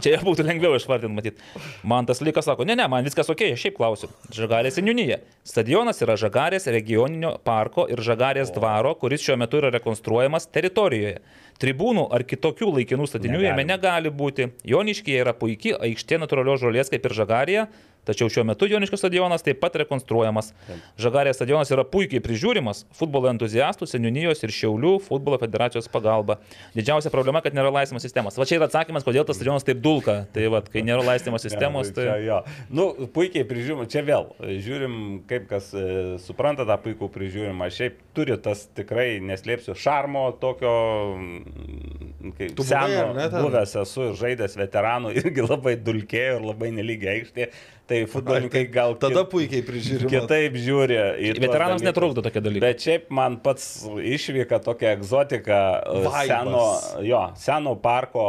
[0.03, 1.43] Čia būtų lengviau išvardinti, matyt.
[1.87, 4.11] Man tas likas sako, ne, ne, man viskas ok, aš šiaip klausiu.
[4.35, 5.21] Žagarės seniūnyje.
[5.49, 11.21] Stadionas yra Žagarės regioninio parko ir Žagarės dvaro, kuris šiuo metu yra rekonstruojamas teritorijoje.
[11.59, 14.53] Tribūnų ar kitokių laikinų statinių jame negali būti.
[14.69, 17.65] Joniškėje yra puikiai aikštė natūralios žolės kaip ir Žagarėje,
[18.09, 20.53] tačiau šiuo metu Joniškio stadionas taip pat rekonstruojamas.
[21.01, 26.39] Žagarės stadionas yra puikiai prižiūrimas futbolo entuziastų, seniūnijos ir Šiaulių futbolo federacijos pagalba.
[26.77, 28.39] Didžiausia problema, kad nėra laisvimo sistemos.
[28.39, 30.23] Va čia yra atsakymas, kodėl tas stadionas taip dulka.
[30.35, 32.25] Tai va, kai nėra laisvimo sistemos, Ne, Čia, tai...
[32.25, 32.39] jo.
[32.71, 34.95] nu, puikiai prižiūrim, čia vėl, žiūrim,
[35.29, 35.85] kaip kas e,
[36.23, 37.71] supranta tą puikų prižiūrimą.
[37.75, 40.75] Šiaip turi tas tikrai, neslėpsiu, šarmo tokio,
[41.17, 47.19] mm, kaip Tu seno, buvęs esu ir žaidęs veteranų, irgi labai dulkėjo ir labai nelygiai
[47.19, 47.51] aikštė.
[47.89, 50.11] Tai futbolininkai gal Tada kit- puikiai prižiūrima.
[50.13, 50.97] Kitaip žiūri.
[51.41, 52.61] Veteranams netrukdo tokie dalykai.
[52.67, 56.27] Bet šiaip man pats išvyka tokia egzotika e, Vaibas.
[56.29, 56.65] seno,
[57.09, 58.27] jo, seno parko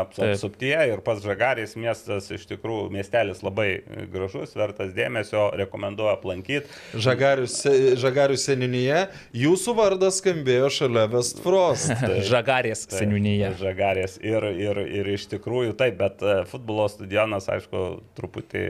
[0.00, 3.82] apsuptyje ir pats Žagarės miestas iš tikrųjų miestelis labai
[4.12, 6.72] gražus, vertas dėmesio, rekomenduoju aplankyti.
[6.96, 9.02] Žagarių, se- žagarių seniūnyje,
[9.42, 11.92] jūsų vardas skambėjo šalia Westfrost.
[12.32, 13.52] Žagarės seniūnyje.
[13.60, 17.84] Žagarės ir, ir, ir iš tikrųjų taip, bet e, futbolo stadionas, aišku,
[18.16, 18.64] truputį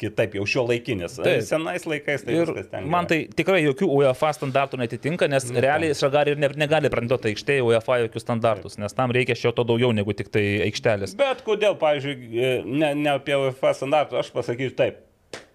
[0.00, 1.16] kitaip, jau šio laikinis.
[1.20, 1.44] Taip.
[1.46, 2.88] Senais laikais tai Ir ten.
[2.90, 7.30] man tai tikrai jokių UEFA standartų netitinka, nes Nu, realiai Šagarė ir ne, negali pretenduoti
[7.32, 11.14] aikštėje UEFA jokių standartus, nes tam reikia šio to daugiau negu tik tai aikštelės.
[11.20, 15.02] Bet kodėl, pavyzdžiui, ne, ne apie UEFA standartus, aš pasakysiu taip.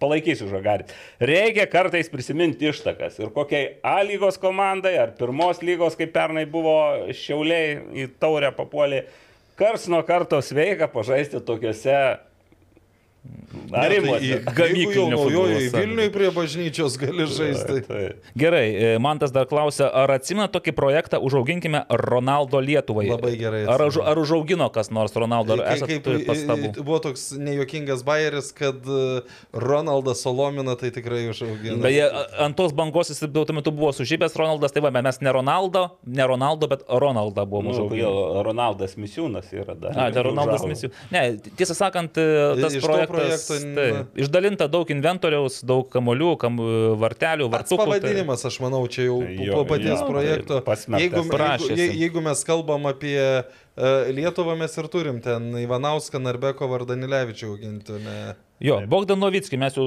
[0.00, 0.84] Palaikysiu žagarį.
[1.24, 3.16] Reikia kartais prisiminti ištakas.
[3.20, 6.74] Ir kokiai A lygos komandai, ar pirmos lygos, kaip pernai buvo
[7.16, 9.02] šiauliai į taurę papuolį,
[9.60, 11.96] kars nuo karto sveika pažaisti tokiuose
[13.20, 15.82] gamykliniu futbolo naujoji salė.
[15.84, 17.80] Vilniui prie bažnyčios gali žaisti.
[17.86, 18.00] Tai,
[18.38, 23.06] Gerai, e, man tas dar klausia, ar atsimena tokį projektą Užauginkime Ronaldo Lietuvai?
[23.10, 26.72] Labai gerai Ar, ar užaugino kas nors Ronaldo, ar esate Kaip turit pastabų?
[26.80, 29.22] buvo toks nejuokingas bairis, kad e,
[29.52, 31.80] Ronaldas Solomina tai tikrai užaugino.
[31.84, 32.08] Beje,
[32.40, 36.26] ant tos bangos jis tuo metu buvo sužybęs Ronaldas, tai va, mes ne Ronaldo, ne
[36.32, 38.42] Ronaldo, bet Ronaldą buvom nu, užauginę.
[38.48, 39.96] Ronaldas Misiūnas yra dar.
[39.96, 40.92] A, tai Ronaldas misijų.
[41.12, 41.24] Ne,
[41.58, 43.09] tiesą sakant, e, tas projektas.
[43.10, 43.86] Projekto, tai,
[44.24, 46.56] išdalinta daug inventoriaus, daug kamolių, kam,
[47.02, 47.76] vartelių, Pats vartukų.
[47.76, 50.60] tai- pavadinimas, aš manau, čia jau Jo, po paties jo, projekto.
[50.64, 51.00] tai.
[51.04, 51.24] Jeigu,
[51.76, 58.00] jeigu, jeigu mes kalbam apie uh, Lietuvą, mes ir turim ten Ivanauską, Narbeko Vardanilevičių auginti.
[58.60, 59.86] Jo, Bogdanovickį mes jau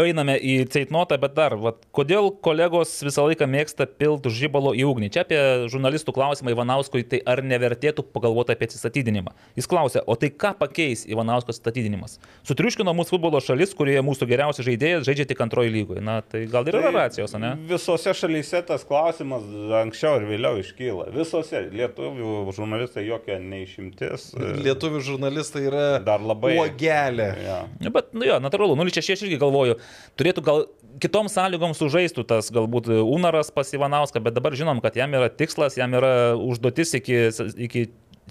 [0.00, 5.10] einame į ceitnotą, bet dar, vat, kodėl kolegos visą laiką mėgsta pilti žybalo į ugnį?
[5.12, 9.34] Čia apie žurnalistų klausimą Ivanauskui, tai ar nevertėtų pagalvoti apie atsistatydinimą?
[9.58, 12.16] Jis klausia, o tai ką pakeis Ivanausko atsistatydinimas?
[12.48, 16.00] Sutriuškino mūsų futbolo šalis, kurioje mūsų geriausias žaidėjas žaidžia tik antroji lygoje.
[16.04, 17.52] Na, tai gal ir yra racijos, ne?
[17.68, 19.44] Visose šalyse tas klausimas
[19.82, 21.10] anksčiau ir vėliau iškyla.
[21.12, 24.30] Visose lietuvių žurnalistai jokia neišimtis.
[24.64, 26.56] Lietuvių žurnalistai yra Dar labai.
[26.62, 27.30] uogelė.
[27.44, 27.60] Ja.
[27.84, 29.76] Nu, Bet, nu jo, natūralu, 0-6 aš irgi galvoju,
[30.18, 30.64] turėtų gal
[31.02, 35.78] kitom sąlygom sužaistų tas galbūt Unaras pas Ivanauską, bet dabar žinom, kad jam yra tikslas,
[35.80, 37.20] jam yra užduotis iki,
[37.66, 37.88] iki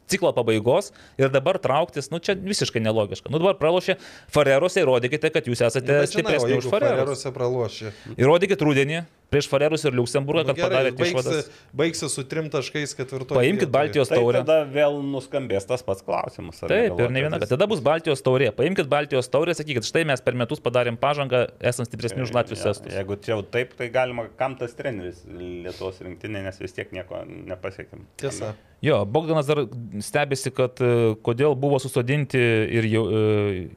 [0.10, 3.32] ciklo pabaigos ir dabar trauktis, nu čia visiškai nelogiška.
[3.34, 3.98] Nu dabar pralošė
[4.34, 7.04] Farerose, įrodykite, kad jūs esate stipresni už Farerus.
[7.04, 7.94] Farerose pralošė.
[8.18, 9.04] Įrodykite rudenį
[9.34, 11.50] prieš Farerus ir Liuksemburgą, kad padarėte baigsi, išvadas.
[11.82, 13.40] baigsi su trim taškais ketvirtoje.
[13.42, 14.44] Paimkit Baltijos Tai taurę.
[14.46, 16.62] tada vėl nuskambės tas pats klausimas.
[16.64, 18.52] Taip, ir ne viena, kad kad tada bus Baltijos taurė.
[18.56, 22.72] Paimkit Baltijos taurę, sakykit, štai mes per metus padarėm pažangą, esant stipresni už Latvijos Ja,
[22.76, 22.94] estus.
[22.94, 27.24] Jeigu čia jau taip, tai galima, kam tas treneris Lietuvos rinktinė, nes vis tiek nieko
[27.28, 28.06] nepasiekėm.
[28.22, 28.54] Tiesa.
[28.84, 29.64] Jo, Bogdanas dar
[30.04, 32.38] stebisi, kad e, kodėl buvo susodinti
[32.78, 33.68] ir jau, e,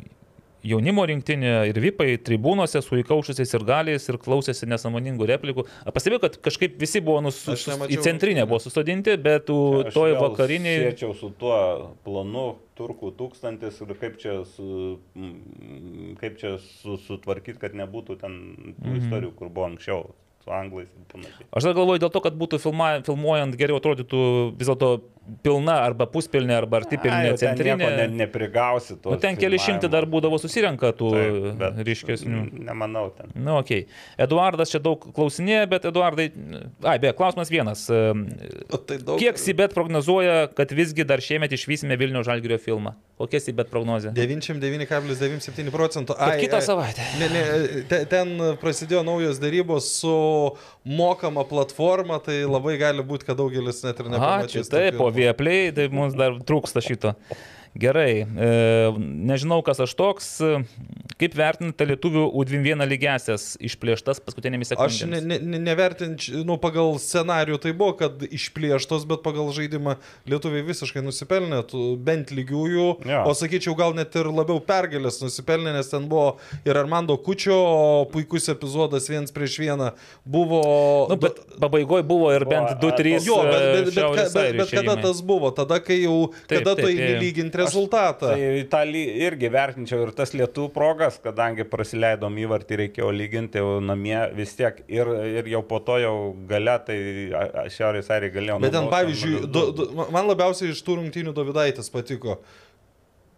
[0.70, 5.64] jaunimo rinktinė, ir vipai tribūnose su įkaušusiais ir galiais ir klausėsi nesąmoningų replikų.
[5.94, 9.94] Pastebėjau, kad kažkaip visi buvo nus, Aš sus, į nemačiau centrinę buvo susodinti, bet Aš
[9.96, 10.90] toj vakariniai...
[10.90, 11.56] Siečiau su tuo
[12.06, 18.38] planu turkų tūkstantis ir kaip čia, su, mm, kaip čia su, sutvarkyti, kad nebūtų ten
[18.76, 19.02] tų Mhm.
[19.02, 20.10] istorijų, kur buvo anksčiau
[20.44, 21.46] su anglais ir panašiai.
[21.56, 24.20] Aš dar galvoju dėl to, kad būtų filma, filmuojant geriau atrodytų
[24.58, 24.90] vis dėlto
[25.44, 27.88] pilna arba puspilnė arba artipilnė Ai, centrinė.
[27.98, 29.14] Ne, neprigausi to.
[29.14, 32.42] Nu, ten keli šimtai dar būdavo susirenka tų Taip, ryškesnių.
[32.66, 33.32] Nemanau ten.
[33.34, 33.84] Na, nu, okei.
[33.86, 34.00] Okay.
[34.26, 36.28] Eduardas čia daug klausinėja, bet Eduardai...
[36.86, 37.86] Ai, be, klausimas vienas.
[37.90, 39.18] O tai daug.
[39.22, 42.96] Kiek Sibet prognozuoja, kad visgi dar šiemet išvysime Vilnių Žalgirio filmą?
[43.16, 44.12] Kokia Sibet prognozija?
[44.16, 46.16] 99,97 procentų.
[46.18, 47.04] Kad kitą savaitę.
[47.20, 47.44] Ne, ne,
[47.88, 50.16] te, ten prasidėjo naujos darybos su
[50.84, 54.68] mokama platforma, tai labai gali būti, kad daugelis net ir Ačiū, nepamatys.
[54.68, 57.14] to taip, po Vieplay, tai mums dar trūksta šito.
[57.76, 58.50] Gerai, e,
[59.28, 60.28] nežinau, kas aš toks.
[60.40, 60.62] e,
[61.16, 65.24] Kaip vertinate lietuvių U21 lygesias išplėštas paskutinėmis Aš sekundėmis?
[65.24, 69.94] ne, ne, ne, nevertinčiau, nu, pagal scenarių tai buvo, kad išplėštos, bet pagal žaidimą
[70.28, 71.62] lietuviai visiškai nusipelnė,
[72.04, 73.22] bent lygiųjų, Jo.
[73.28, 76.36] o sakyčiau, gal net ir labiau pergalės nusipelnė, nes ten buvo
[76.68, 79.92] ir Armando Kučio o puikus epizodas viens prieš vieną.
[80.24, 80.60] Buvo...
[81.10, 83.24] Nu, bet pabaigoje buvo ir bent Buvo, 2-3.
[83.26, 85.50] Jo, bet, bet, bet, bet, bet, bet kada tas buvo?
[85.56, 87.22] Tada, kai jau, Taip, kada tu taip, eini taip.
[87.24, 88.32] lyginti rezultatą.
[88.32, 94.18] Tai tą ly- irgi vertinčiau ir tas lietų progas, kadangi prasileidom įvartį, reikėjo lyginti namie
[94.38, 95.06] vis tiek ir,
[95.40, 96.14] ir jau po to jau
[96.50, 96.98] gale, tai
[97.72, 98.60] Šiaurės Airija galėjo.
[98.62, 99.90] Bet ten, pavyzdžiui, ten do, 0-2.
[99.96, 102.40] do, man labiausiai iš tų rungtynių Davidaitis patiko.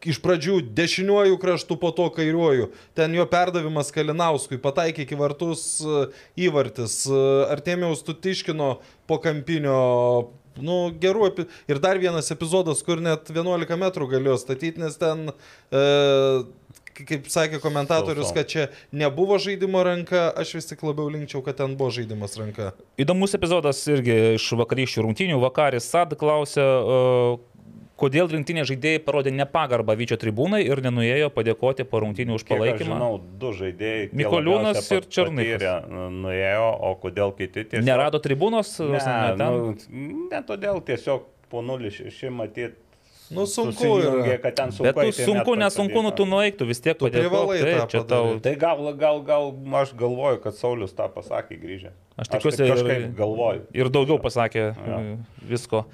[0.06, 2.68] Iš pradžių dešiniuoju kraštu, po to kairiuoju.
[2.94, 6.04] Ten jo perdavimas Kalinauskui, pataikė iki vartus e,
[6.46, 7.00] įvartis.
[7.10, 8.76] e, Artėmiaus Tutiškino
[9.10, 10.30] po kampinio.
[10.62, 11.26] Nu, gerų.
[11.30, 15.30] epi- Ir dar vienas epizodas, kur net 11 metrų galėjo statyti, nes ten,
[15.72, 15.82] e,
[16.98, 21.76] kaip sakė komentatorius, kad čia nebuvo žaidimo ranka, aš vis tik labiau linkčiau, kad ten
[21.78, 22.72] buvo žaidimas ranka.
[22.98, 25.38] Įdomus epizodas irgi iš vakarykščių rungtynių.
[25.44, 27.38] Vakaris Sad klausė, e,
[27.98, 32.98] kodėl rinktinė žaidėjai parodė nepagarbą Vyčio tribūnai ir nenuėjo padėkoti po rungtynių už palaikymą.
[32.98, 34.10] Žinau, du žaidėjai.
[34.16, 35.08] Mikoliūnas ir
[35.90, 37.86] nu, Nuėjo, o kodėl kiti tiesiog...
[37.86, 38.76] Nerado tribūnos?
[38.84, 39.56] Ne, ne, ten?
[39.88, 42.76] nu, ne todėl tiesiog po 0,6 matyti.
[43.28, 44.38] Nu, sunku yra.
[44.40, 44.88] kad ten sunku.
[44.88, 48.38] Bet tu sunku, net nesunku, nu tu nueiktų vis tiek Tu privalai Taip, čia tau.
[48.40, 49.50] Tai gal, gal, gal
[49.82, 51.92] aš galvoju, kad Saulis tą pasakė grįžę.
[52.16, 53.66] Aš tikiuosi ir- kažkaip galvoju.
[53.76, 55.02] Ir daugiau pasakė e,
[55.44, 55.84] visko.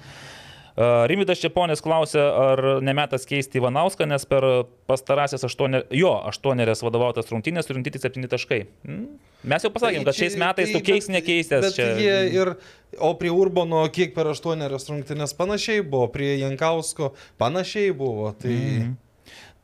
[0.75, 4.45] E, Rimvidas Čiaponis klausė, ar nemetas keisti Ivanauską, nes per
[4.89, 8.65] pastarąsias aštuonerias, jo, aštuonerias vadovautas rungtynės surinkti 7 taškai.
[8.87, 9.05] Mm.
[9.45, 11.69] Mes jau pasakėm, kad šiais metais tu keis nekeistęs.
[11.69, 11.87] Bet Čia...
[12.01, 12.55] jie ir,
[12.99, 18.33] o prie Urbono kiek per aštuonerias rungtynės panašiai buvo, prie Jankausko panašiai buvo.
[18.41, 18.93] Tai mm.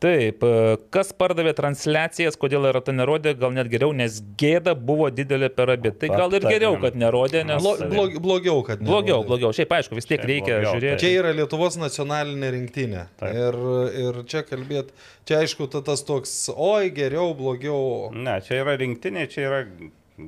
[0.01, 5.11] Taip, e, kas pardavė transliacijas, kodėl yra tai nerodė, gal net geriau, nes gėda buvo
[5.13, 5.91] didelė per abi.
[6.01, 7.61] Tai gal ir geriau, kad nerodė, nes...
[7.61, 8.89] blo, blog, blogiau, kad ne.
[8.89, 9.53] Blogiau, blogiau.
[9.53, 11.03] Šiaip aišku, vis tiek Šiaip reikia blogiau, žiūrėti.
[11.05, 13.05] Čia yra Lietuvos nacionalinė rinktinė.
[13.21, 13.39] Taip.
[13.45, 13.61] Ir,
[14.07, 14.89] ir čia kalbėt,
[15.29, 18.09] čia aišku, ta, tas toks, oi, geriau, blogiau.
[18.17, 19.63] Ne, čia yra rinktinė, čia yra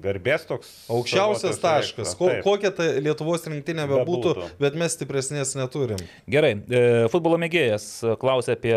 [0.05, 0.69] garbės toks.
[0.93, 2.13] Aukščiausias taškas.
[2.19, 4.49] Ko, kokia ta Lietuvos rinktinė bebūtų, Bebūtų.
[4.61, 6.01] bet mes stipresnės neturim.
[6.29, 6.83] Gerai, e,
[7.13, 8.75] futbolo mėgėjas e, klausė apie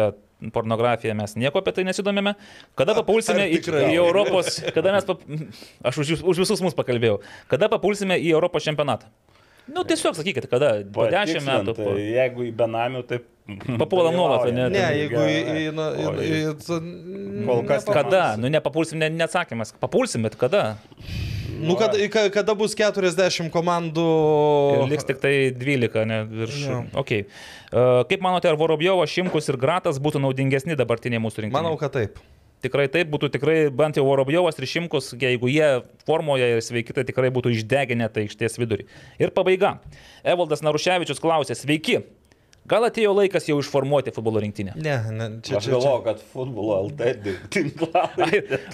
[0.53, 2.35] pornografiją, mes nieko apie tai nesidomėme.
[2.79, 5.23] Kada papulsime į, į Europos, kada mes, pap...
[5.89, 7.21] aš už, už visus mus pakalbėjau,
[7.53, 9.09] kada papulsime į Europos čempionatą?
[9.67, 11.75] Nu, tiesiog sakykit, kada, po 10 Patikslint, metų.
[11.75, 11.97] Tai Po...
[11.99, 13.23] jeigu į benamių, tai...
[13.79, 14.69] Papuola nuolat, ane?
[14.71, 15.37] Ne, ten jeigu į...
[15.63, 16.27] į, na, į, Oi.
[16.27, 18.35] į, į Kol kas Kada?
[18.41, 19.71] Nu, nepapulsim, ne, neatsakymas.
[19.79, 20.77] Papulsim, bet kada?
[21.57, 24.07] Nu, kada, ka- kada bus 40 komandų.
[24.77, 26.59] Ir liks tik tai 12, ne virš.
[26.67, 26.81] Jo.
[27.03, 27.25] Okay.
[27.71, 31.63] Uh, kaip manote, ar Vorobjovas, Šimkus ir Gratas būtų naudingesni dabartiniai mūsų rinkimai?
[31.63, 32.19] Manau, kad taip.
[32.67, 35.71] Tikrai taip, būtų tikrai bent jau Vorobjovas ir Šimkus, jeigu jie
[36.09, 38.89] formoje ir sveiki, tai tikrai būtų išdeginę tai išties vidurį.
[39.23, 39.77] Ir pabaiga.
[40.27, 42.03] Evaldas Naruševičius klausė, sveiki.
[42.67, 44.73] Gal atėjo laikas jau išformuoti futbolo rinktinę?
[44.83, 47.13] Ne, ne čia, Aš galvoju, kad futbolo LT
[47.55, 48.03] tinklą.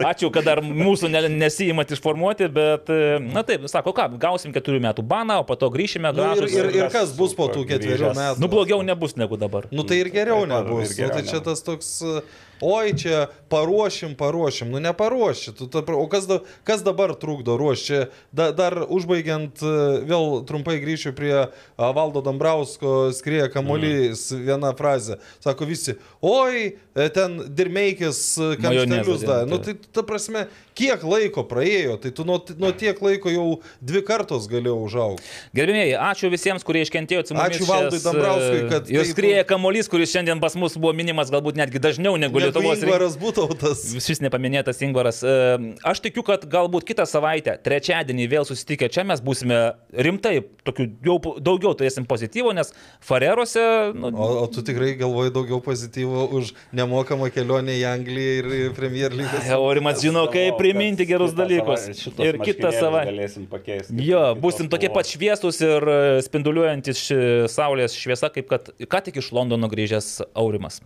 [0.08, 4.80] Ačiū, kad dar mūsų ne, nesijimat išformuoti, bet, e, na taip, sako, ką, gausim keturių
[4.86, 6.56] metų baną, o po to grįšime Nu, ir, gražus.
[6.56, 8.40] ir, ir kas bus po tų ketverių metų?
[8.40, 9.68] Nu, blogiau nebus negu dabar.
[9.68, 10.88] Nu tai ir geriau nebus.
[10.88, 12.24] ir Nu, geriau tai čia tas toks, uh,
[12.62, 15.52] oi čia paruošim, paruošim, nu neparuoši.
[15.58, 18.04] Tu, ta, o kas, da, kas dabar trukdo ruošti?
[18.32, 24.46] Da, dar užbaigiant, uh, vėl trumpai grįšiu prie uh, Valdo Dambrausko skrieja kamuolys mm.
[24.46, 25.18] viena frazė.
[25.42, 29.36] Sako visi, oi, e, ten dirmeikis uh, kamštelius Majonezą da.
[29.42, 30.46] dėjo, Nu tai ta prasme,
[30.76, 33.46] kiek laiko praėjo, tai tu nuo, nuo tiek laiko jau
[33.80, 35.24] dvi kartos galėjau užaugti.
[35.56, 37.56] Gerbėmėjai, ačiū visiems, kurie iškentėjo mumis.
[37.56, 40.92] Ačiū Valdui šias, Dambrauskui, e, kad Ir taip- skrieja kamuolys, kuris šiandien pas mus buvo
[40.96, 42.80] minimas galbūt netgi dažniau negu Negu Lietuvos.
[42.84, 43.84] Ingvaras Būtautas.
[44.04, 45.22] Šis nepaminėtas Ingvaras.
[45.24, 45.38] E,
[45.84, 51.16] Aš tikiu, kad galbūt kitą savaitę, trečiadienį vėl susitikę čia mes būsime rimtai, tokių jau
[51.40, 56.52] daugiau turėsim pozityvo, nes Farerose, nu, O, o tu tikrai galvoji daugiau pozityvo už
[56.82, 59.40] nemokamą kelionę į Angliją ir į Premier League?
[59.56, 61.88] Aurimas žino, kaip priminti gerus dalykus.
[62.20, 63.14] Ir kitą savaitę.
[63.14, 63.96] galėsim pakeisti.
[64.04, 67.20] Jo, būsim tokie pat šviesus ir e, spinduliuojantis ši-
[67.52, 70.82] saulės šviesa, kaip kad ką tik iš Londono grįžęs Aurimas.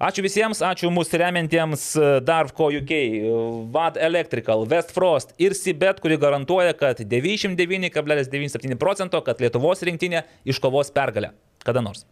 [0.00, 3.32] Ačiū visiems, ačiū mūsų remiantiems e, Darvco UK, e,
[3.74, 10.92] VAD Electrical, West Frost ir Sibet, kuri garantuoja, kad 99,97 procento, kad Lietuvos rinktinė iškovos
[10.96, 11.34] pergalę.
[11.64, 12.06] Kada nors.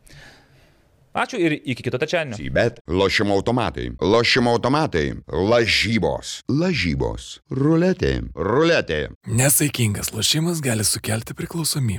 [1.19, 2.53] Ačiū ir iki kito trečiadienio.
[2.55, 9.01] Bet lošimo automatai, lošimo automatai, lažybos, lažybos, ruletė, ruletė.
[9.27, 11.97] Nesaikingas lošimas gali sukelti priklausomybę.